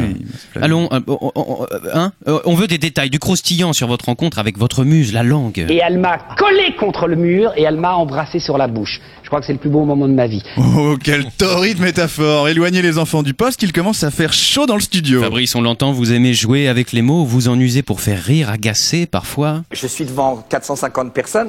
Allons, 0.61 0.89
euh, 0.93 1.01
on, 1.09 1.31
on- 1.35 1.67
hein, 1.93 2.13
Euh, 2.29 2.39
on 2.45 2.55
veut 2.55 2.67
des 2.69 2.79
détails, 2.79 3.11
du 3.11 3.19
croustillant 3.19 3.73
sur 3.73 3.89
votre 3.89 4.05
rencontre 4.07 4.39
avec 4.39 4.59
votre 4.59 4.85
muse, 4.85 5.13
la 5.13 5.23
langue. 5.25 5.67
Et 5.69 5.81
elle 5.85 5.99
m'a 5.99 6.19
collé 6.39 6.75
contre 6.79 7.07
le 7.09 7.17
mur 7.17 7.53
et 7.57 7.63
elle 7.63 7.77
m'a 7.77 7.95
embrassé 7.95 8.39
sur 8.39 8.59
la 8.59 8.69
bouche. 8.69 9.01
Je 9.23 9.29
crois 9.29 9.41
que 9.41 9.47
c'est 9.47 9.53
le 9.55 9.59
plus 9.59 9.71
beau 9.71 9.85
moment 9.85 10.07
de 10.07 10.13
ma 10.13 10.27
vie. 10.27 10.43
Oh, 10.59 10.97
quelle 11.03 11.25
torride 11.37 11.81
métaphore 11.81 12.49
Éloignez 12.49 12.83
les 12.83 12.99
enfants 12.99 13.23
du 13.23 13.35
poste, 13.35 13.59
qu'il 13.59 13.73
commence 13.73 14.05
à 14.05 14.11
faire 14.11 14.33
chaud 14.33 14.67
dans 14.67 14.75
le 14.77 14.81
studio. 14.83 15.21
Fabrice, 15.23 15.55
on 15.57 15.63
l'entend, 15.63 15.93
vous 15.93 16.13
aimez 16.13 16.35
jouer 16.35 16.69
avec 16.69 16.93
les 16.93 17.03
mots, 17.03 17.25
vous 17.25 17.49
en 17.49 17.59
usez 17.59 17.83
pour 17.83 18.01
faire 18.01 18.23
rire, 18.23 18.51
agacer 18.51 19.07
parfois. 19.07 19.63
Je 19.73 19.87
suis 19.87 20.05
devant 20.05 20.45
450 20.49 21.13
personnes. 21.13 21.49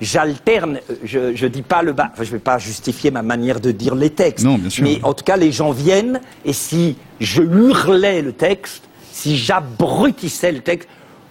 J'alterne, 0.00 0.80
euh, 0.90 0.94
je, 1.04 1.34
je 1.34 1.46
dis 1.46 1.62
pas 1.62 1.82
le 1.82 1.92
bas, 1.92 2.10
enfin, 2.12 2.22
je 2.22 2.30
vais 2.30 2.38
pas 2.38 2.58
justifier 2.58 3.10
ma 3.10 3.22
manière 3.22 3.60
de 3.60 3.70
dire 3.70 3.94
les 3.94 4.10
textes. 4.10 4.44
Non, 4.44 4.58
bien 4.58 4.70
sûr. 4.70 4.84
Mais 4.84 5.00
en 5.02 5.14
tout 5.14 5.24
cas, 5.24 5.36
les 5.36 5.52
gens 5.52 5.70
viennent 5.70 6.20
et 6.44 6.52
si 6.52 6.96
je 7.20 7.42
hurlais 7.42 8.22
le 8.22 8.32
texte, 8.32 8.84
si 9.12 9.36
j'abrutissais 9.36 10.52
le 10.52 10.60
texte, 10.60 10.88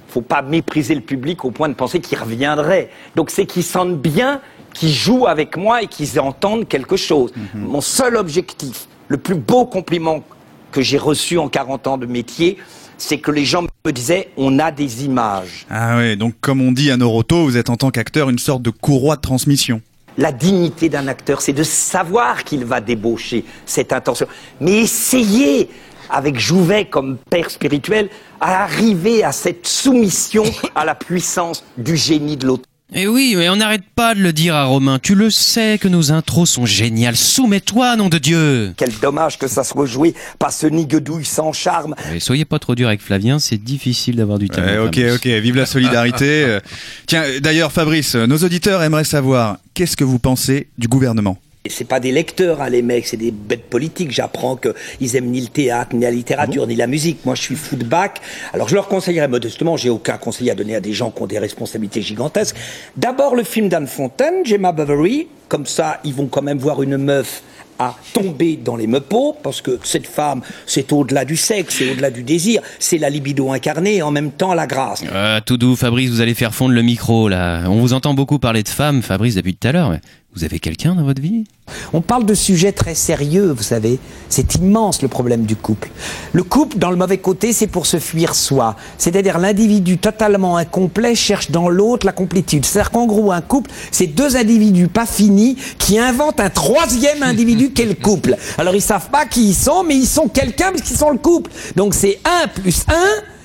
faut 0.07 0.21
pas 0.21 0.41
mépriser 0.41 0.95
le 0.95 1.01
public 1.01 1.43
au 1.43 1.51
point 1.51 1.69
de 1.69 1.73
penser 1.73 1.99
qu'il 1.99 2.17
reviendrait. 2.17 2.89
Donc 3.15 3.29
c'est 3.29 3.45
qu'ils 3.45 3.63
sentent 3.63 3.99
bien, 3.99 4.41
qu'ils 4.73 4.93
jouent 4.93 5.27
avec 5.27 5.57
moi 5.57 5.83
et 5.83 5.87
qu'ils 5.87 6.19
entendent 6.19 6.67
quelque 6.67 6.95
chose. 6.95 7.33
Mhm. 7.35 7.61
Mon 7.61 7.81
seul 7.81 8.15
objectif, 8.15 8.87
le 9.09 9.17
plus 9.17 9.35
beau 9.35 9.65
compliment 9.65 10.23
que 10.71 10.81
j'ai 10.81 10.97
reçu 10.97 11.37
en 11.37 11.49
40 11.49 11.87
ans 11.87 11.97
de 11.97 12.05
métier, 12.05 12.57
c'est 12.97 13.17
que 13.17 13.31
les 13.31 13.45
gens 13.45 13.63
me 13.63 13.91
disaient 13.91 14.29
on 14.37 14.59
a 14.59 14.71
des 14.71 15.05
images. 15.05 15.65
Ah 15.69 15.97
ouais, 15.97 16.15
donc 16.15 16.35
comme 16.41 16.61
on 16.61 16.71
dit 16.71 16.91
à 16.91 16.97
Noroto, 16.97 17.43
vous 17.43 17.57
êtes 17.57 17.69
en 17.69 17.77
tant 17.77 17.91
qu'acteur 17.91 18.29
une 18.29 18.39
sorte 18.39 18.61
de 18.61 18.69
courroie 18.69 19.15
de 19.15 19.21
transmission. 19.21 19.81
La 20.17 20.31
dignité 20.31 20.87
d'un 20.87 21.07
acteur, 21.07 21.41
c'est 21.41 21.53
de 21.53 21.63
savoir 21.63 22.45
qu'il 22.45 22.63
va 22.63 22.79
débaucher 22.79 23.43
cette 23.65 23.91
intention. 23.91 24.27
Mais 24.61 24.79
essayez, 24.79 25.69
avec 26.09 26.39
Jouvet 26.39 26.85
comme 26.85 27.17
père 27.29 27.49
spirituel, 27.49 28.09
à 28.39 28.63
arriver 28.63 29.23
à 29.23 29.31
cette 29.33 29.67
soumission 29.67 30.43
à 30.75 30.85
la 30.85 30.95
puissance 30.95 31.65
du 31.77 31.97
génie 31.97 32.37
de 32.37 32.47
l'auteur. 32.47 32.74
Et 32.93 33.07
oui, 33.07 33.33
mais 33.35 33.49
on 33.49 33.55
n'arrête 33.55 33.83
pas 33.95 34.13
de 34.13 34.21
le 34.21 34.31
dire 34.31 34.55
à 34.55 34.65
Romain. 34.65 34.99
Tu 35.01 35.15
le 35.15 35.31
sais 35.31 35.79
que 35.79 35.87
nos 35.87 36.11
intros 36.11 36.49
sont 36.49 36.67
géniales. 36.67 37.15
Soumets-toi, 37.15 37.95
nom 37.95 38.09
de 38.09 38.19
Dieu. 38.19 38.73
Quel 38.77 38.91
dommage 39.01 39.39
que 39.39 39.47
ça 39.47 39.63
soit 39.63 39.87
joué 39.87 40.13
par 40.37 40.53
ce 40.53 40.67
niguedouille 40.67 41.25
sans 41.25 41.51
charme. 41.51 41.95
Mais 42.11 42.19
soyez 42.19 42.45
pas 42.45 42.59
trop 42.59 42.75
dur 42.75 42.87
avec 42.87 43.01
Flavien, 43.01 43.39
c'est 43.39 43.57
difficile 43.57 44.17
d'avoir 44.17 44.37
du 44.37 44.49
talent. 44.49 44.83
Ouais, 44.83 44.87
ok, 44.87 45.15
ok, 45.15 45.25
vive 45.25 45.55
la 45.55 45.65
solidarité. 45.65 46.59
Tiens, 47.07 47.23
d'ailleurs, 47.41 47.71
Fabrice, 47.71 48.15
nos 48.15 48.37
auditeurs 48.37 48.83
aimeraient 48.83 49.03
savoir 49.03 49.57
qu'est-ce 49.73 49.97
que 49.97 50.03
vous 50.03 50.19
pensez 50.19 50.67
du 50.77 50.87
gouvernement? 50.87 51.39
Et 51.65 51.69
c'est 51.69 51.85
pas 51.85 51.99
des 51.99 52.11
lecteurs, 52.11 52.61
hein, 52.61 52.69
les 52.69 52.83
mecs, 52.83 53.07
c'est 53.07 53.17
des 53.17 53.31
bêtes 53.31 53.65
politiques. 53.71 54.11
J'apprends 54.11 54.55
qu'ils 54.55 55.15
aiment 55.15 55.31
ni 55.31 55.41
le 55.41 55.47
théâtre, 55.47 55.95
ni 55.95 56.03
la 56.03 56.11
littérature, 56.11 56.67
ni 56.67 56.75
la 56.75 56.85
musique. 56.85 57.25
Moi, 57.25 57.33
je 57.33 57.41
suis 57.41 57.55
fou 57.55 57.75
de 57.75 57.83
bac. 57.83 58.21
Alors, 58.53 58.69
je 58.69 58.75
leur 58.75 58.87
conseillerais 58.87 59.27
modestement, 59.27 59.75
j'ai 59.75 59.89
aucun 59.89 60.17
conseil 60.17 60.51
à 60.51 60.55
donner 60.55 60.75
à 60.75 60.79
des 60.79 60.93
gens 60.93 61.09
qui 61.09 61.23
ont 61.23 61.27
des 61.27 61.39
responsabilités 61.39 62.03
gigantesques. 62.03 62.55
D'abord, 62.95 63.35
le 63.35 63.43
film 63.43 63.67
d'Anne 63.67 63.87
Fontaine, 63.87 64.45
Gemma 64.45 64.73
Bovary. 64.73 65.27
Comme 65.49 65.65
ça, 65.65 65.99
ils 66.03 66.13
vont 66.13 66.27
quand 66.27 66.43
même 66.43 66.59
voir 66.59 66.83
une 66.83 66.97
meuf 66.97 67.41
à 67.77 67.95
tomber 68.13 68.57
dans 68.57 68.75
les 68.75 68.87
meupos, 68.87 69.35
parce 69.43 69.61
que 69.61 69.79
cette 69.83 70.07
femme, 70.07 70.41
c'est 70.65 70.93
au-delà 70.93 71.25
du 71.25 71.35
sexe, 71.35 71.75
c'est 71.79 71.91
au-delà 71.91 72.09
du 72.09 72.23
désir, 72.23 72.61
c'est 72.79 72.97
la 72.97 73.09
libido 73.09 73.51
incarnée 73.51 73.97
et 73.97 74.01
en 74.01 74.11
même 74.11 74.31
temps 74.31 74.53
la 74.53 74.65
grâce. 74.65 75.03
Ah, 75.13 75.41
tout 75.45 75.57
doux, 75.57 75.75
Fabrice, 75.75 76.09
vous 76.09 76.21
allez 76.21 76.35
faire 76.35 76.53
fondre 76.53 76.73
le 76.73 76.81
micro, 76.81 77.27
là. 77.27 77.63
On 77.67 77.79
vous 77.81 77.93
entend 77.93 78.13
beaucoup 78.13 78.39
parler 78.39 78.63
de 78.63 78.69
femmes, 78.69 79.01
Fabrice, 79.01 79.35
depuis 79.35 79.55
tout 79.55 79.67
à 79.67 79.71
l'heure. 79.71 79.89
mais 79.89 79.99
Vous 80.35 80.43
avez 80.43 80.59
quelqu'un 80.59 80.95
dans 80.95 81.05
votre 81.05 81.21
vie? 81.21 81.45
On 81.93 82.01
parle 82.01 82.25
de 82.25 82.33
sujets 82.33 82.73
très 82.73 82.93
sérieux, 82.93 83.53
vous 83.55 83.63
savez. 83.63 83.99
C'est 84.27 84.55
immense 84.55 85.01
le 85.01 85.07
problème 85.07 85.45
du 85.45 85.55
couple. 85.55 85.89
Le 86.33 86.43
couple, 86.43 86.77
dans 86.77 86.89
le 86.89 86.97
mauvais 86.97 87.19
côté, 87.19 87.53
c'est 87.53 87.67
pour 87.67 87.85
se 87.85 87.99
fuir 87.99 88.35
soi. 88.35 88.75
C'est-à-dire 88.97 89.39
l'individu 89.39 89.97
totalement 89.97 90.57
incomplet 90.57 91.15
cherche 91.15 91.51
dans 91.51 91.69
l'autre 91.69 92.05
la 92.05 92.11
complétude. 92.11 92.65
C'est-à-dire 92.65 92.91
qu'en 92.91 93.05
gros, 93.05 93.31
un 93.31 93.39
couple, 93.39 93.71
c'est 93.91 94.07
deux 94.07 94.35
individus 94.35 94.89
pas 94.89 95.05
finis 95.05 95.55
qui 95.79 95.97
inventent 95.97 96.41
un 96.41 96.49
troisième 96.49 97.21
individu 97.23 97.71
qu'est 97.71 97.85
le 97.85 97.93
couple. 97.93 98.35
Alors 98.57 98.75
ils 98.75 98.81
savent 98.81 99.09
pas 99.09 99.25
qui 99.25 99.47
ils 99.47 99.55
sont, 99.55 99.85
mais 99.85 99.95
ils 99.95 100.05
sont 100.05 100.27
quelqu'un 100.27 100.71
parce 100.71 100.81
qu'ils 100.81 100.97
sont 100.97 101.11
le 101.11 101.17
couple. 101.17 101.49
Donc 101.77 101.93
c'est 101.93 102.19
1 102.43 102.49
plus 102.49 102.83
1 102.89 102.93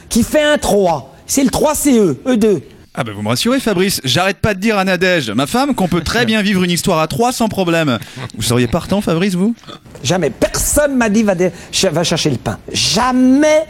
qui 0.08 0.24
fait 0.24 0.42
un 0.42 0.58
3. 0.58 1.14
C'est 1.24 1.44
le 1.44 1.50
3, 1.50 1.76
c'est 1.76 1.96
eux, 1.96 2.20
eux 2.26 2.36
deux. 2.36 2.62
Ah 2.94 3.04
bah 3.04 3.12
vous 3.14 3.22
me 3.22 3.28
rassurez 3.28 3.60
Fabrice, 3.60 4.00
j'arrête 4.04 4.38
pas 4.38 4.52
de 4.54 4.60
dire 4.60 4.76
à 4.76 4.84
Nadège, 4.84 5.30
ma 5.30 5.46
femme, 5.46 5.74
qu'on 5.76 5.86
peut 5.86 6.00
très 6.02 6.26
bien 6.26 6.42
vivre 6.42 6.64
une 6.64 6.72
histoire 6.72 6.98
à 6.98 7.06
trois 7.06 7.32
sans 7.32 7.48
problème. 7.48 7.98
Vous 8.36 8.42
seriez 8.42 8.66
partant 8.66 9.00
Fabrice, 9.00 9.34
vous? 9.34 9.54
Jamais. 10.02 10.30
Personne 10.30 10.96
m'a 10.96 11.08
dit 11.08 11.22
va, 11.22 11.36
dé- 11.36 11.52
ch- 11.70 11.92
va 11.92 12.02
chercher 12.02 12.30
le 12.30 12.36
pain. 12.36 12.58
Jamais, 12.72 13.62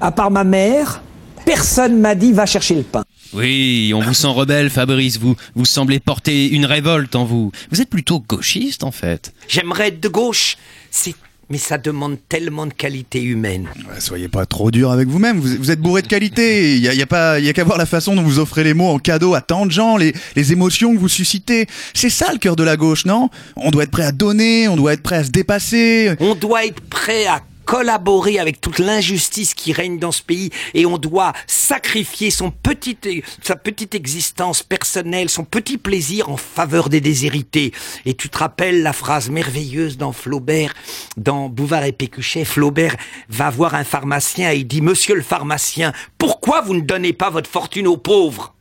à 0.00 0.10
part 0.10 0.32
ma 0.32 0.42
mère, 0.42 1.00
personne 1.44 2.00
m'a 2.00 2.16
dit 2.16 2.32
va 2.32 2.44
chercher 2.44 2.74
le 2.74 2.82
pain. 2.82 3.04
Oui, 3.32 3.92
on 3.94 4.00
vous 4.00 4.14
sent 4.14 4.26
rebelle, 4.26 4.68
Fabrice. 4.68 5.18
Vous, 5.18 5.36
vous 5.54 5.64
semblez 5.64 6.00
porter 6.00 6.48
une 6.48 6.66
révolte 6.66 7.14
en 7.14 7.24
vous. 7.24 7.52
Vous 7.70 7.80
êtes 7.80 7.88
plutôt 7.88 8.18
gauchiste, 8.18 8.82
en 8.82 8.90
fait. 8.90 9.32
J'aimerais 9.46 9.88
être 9.88 10.00
de 10.00 10.08
gauche. 10.08 10.56
C'est 10.90 11.14
mais 11.50 11.58
ça 11.58 11.78
demande 11.78 12.16
tellement 12.28 12.66
de 12.66 12.72
qualité 12.72 13.22
humaine. 13.22 13.68
Soyez 13.98 14.28
pas 14.28 14.46
trop 14.46 14.70
dur 14.70 14.90
avec 14.92 15.08
vous-même, 15.08 15.38
vous, 15.38 15.56
vous 15.58 15.70
êtes 15.70 15.80
bourré 15.80 16.02
de 16.02 16.06
qualité, 16.06 16.76
il 16.76 16.82
y 16.82 16.88
a, 16.88 16.94
y 16.94 17.02
a 17.02 17.06
pas, 17.06 17.40
y 17.40 17.48
a 17.48 17.52
qu'à 17.52 17.64
voir 17.64 17.76
la 17.76 17.86
façon 17.86 18.14
dont 18.14 18.22
vous 18.22 18.38
offrez 18.38 18.64
les 18.64 18.72
mots 18.74 18.88
en 18.88 18.98
cadeau 18.98 19.34
à 19.34 19.40
tant 19.40 19.66
de 19.66 19.70
gens, 19.72 19.96
les, 19.96 20.14
les 20.36 20.52
émotions 20.52 20.94
que 20.94 20.98
vous 20.98 21.08
suscitez. 21.08 21.66
C'est 21.92 22.10
ça 22.10 22.32
le 22.32 22.38
cœur 22.38 22.56
de 22.56 22.62
la 22.62 22.76
gauche, 22.76 23.04
non? 23.04 23.28
On 23.56 23.70
doit 23.70 23.82
être 23.82 23.90
prêt 23.90 24.04
à 24.04 24.12
donner, 24.12 24.68
on 24.68 24.76
doit 24.76 24.92
être 24.92 25.02
prêt 25.02 25.16
à 25.16 25.24
se 25.24 25.30
dépasser. 25.30 26.14
On 26.20 26.34
doit 26.34 26.64
être 26.64 26.80
prêt 26.82 27.26
à 27.26 27.42
collaborer 27.70 28.40
avec 28.40 28.60
toute 28.60 28.80
l'injustice 28.80 29.54
qui 29.54 29.72
règne 29.72 30.00
dans 30.00 30.10
ce 30.10 30.24
pays 30.24 30.50
et 30.74 30.86
on 30.86 30.98
doit 30.98 31.32
sacrifier 31.46 32.32
sa 32.32 32.50
petite 32.50 33.94
existence 33.94 34.64
personnelle, 34.64 35.30
son 35.30 35.44
petit 35.44 35.78
plaisir 35.78 36.30
en 36.30 36.36
faveur 36.36 36.88
des 36.88 37.00
déshérités. 37.00 37.70
Et 38.06 38.14
tu 38.14 38.28
te 38.28 38.38
rappelles 38.38 38.82
la 38.82 38.92
phrase 38.92 39.30
merveilleuse 39.30 39.98
dans 39.98 40.10
Flaubert, 40.10 40.74
dans 41.16 41.48
Bouvard 41.48 41.84
et 41.84 41.92
Pécuchet, 41.92 42.44
Flaubert 42.44 42.96
va 43.28 43.50
voir 43.50 43.76
un 43.76 43.84
pharmacien 43.84 44.50
et 44.50 44.64
dit, 44.64 44.80
Monsieur 44.80 45.14
le 45.14 45.22
pharmacien, 45.22 45.92
pourquoi 46.18 46.62
vous 46.62 46.74
ne 46.74 46.80
donnez 46.80 47.12
pas 47.12 47.30
votre 47.30 47.48
fortune 47.48 47.86
aux 47.86 47.96
pauvres? 47.96 48.52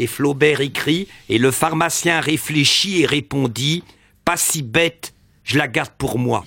Et 0.00 0.08
Flaubert 0.08 0.60
écrit, 0.60 1.06
et 1.28 1.38
le 1.38 1.52
pharmacien 1.52 2.18
réfléchit 2.18 3.02
et 3.02 3.06
répondit, 3.06 3.84
Pas 4.24 4.36
si 4.36 4.62
bête, 4.62 5.14
je 5.44 5.56
la 5.56 5.68
garde 5.68 5.92
pour 5.96 6.18
moi. 6.18 6.44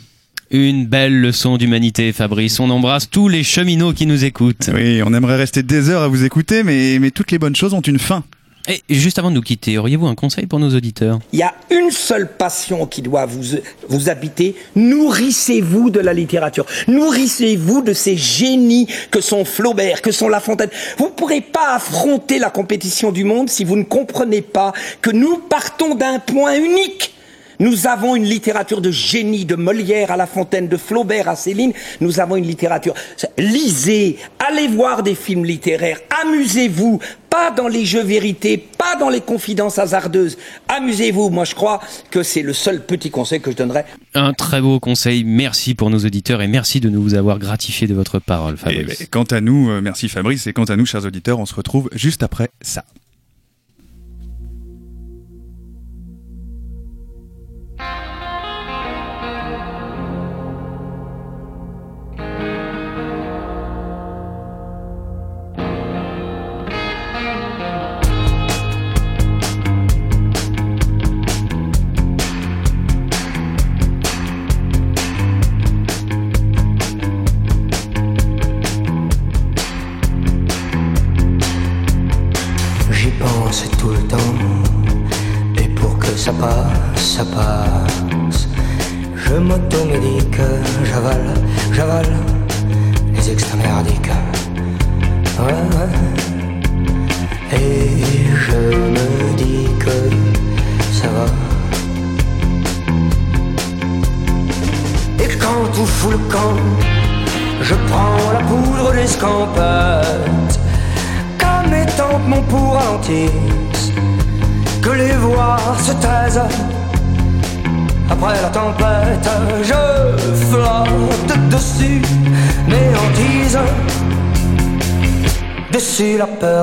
Une 0.50 0.86
belle 0.86 1.20
leçon 1.20 1.58
d'humanité, 1.58 2.14
Fabrice. 2.14 2.62
On 2.62 2.70
embrasse 2.70 3.10
tous 3.10 3.28
les 3.28 3.43
cheminots 3.43 3.91
qui 3.91 4.06
nous 4.06 4.24
écoutent. 4.24 4.70
Oui, 4.74 5.02
on 5.06 5.14
aimerait 5.14 5.36
rester 5.36 5.62
des 5.62 5.89
heures 5.89 6.04
à 6.04 6.08
vous 6.08 6.24
écouter, 6.24 6.64
mais, 6.64 7.00
mais 7.00 7.12
toutes 7.12 7.32
les 7.32 7.38
bonnes 7.38 7.56
choses 7.56 7.74
ont 7.74 7.82
une 7.82 8.00
fin. 8.00 8.24
Et 8.70 8.95
juste 8.95 9.20
avant 9.20 9.30
de 9.30 9.36
nous 9.36 9.41
quitter, 9.41 9.78
auriez-vous 9.78 10.08
un 10.08 10.16
conseil 10.16 10.45
pour 10.45 10.60
nos 10.60 10.74
auditeurs? 10.76 11.20
Il 11.34 11.39
y 11.39 11.43
a 11.43 11.54
une 11.70 11.91
seule 11.91 12.30
passion 12.30 12.86
qui 12.86 13.02
doit 13.02 13.26
vous, 13.26 13.58
vous 13.89 14.10
habiter. 14.10 14.56
Nourrissez-vous 14.76 15.89
de 15.89 16.00
la 16.00 16.14
littérature. 16.14 16.66
Nourrissez-vous 16.88 17.82
de 17.82 17.93
ces 17.93 18.16
génies 18.16 18.88
que 19.12 19.22
sont 19.22 19.43
Flaubert, 19.43 20.02
que 20.02 20.12
sont 20.12 20.28
La 20.30 20.39
Fontaine. 20.39 20.70
Vous 20.98 21.06
ne 21.06 21.12
pourrez 21.12 21.41
pas 21.41 21.76
affronter 21.76 22.39
la 22.39 22.50
compétition 22.50 23.12
du 23.12 23.24
monde 23.24 23.50
si 23.50 23.64
vous 23.66 23.78
ne 23.78 23.84
comprenez 23.84 24.41
pas 24.41 24.74
que 25.02 25.12
nous 25.12 25.38
partons 25.38 25.95
d'un 25.95 26.20
point 26.20 26.58
unique. 26.58 27.14
Nous 27.60 27.88
avons 27.88 28.16
une 28.16 28.24
littérature 28.26 28.82
de 28.82 28.91
génie, 28.91 29.45
de 29.45 29.55
Molière 29.55 30.12
à 30.12 30.18
La 30.18 30.28
Fontaine, 30.28 30.68
de 30.68 30.78
Flaubert 30.78 31.28
à 31.28 31.36
Céline. 31.36 31.74
Nous 32.01 32.20
avons 32.20 32.36
une 32.36 32.45
littérature. 32.45 32.93
Lisez, 33.38 34.18
allez 34.39 34.68
voir 34.68 35.01
des 35.01 35.16
films 35.16 35.43
littéraires, 35.43 35.99
amusez-vous, 36.24 36.99
pas 37.30 37.51
dans 37.51 37.68
les 37.68 37.86
jeux 37.86 38.03
vérités, 38.03 38.58
pas 38.58 38.95
dans 38.99 39.10
les 39.10 39.22
confidences 39.22 39.80
hasardeuses. 39.80 40.38
Amusez-vous. 40.68 41.30
Moi, 41.30 41.45
je 41.45 41.55
crois 41.55 41.82
que 42.12 42.24
c'est 42.24 42.41
le 42.41 42.53
seul 42.53 42.86
petit 42.86 43.10
conseil 43.10 43.41
que 43.41 43.51
je 43.51 43.55
donnerais. 43.55 43.86
Un 44.14 44.34
très 44.34 44.62
beau 44.62 44.80
conseil. 44.80 45.24
Merci 45.24 45.74
pour 45.76 45.89
nos 45.89 45.99
auditeurs 45.99 46.41
et 46.41 46.47
merci 46.47 46.80
de 46.80 46.89
nous 46.89 47.16
avoir 47.16 47.39
gratifié 47.39 47.88
de 47.88 47.93
votre 47.93 48.20
parole, 48.20 48.53
Et, 48.53 48.58
Fabrice. 48.58 48.99
ben, 48.99 49.08
quant 49.10 49.24
à 49.24 49.41
nous, 49.41 49.70
euh, 49.70 49.82
merci 49.82 50.10
Fabrice, 50.10 50.47
et 50.47 50.53
quant 50.53 50.64
à 50.66 50.76
nous, 50.76 50.86
chers 50.86 51.05
auditeurs, 51.05 51.39
on 51.39 51.45
se 51.45 51.55
retrouve 51.55 51.89
juste 51.93 52.24
après 52.24 52.49
ça. 52.62 52.84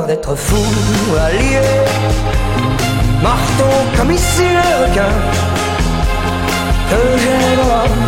D'être 0.07 0.35
fou, 0.35 0.65
allié. 1.27 1.61
Marteau 3.23 3.75
comme 3.97 4.13
ici 4.13 4.43
les 4.43 4.75
requins, 4.85 5.19
que 6.91 7.01
j'ai 7.23 7.57
l'homme, 7.57 8.05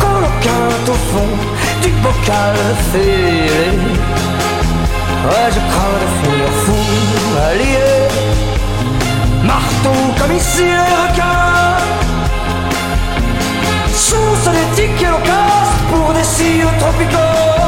qu'on 0.00 0.22
quinte 0.44 0.88
au 0.88 0.98
fond 1.10 1.32
du 1.82 1.90
bocal 2.02 2.56
fêlé. 2.92 3.78
Ouais, 5.26 5.48
je 5.54 5.60
crains 5.70 5.98
de 6.02 6.08
finir 6.22 6.50
fou, 6.64 6.80
allié. 7.50 7.90
Marteau 9.42 9.98
comme 10.18 10.36
ici 10.36 10.64
les 10.64 10.94
requins. 11.02 11.76
Source 13.92 14.48
des 14.56 14.82
tickets 14.82 15.10
locaux 15.10 15.68
pour 15.90 16.12
des 16.12 16.24
cils 16.24 16.66
tropicaux. 16.78 17.59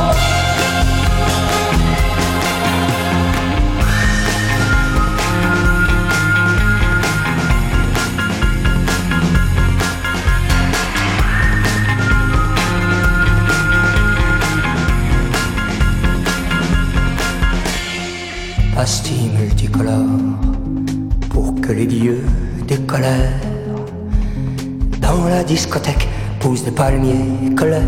Dans 25.00 25.24
la 25.26 25.42
discothèque 25.44 26.08
poussent 26.40 26.64
des 26.64 26.70
palmiers 26.70 27.54
colères, 27.56 27.80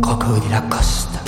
crocodile 0.00 0.50
Lacoste. 0.52 1.18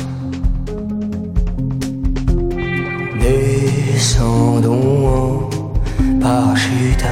Descendons 3.21 5.09
en 5.09 6.21
parachute 6.21 7.05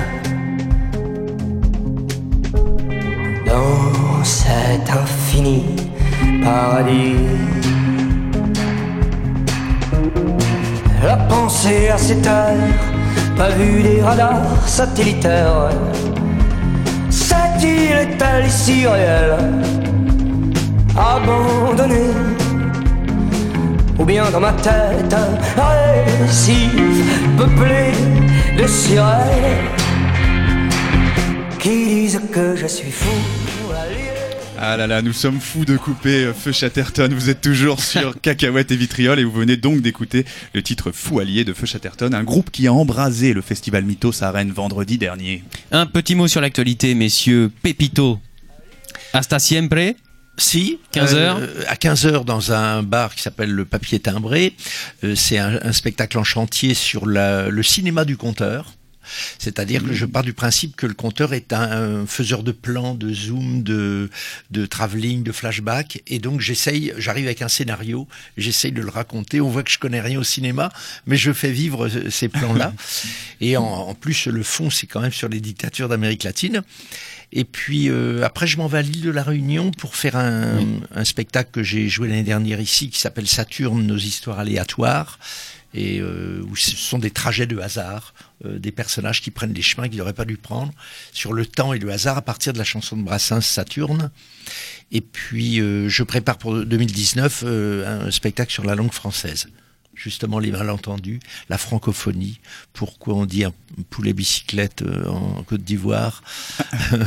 dans 3.44 4.22
cet 4.22 4.88
infini 4.88 5.64
paradis. 6.44 7.16
La 11.02 11.16
pensée 11.16 11.88
à 11.88 11.98
cette 11.98 12.26
heure, 12.26 12.54
pas 13.36 13.50
vu 13.50 13.82
des 13.82 14.00
radars 14.02 14.66
satellitaires. 14.66 15.70
est-il 17.56 17.92
est-elle 17.92 18.50
si 18.50 18.86
réelle 18.86 19.36
Abandonnée 20.96 22.12
Ou 23.98 24.04
bien 24.04 24.30
dans 24.30 24.40
ma 24.40 24.52
tête 24.52 25.14
un 25.14 25.62
récif 25.62 26.72
peuplé 27.36 27.92
de 28.58 28.66
sirènes 28.66 29.68
Qui 31.58 31.86
disent 31.86 32.20
que 32.32 32.56
je 32.56 32.66
suis 32.66 32.90
fou? 32.90 33.35
Ah 34.58 34.76
là 34.76 34.86
là, 34.86 35.02
nous 35.02 35.12
sommes 35.12 35.40
fous 35.40 35.64
de 35.64 35.76
couper 35.76 36.24
euh, 36.24 36.32
Feu 36.32 36.52
Chatterton. 36.52 37.12
Vous 37.12 37.28
êtes 37.30 37.40
toujours 37.40 37.80
sur 37.82 38.18
Cacahuète 38.20 38.70
et 38.72 38.76
Vitriol 38.76 39.18
et 39.18 39.24
vous 39.24 39.32
venez 39.32 39.56
donc 39.56 39.80
d'écouter 39.82 40.24
le 40.54 40.62
titre 40.62 40.92
Fou 40.92 41.20
Allié 41.20 41.44
de 41.44 41.52
Feu 41.52 41.66
Chatterton, 41.66 42.14
un 42.14 42.24
groupe 42.24 42.50
qui 42.50 42.66
a 42.66 42.72
embrasé 42.72 43.32
le 43.34 43.42
festival 43.42 43.84
Mythos 43.84 44.22
à 44.22 44.30
Rennes 44.30 44.52
vendredi 44.52 44.96
dernier. 44.98 45.44
Un 45.72 45.86
petit 45.86 46.14
mot 46.14 46.26
sur 46.28 46.40
l'actualité, 46.40 46.94
messieurs. 46.94 47.50
Pepito. 47.62 48.18
Hasta 49.12 49.38
siempre 49.38 49.94
Si. 50.38 50.78
15 50.92 51.14
heures 51.14 51.38
euh, 51.40 51.62
À 51.68 51.76
15 51.76 52.06
heures 52.06 52.24
dans 52.24 52.52
un 52.52 52.82
bar 52.82 53.14
qui 53.14 53.22
s'appelle 53.22 53.50
le 53.50 53.64
Papier 53.64 54.00
Timbré. 54.00 54.54
Euh, 55.04 55.14
c'est 55.14 55.38
un, 55.38 55.58
un 55.62 55.72
spectacle 55.72 56.18
en 56.18 56.24
chantier 56.24 56.74
sur 56.74 57.06
la- 57.06 57.48
le 57.48 57.62
cinéma 57.62 58.04
du 58.04 58.16
conteur. 58.16 58.75
C'est-à-dire 59.38 59.84
que 59.84 59.92
je 59.92 60.06
pars 60.06 60.22
du 60.22 60.32
principe 60.32 60.76
que 60.76 60.86
le 60.86 60.94
conteur 60.94 61.34
est 61.34 61.52
un, 61.52 62.02
un 62.02 62.06
faiseur 62.06 62.42
de 62.42 62.52
plans, 62.52 62.94
de 62.94 63.12
zoom, 63.12 63.62
de, 63.62 64.10
de 64.50 64.66
travelling, 64.66 65.22
de 65.22 65.32
flashback. 65.32 66.02
Et 66.06 66.18
donc 66.18 66.40
j'essaye, 66.40 66.92
j'arrive 66.98 67.26
avec 67.26 67.42
un 67.42 67.48
scénario, 67.48 68.08
j'essaye 68.36 68.72
de 68.72 68.82
le 68.82 68.90
raconter. 68.90 69.40
On 69.40 69.48
voit 69.48 69.62
que 69.62 69.70
je 69.70 69.78
connais 69.78 70.00
rien 70.00 70.18
au 70.18 70.24
cinéma, 70.24 70.72
mais 71.06 71.16
je 71.16 71.32
fais 71.32 71.50
vivre 71.50 71.86
euh, 71.86 72.10
ces 72.10 72.28
plans-là. 72.28 72.72
Et 73.40 73.56
en, 73.56 73.64
en 73.64 73.94
plus, 73.94 74.26
le 74.26 74.42
fond, 74.42 74.70
c'est 74.70 74.86
quand 74.86 75.00
même 75.00 75.12
sur 75.12 75.28
les 75.28 75.40
dictatures 75.40 75.88
d'Amérique 75.88 76.24
latine. 76.24 76.62
Et 77.32 77.44
puis 77.44 77.88
euh, 77.88 78.24
après, 78.24 78.46
je 78.46 78.56
m'en 78.56 78.66
vais 78.66 78.78
à 78.78 78.82
l'île 78.82 79.02
de 79.02 79.10
la 79.10 79.22
Réunion 79.22 79.70
pour 79.72 79.96
faire 79.96 80.16
un, 80.16 80.60
un 80.94 81.04
spectacle 81.04 81.50
que 81.50 81.62
j'ai 81.62 81.88
joué 81.88 82.08
l'année 82.08 82.22
dernière 82.22 82.60
ici, 82.60 82.88
qui 82.88 83.00
s'appelle 83.00 83.26
Saturne, 83.26 83.84
nos 83.86 83.96
histoires 83.96 84.38
aléatoires, 84.38 85.18
et 85.76 86.00
euh, 86.00 86.42
où 86.50 86.56
ce 86.56 86.74
sont 86.74 86.98
des 86.98 87.10
trajets 87.10 87.46
de 87.46 87.58
hasard, 87.58 88.14
euh, 88.44 88.58
des 88.58 88.72
personnages 88.72 89.20
qui 89.20 89.30
prennent 89.30 89.52
des 89.52 89.62
chemins 89.62 89.88
qu'ils 89.88 89.98
n'auraient 89.98 90.14
pas 90.14 90.24
dû 90.24 90.38
prendre, 90.38 90.72
sur 91.12 91.34
le 91.34 91.44
temps 91.44 91.74
et 91.74 91.78
le 91.78 91.92
hasard 91.92 92.16
à 92.16 92.22
partir 92.22 92.54
de 92.54 92.58
la 92.58 92.64
chanson 92.64 92.96
de 92.96 93.02
Brassens 93.02 93.42
Saturne. 93.42 94.10
Et 94.90 95.02
puis, 95.02 95.60
euh, 95.60 95.88
je 95.88 96.02
prépare 96.02 96.38
pour 96.38 96.54
2019 96.64 97.44
euh, 97.46 98.06
un 98.06 98.10
spectacle 98.10 98.52
sur 98.52 98.64
la 98.64 98.74
langue 98.74 98.92
française. 98.92 99.48
Justement, 99.96 100.38
les 100.38 100.50
malentendus, 100.50 101.20
la 101.48 101.58
francophonie, 101.58 102.38
pourquoi 102.72 103.14
on 103.14 103.26
dit 103.26 103.44
un 103.44 103.52
poulet 103.90 104.12
bicyclette 104.12 104.82
euh, 104.82 105.08
en 105.08 105.42
Côte 105.42 105.62
d'Ivoire, 105.62 106.22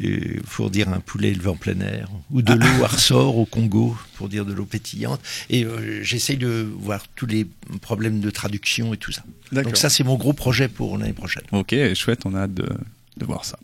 pour 0.50 0.70
dire 0.70 0.88
un 0.88 1.00
poulet 1.00 1.30
élevé 1.30 1.48
en 1.48 1.56
plein 1.56 1.80
air, 1.80 2.08
ou 2.30 2.42
de 2.42 2.52
l'eau 2.52 2.84
à 2.84 2.88
ressort 2.88 3.38
au 3.38 3.46
Congo, 3.46 3.96
pour 4.14 4.28
dire 4.28 4.44
de 4.44 4.52
l'eau 4.52 4.66
pétillante. 4.66 5.20
Et 5.50 5.64
euh, 5.64 6.02
j'essaye 6.02 6.36
de 6.36 6.68
voir 6.78 7.06
tous 7.14 7.26
les 7.26 7.46
problèmes 7.80 8.20
de 8.20 8.30
traduction 8.30 8.92
et 8.92 8.96
tout 8.96 9.12
ça. 9.12 9.22
Donc 9.52 9.76
ça, 9.76 9.88
c'est 9.88 10.04
mon 10.04 10.16
gros 10.16 10.32
projet 10.32 10.68
pour 10.68 10.98
l'année 10.98 11.12
prochaine. 11.12 11.44
Ok, 11.52 11.74
chouette, 11.94 12.26
on 12.26 12.34
a 12.34 12.40
hâte 12.40 12.54
de, 12.54 12.68
de 13.16 13.24
voir 13.24 13.44
ça. 13.44 13.58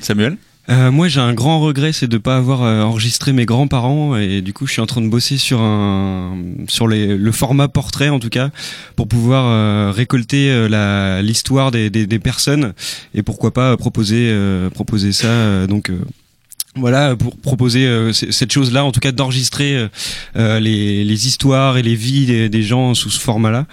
Samuel? 0.00 0.38
Euh, 0.70 0.92
moi, 0.92 1.08
j'ai 1.08 1.20
un 1.20 1.34
grand 1.34 1.60
regret, 1.60 1.92
c'est 1.92 2.06
de 2.06 2.18
pas 2.18 2.36
avoir 2.36 2.62
euh, 2.62 2.82
enregistré 2.82 3.32
mes 3.32 3.44
grands-parents 3.44 4.16
et 4.16 4.40
du 4.40 4.52
coup, 4.52 4.66
je 4.66 4.72
suis 4.72 4.80
en 4.80 4.86
train 4.86 5.00
de 5.00 5.08
bosser 5.08 5.36
sur 5.36 5.60
un 5.60 6.36
sur 6.68 6.86
les, 6.86 7.16
le 7.16 7.32
format 7.32 7.66
portrait 7.66 8.08
en 8.08 8.20
tout 8.20 8.28
cas 8.28 8.50
pour 8.94 9.08
pouvoir 9.08 9.46
euh, 9.46 9.90
récolter 9.90 10.50
euh, 10.50 11.22
l'histoire 11.22 11.72
des, 11.72 11.90
des, 11.90 12.06
des 12.06 12.18
personnes 12.20 12.72
et 13.14 13.22
pourquoi 13.24 13.52
pas 13.52 13.76
proposer 13.76 14.28
euh, 14.30 14.70
proposer 14.70 15.12
ça 15.12 15.26
euh, 15.26 15.66
donc. 15.66 15.90
voilà 16.76 17.16
pour 17.16 17.36
proposer 17.36 17.86
euh, 17.86 18.12
cette 18.12 18.52
chose-là, 18.52 18.84
en 18.84 18.92
tout 18.92 19.00
cas 19.00 19.10
d'enregistrer 19.10 19.88
euh, 20.36 20.60
les, 20.60 21.04
les 21.04 21.26
histoires 21.26 21.78
et 21.78 21.82
les 21.82 21.96
vies 21.96 22.26
des, 22.26 22.48
des 22.48 22.62
gens 22.62 22.94
sous 22.94 23.10
ce 23.10 23.18
format-là. 23.18 23.66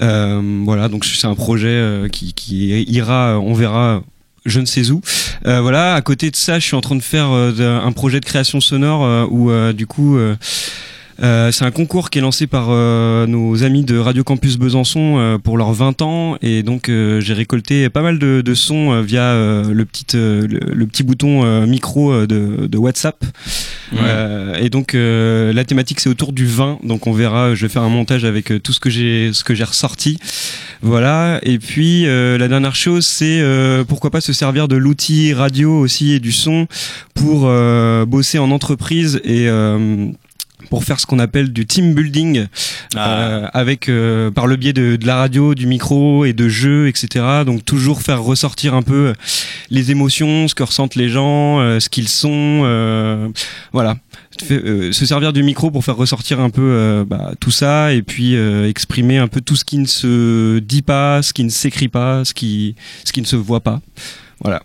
Euh, 0.00 0.40
voilà, 0.64 0.88
donc 0.88 1.04
c'est 1.04 1.28
un 1.28 1.36
projet 1.36 2.08
qui, 2.10 2.32
qui 2.32 2.82
ira, 2.84 3.38
on 3.38 3.54
verra, 3.54 4.02
je 4.46 4.60
ne 4.60 4.66
sais 4.66 4.90
où. 4.90 5.00
Euh, 5.46 5.60
voilà, 5.60 5.94
à 5.94 6.00
côté 6.02 6.30
de 6.30 6.36
ça, 6.36 6.58
je 6.58 6.64
suis 6.64 6.76
en 6.76 6.80
train 6.80 6.96
de 6.96 7.02
faire 7.02 7.30
euh, 7.30 7.80
un 7.80 7.92
projet 7.92 8.20
de 8.20 8.24
création 8.24 8.60
sonore 8.60 9.04
euh, 9.04 9.26
où 9.30 9.50
euh, 9.50 9.72
du 9.72 9.86
coup. 9.86 10.16
euh, 10.16 10.36
c'est 11.20 11.64
un 11.64 11.70
concours 11.70 12.10
qui 12.10 12.18
est 12.18 12.22
lancé 12.22 12.48
par 12.48 12.70
nos 13.28 13.62
amis 13.62 13.84
de 13.84 13.96
Radio 13.96 14.24
Campus 14.24 14.56
Besançon 14.56 15.38
pour 15.44 15.56
leurs 15.56 15.72
20 15.72 16.02
ans 16.02 16.36
et 16.42 16.64
donc 16.64 16.88
j'ai 16.88 17.34
récolté 17.34 17.88
pas 17.90 18.02
mal 18.02 18.18
de, 18.18 18.54
sons 18.54 19.00
via 19.02 19.34
le 19.34 19.84
petit 19.84 20.04
le, 20.14 20.84
petit 20.86 21.04
bouton 21.04 21.64
micro 21.66 22.26
de 22.26 22.76
WhatsApp 22.76 23.24
Euh, 23.94 24.54
et 24.54 24.70
donc 24.70 24.94
euh, 24.94 25.52
la 25.52 25.64
thématique 25.64 26.00
c'est 26.00 26.08
autour 26.08 26.32
du 26.32 26.46
vin. 26.46 26.78
Donc 26.82 27.06
on 27.06 27.12
verra 27.12 27.54
je 27.54 27.66
vais 27.66 27.72
faire 27.72 27.82
un 27.82 27.88
montage 27.88 28.24
avec 28.24 28.50
euh, 28.50 28.58
tout 28.58 28.72
ce 28.72 28.80
que 28.80 28.90
j'ai 28.90 29.32
ce 29.32 29.44
que 29.44 29.54
j'ai 29.54 29.64
ressorti. 29.64 30.18
Voilà. 30.82 31.40
Et 31.42 31.58
puis 31.58 32.06
euh, 32.06 32.38
la 32.38 32.48
dernière 32.48 32.74
chose 32.74 33.06
c'est 33.06 33.42
pourquoi 33.88 34.10
pas 34.10 34.20
se 34.20 34.32
servir 34.32 34.68
de 34.68 34.76
l'outil 34.76 35.32
radio 35.32 35.78
aussi 35.78 36.12
et 36.12 36.20
du 36.20 36.32
son 36.32 36.66
pour 37.14 37.50
bosser 38.06 38.38
en 38.38 38.50
entreprise 38.50 39.20
et 39.24 39.48
pour 40.70 40.84
faire 40.84 41.00
ce 41.00 41.06
qu'on 41.06 41.18
appelle 41.18 41.52
du 41.52 41.66
team 41.66 41.94
building 41.94 42.46
euh, 42.96 43.46
avec 43.52 43.88
euh, 43.88 44.30
par 44.30 44.46
le 44.46 44.56
biais 44.56 44.72
de, 44.72 44.96
de 44.96 45.06
la 45.06 45.16
radio, 45.16 45.54
du 45.54 45.66
micro 45.66 46.24
et 46.24 46.32
de 46.32 46.48
jeux, 46.48 46.88
etc. 46.88 47.42
Donc 47.46 47.64
toujours 47.64 48.02
faire 48.02 48.22
ressortir 48.22 48.74
un 48.74 48.82
peu 48.82 49.12
les 49.70 49.90
émotions, 49.90 50.48
ce 50.48 50.54
que 50.54 50.62
ressentent 50.62 50.96
les 50.96 51.08
gens, 51.08 51.60
euh, 51.60 51.80
ce 51.80 51.88
qu'ils 51.88 52.08
sont, 52.08 52.62
euh, 52.64 53.28
voilà. 53.72 53.96
Euh, 54.50 54.92
se 54.92 55.06
servir 55.06 55.32
du 55.32 55.42
micro 55.42 55.70
pour 55.70 55.84
faire 55.84 55.96
ressortir 55.96 56.40
un 56.40 56.50
peu 56.50 56.62
euh, 56.62 57.04
bah, 57.04 57.32
tout 57.38 57.50
ça 57.50 57.92
et 57.92 58.02
puis 58.02 58.34
euh, 58.34 58.68
exprimer 58.68 59.18
un 59.18 59.28
peu 59.28 59.40
tout 59.40 59.56
ce 59.56 59.64
qui 59.64 59.78
ne 59.78 59.86
se 59.86 60.58
dit 60.58 60.82
pas, 60.82 61.22
ce 61.22 61.32
qui 61.32 61.44
ne 61.44 61.50
s'écrit 61.50 61.88
pas, 61.88 62.24
ce 62.24 62.34
qui 62.34 62.74
ce 63.04 63.12
qui 63.12 63.20
ne 63.20 63.26
se 63.26 63.36
voit 63.36 63.60
pas. 63.60 63.80
Voilà. 64.40 64.62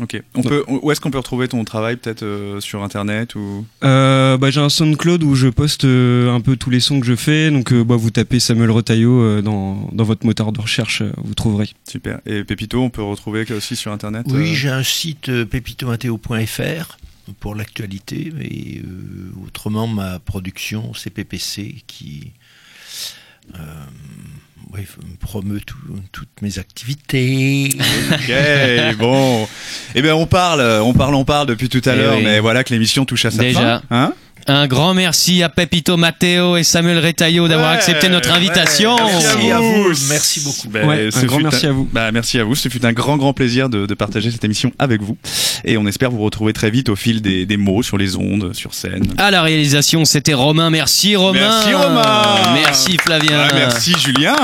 Ok. 0.00 0.20
On 0.34 0.42
peut, 0.42 0.64
où 0.66 0.90
est-ce 0.90 1.00
qu'on 1.00 1.12
peut 1.12 1.18
retrouver 1.18 1.46
ton 1.46 1.62
travail 1.64 1.96
Peut-être 1.96 2.24
euh, 2.24 2.60
sur 2.60 2.82
internet 2.82 3.36
ou? 3.36 3.64
Euh, 3.84 4.36
bah, 4.36 4.50
j'ai 4.50 4.60
un 4.60 4.68
SoundCloud 4.68 5.22
où 5.22 5.36
je 5.36 5.46
poste 5.48 5.84
euh, 5.84 6.34
un 6.34 6.40
peu 6.40 6.56
tous 6.56 6.70
les 6.70 6.80
sons 6.80 6.98
que 6.98 7.06
je 7.06 7.14
fais. 7.14 7.50
Donc, 7.50 7.72
euh, 7.72 7.84
bah, 7.84 7.94
vous 7.94 8.10
tapez 8.10 8.40
Samuel 8.40 8.72
Retailleau 8.72 9.20
euh, 9.20 9.40
dans, 9.42 9.88
dans 9.92 10.04
votre 10.04 10.26
moteur 10.26 10.50
de 10.50 10.60
recherche, 10.60 11.02
euh, 11.02 11.12
vous 11.18 11.34
trouverez. 11.34 11.70
Super. 11.88 12.20
Et 12.26 12.42
Pépito, 12.42 12.82
on 12.82 12.90
peut 12.90 13.02
retrouver 13.02 13.44
aussi 13.52 13.76
sur 13.76 13.92
internet 13.92 14.26
Oui, 14.30 14.50
euh, 14.50 14.54
j'ai 14.54 14.68
un 14.68 14.82
site 14.82 15.28
euh, 15.28 15.44
pepitomateo.fr 15.44 16.98
pour 17.40 17.54
l'actualité, 17.54 18.32
et 18.40 18.80
euh, 18.80 19.46
autrement 19.46 19.86
ma 19.86 20.18
production 20.18 20.92
c'est 20.92 21.08
PPC 21.10 21.76
qui 21.86 22.32
ouais, 24.72 24.86
me 25.10 25.16
promeut 25.16 25.60
tout- 25.60 25.76
toutes 26.12 26.42
mes 26.42 26.58
activités. 26.58 27.68
Ok, 28.12 28.96
bon. 28.98 29.46
Eh 29.94 30.02
bien, 30.02 30.14
on 30.14 30.26
parle, 30.26 30.60
on 30.82 30.92
parle, 30.92 31.14
on 31.14 31.24
parle 31.24 31.46
depuis 31.46 31.68
tout 31.68 31.82
à 31.84 31.92
Eh 31.94 31.96
l'heure, 31.96 32.16
oui. 32.16 32.24
mais 32.24 32.40
voilà 32.40 32.64
que 32.64 32.72
l'émission 32.72 33.04
touche 33.04 33.24
à 33.24 33.30
sa 33.30 33.38
Déjà. 33.42 33.60
fin. 33.60 33.82
Hein 33.90 34.14
Un 34.46 34.66
grand 34.66 34.92
merci 34.92 35.42
à 35.42 35.48
Pepito 35.48 35.96
Matteo 35.96 36.58
et 36.58 36.64
Samuel 36.64 36.98
Retailleau 36.98 37.48
d'avoir 37.48 37.70
Ouais, 37.70 37.76
accepté 37.78 38.10
notre 38.10 38.28
ouais, 38.30 38.36
invitation. 38.36 38.94
Merci 38.96 39.50
à 39.50 39.58
vous. 39.58 39.86
Merci 40.10 40.40
beaucoup. 40.40 40.68
Ben, 40.68 40.86
Ouais, 40.86 41.08
un 41.14 41.24
grand 41.24 41.38
merci 41.40 41.66
à 41.66 41.72
vous. 41.72 41.88
Bah, 41.90 42.12
merci 42.12 42.38
à 42.38 42.44
vous. 42.44 42.54
Ce 42.54 42.68
fut 42.68 42.84
un 42.84 42.92
grand, 42.92 43.16
grand 43.16 43.32
plaisir 43.32 43.70
de, 43.70 43.86
de 43.86 43.94
partager 43.94 44.30
cette 44.30 44.44
émission 44.44 44.70
avec 44.78 45.00
vous. 45.00 45.16
Et 45.64 45.78
on 45.78 45.86
espère 45.86 46.10
vous 46.10 46.20
retrouver 46.22 46.52
très 46.52 46.68
vite 46.70 46.90
au 46.90 46.96
fil 46.96 47.22
des, 47.22 47.46
des 47.46 47.56
mots 47.56 47.82
sur 47.82 47.96
les 47.96 48.16
ondes, 48.16 48.52
sur 48.52 48.74
scène. 48.74 49.06
À 49.16 49.30
la 49.30 49.40
réalisation, 49.40 50.04
c'était 50.04 50.34
Romain. 50.34 50.68
Merci 50.68 51.16
Romain. 51.16 51.40
Merci 51.40 51.72
Romain. 51.72 52.52
Merci 52.52 52.96
Flavien. 52.98 53.46
Ouais, 53.46 53.54
merci 53.54 53.94
Julien. 53.98 54.36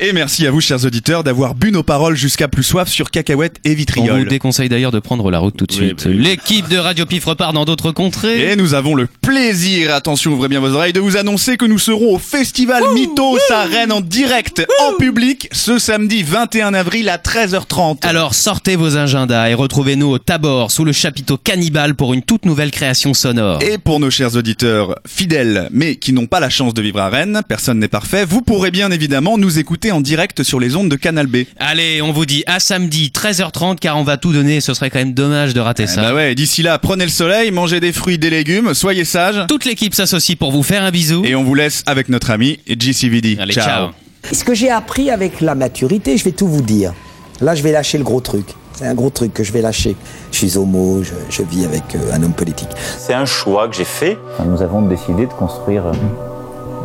Et 0.00 0.12
merci 0.12 0.44
à 0.44 0.50
vous, 0.50 0.60
chers 0.60 0.84
auditeurs, 0.84 1.22
d'avoir 1.22 1.54
bu 1.54 1.70
nos 1.70 1.84
paroles 1.84 2.16
jusqu'à 2.16 2.48
plus 2.48 2.64
soif 2.64 2.88
sur 2.88 3.12
cacahuètes 3.12 3.58
et 3.64 3.68
On 3.68 3.72
vous 3.72 3.76
vitriol. 3.78 4.26
déconseille 4.28 4.68
d'ailleurs 4.68 4.90
de 4.90 4.98
prendre 4.98 5.30
la 5.30 5.38
route 5.38 5.56
tout 5.56 5.66
de 5.66 5.72
Oui, 5.72 5.78
suite. 5.96 6.04
bah. 6.08 6.12
L'équipe 6.12 6.68
de 6.68 6.78
Radio 6.78 7.06
Pif 7.06 7.24
repart 7.26 7.54
dans 7.54 7.64
d'autres 7.64 7.92
contrées. 7.92 8.50
Et 8.50 8.56
nous 8.56 8.74
avons 8.74 8.96
le 8.96 9.03
plaisir, 9.22 9.94
attention, 9.94 10.32
ouvrez 10.32 10.48
bien 10.48 10.60
vos 10.60 10.72
oreilles, 10.72 10.92
de 10.92 11.00
vous 11.00 11.16
annoncer 11.16 11.56
que 11.56 11.64
nous 11.64 11.78
serons 11.78 12.14
au 12.14 12.18
Festival 12.18 12.82
Mythos 12.94 13.38
à 13.50 13.64
Rennes 13.64 13.92
en 13.92 14.00
direct, 14.00 14.66
en 14.80 14.96
public, 14.96 15.48
ce 15.52 15.78
samedi 15.78 16.22
21 16.22 16.74
avril 16.74 17.08
à 17.08 17.16
13h30. 17.16 17.98
Alors 18.02 18.34
sortez 18.34 18.76
vos 18.76 18.96
agendas 18.96 19.48
et 19.48 19.54
retrouvez-nous 19.54 20.08
au 20.08 20.18
Tabor 20.18 20.70
sous 20.70 20.84
le 20.84 20.92
chapiteau 20.92 21.36
Cannibal 21.36 21.94
pour 21.94 22.14
une 22.14 22.22
toute 22.22 22.44
nouvelle 22.44 22.70
création 22.70 23.14
sonore. 23.14 23.62
Et 23.62 23.78
pour 23.78 24.00
nos 24.00 24.10
chers 24.10 24.36
auditeurs 24.36 24.94
fidèles, 25.06 25.68
mais 25.72 25.96
qui 25.96 26.12
n'ont 26.12 26.26
pas 26.26 26.40
la 26.40 26.50
chance 26.50 26.74
de 26.74 26.82
vivre 26.82 27.00
à 27.00 27.08
Rennes, 27.08 27.42
personne 27.48 27.78
n'est 27.78 27.88
parfait, 27.88 28.24
vous 28.24 28.42
pourrez 28.42 28.70
bien 28.70 28.90
évidemment 28.90 29.38
nous 29.38 29.58
écouter 29.58 29.92
en 29.92 30.00
direct 30.00 30.42
sur 30.42 30.60
les 30.60 30.76
ondes 30.76 30.88
de 30.88 30.96
Canal 30.96 31.26
B. 31.26 31.38
Allez, 31.58 32.02
on 32.02 32.12
vous 32.12 32.26
dit 32.26 32.44
à 32.46 32.60
samedi 32.60 33.10
13h30 33.14 33.78
car 33.78 33.96
on 33.98 34.04
va 34.04 34.16
tout 34.16 34.32
donner. 34.32 34.60
Ce 34.60 34.74
serait 34.74 34.90
quand 34.90 34.98
même 34.98 35.14
dommage 35.14 35.54
de 35.54 35.60
rater 35.60 35.86
ça. 35.86 36.02
Bah 36.02 36.14
ouais, 36.14 36.34
d'ici 36.34 36.62
là, 36.62 36.78
prenez 36.78 37.04
le 37.04 37.10
soleil, 37.10 37.50
mangez 37.50 37.80
des 37.80 37.92
fruits, 37.92 38.18
des 38.18 38.30
légumes, 38.30 38.74
soyez 38.74 38.93
sages. 39.02 39.44
Toute 39.48 39.64
l'équipe 39.64 39.94
s'associe 39.94 40.38
pour 40.38 40.52
vous 40.52 40.62
faire 40.62 40.84
un 40.84 40.92
bisou. 40.92 41.24
Et 41.24 41.34
on 41.34 41.42
vous 41.42 41.56
laisse 41.56 41.82
avec 41.86 42.08
notre 42.08 42.30
ami 42.30 42.60
JCVD. 42.68 43.36
ciao. 43.50 43.88
Ce 44.30 44.44
que 44.44 44.54
j'ai 44.54 44.70
appris 44.70 45.10
avec 45.10 45.40
la 45.40 45.56
maturité, 45.56 46.16
je 46.16 46.24
vais 46.24 46.30
tout 46.30 46.46
vous 46.46 46.62
dire. 46.62 46.94
Là, 47.40 47.56
je 47.56 47.62
vais 47.62 47.72
lâcher 47.72 47.98
le 47.98 48.04
gros 48.04 48.20
truc. 48.20 48.46
C'est 48.74 48.86
un 48.86 48.94
gros 48.94 49.10
truc 49.10 49.34
que 49.34 49.42
je 49.42 49.52
vais 49.52 49.60
lâcher. 49.60 49.96
Je 50.30 50.38
suis 50.38 50.56
homo, 50.56 51.02
je, 51.02 51.12
je 51.30 51.42
vis 51.42 51.64
avec 51.64 51.82
euh, 51.94 52.12
un 52.12 52.22
homme 52.22 52.32
politique. 52.32 52.68
C'est 52.98 53.14
un 53.14 53.24
choix 53.26 53.68
que 53.68 53.74
j'ai 53.74 53.84
fait. 53.84 54.16
Nous 54.46 54.62
avons 54.62 54.82
décidé 54.82 55.26
de 55.26 55.32
construire 55.32 55.86
euh, 55.86 55.92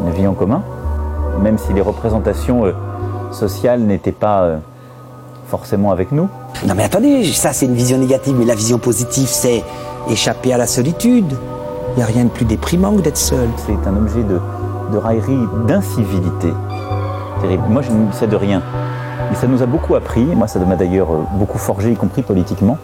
une 0.06 0.14
vie 0.14 0.28
en 0.28 0.34
commun, 0.34 0.64
même 1.42 1.58
si 1.58 1.74
les 1.74 1.82
représentations 1.82 2.66
euh, 2.66 2.74
sociales 3.32 3.82
n'étaient 3.82 4.12
pas 4.12 4.42
euh, 4.44 4.58
forcément 5.48 5.92
avec 5.92 6.12
nous. 6.12 6.30
Non 6.68 6.76
mais 6.76 6.84
attendez, 6.84 7.24
ça 7.32 7.54
c'est 7.54 7.66
une 7.66 7.76
vision 7.76 7.98
négative, 7.98 8.36
mais 8.38 8.46
la 8.46 8.56
vision 8.56 8.78
positive 8.80 9.28
c'est 9.28 9.64
échapper 10.10 10.54
à 10.54 10.58
la 10.58 10.68
solitude. 10.68 11.34
Il 11.94 11.98
n'y 11.98 12.04
a 12.04 12.06
rien 12.06 12.24
de 12.24 12.30
plus 12.30 12.46
déprimant 12.46 12.94
que 12.94 13.02
d'être 13.02 13.18
seul. 13.18 13.50
C'est 13.58 13.88
un 13.88 13.96
objet 13.98 14.24
de, 14.24 14.40
de 14.92 14.98
raillerie, 14.98 15.48
d'incivilité. 15.68 16.54
Terrible. 17.42 17.64
Moi, 17.70 17.82
je 17.82 17.92
ne 17.92 18.12
sais 18.12 18.28
de 18.28 18.36
rien. 18.36 18.62
Mais 19.30 19.36
ça 19.36 19.48
nous 19.48 19.62
a 19.62 19.66
beaucoup 19.66 19.96
appris. 19.96 20.24
Moi, 20.24 20.48
ça 20.48 20.60
m'a 20.60 20.76
d'ailleurs 20.76 21.12
euh, 21.14 21.24
beaucoup 21.34 21.58
forgé, 21.58 21.92
y 21.92 21.96
compris 21.96 22.22
politiquement. 22.22 22.78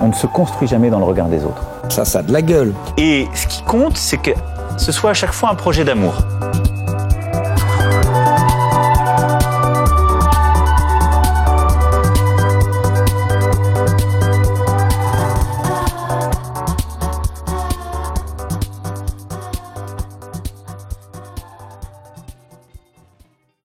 On 0.00 0.08
ne 0.08 0.12
se 0.12 0.26
construit 0.26 0.68
jamais 0.68 0.90
dans 0.90 0.98
le 0.98 1.04
regard 1.04 1.28
des 1.28 1.44
autres. 1.44 1.62
Ça, 1.88 2.04
ça 2.04 2.20
a 2.20 2.22
de 2.22 2.32
la 2.32 2.42
gueule. 2.42 2.72
Et 2.96 3.28
ce 3.34 3.46
qui 3.46 3.62
compte, 3.62 3.96
c'est 3.96 4.18
que 4.18 4.32
ce 4.76 4.92
soit 4.92 5.10
à 5.10 5.14
chaque 5.14 5.32
fois 5.32 5.50
un 5.50 5.54
projet 5.54 5.84
d'amour. 5.84 6.14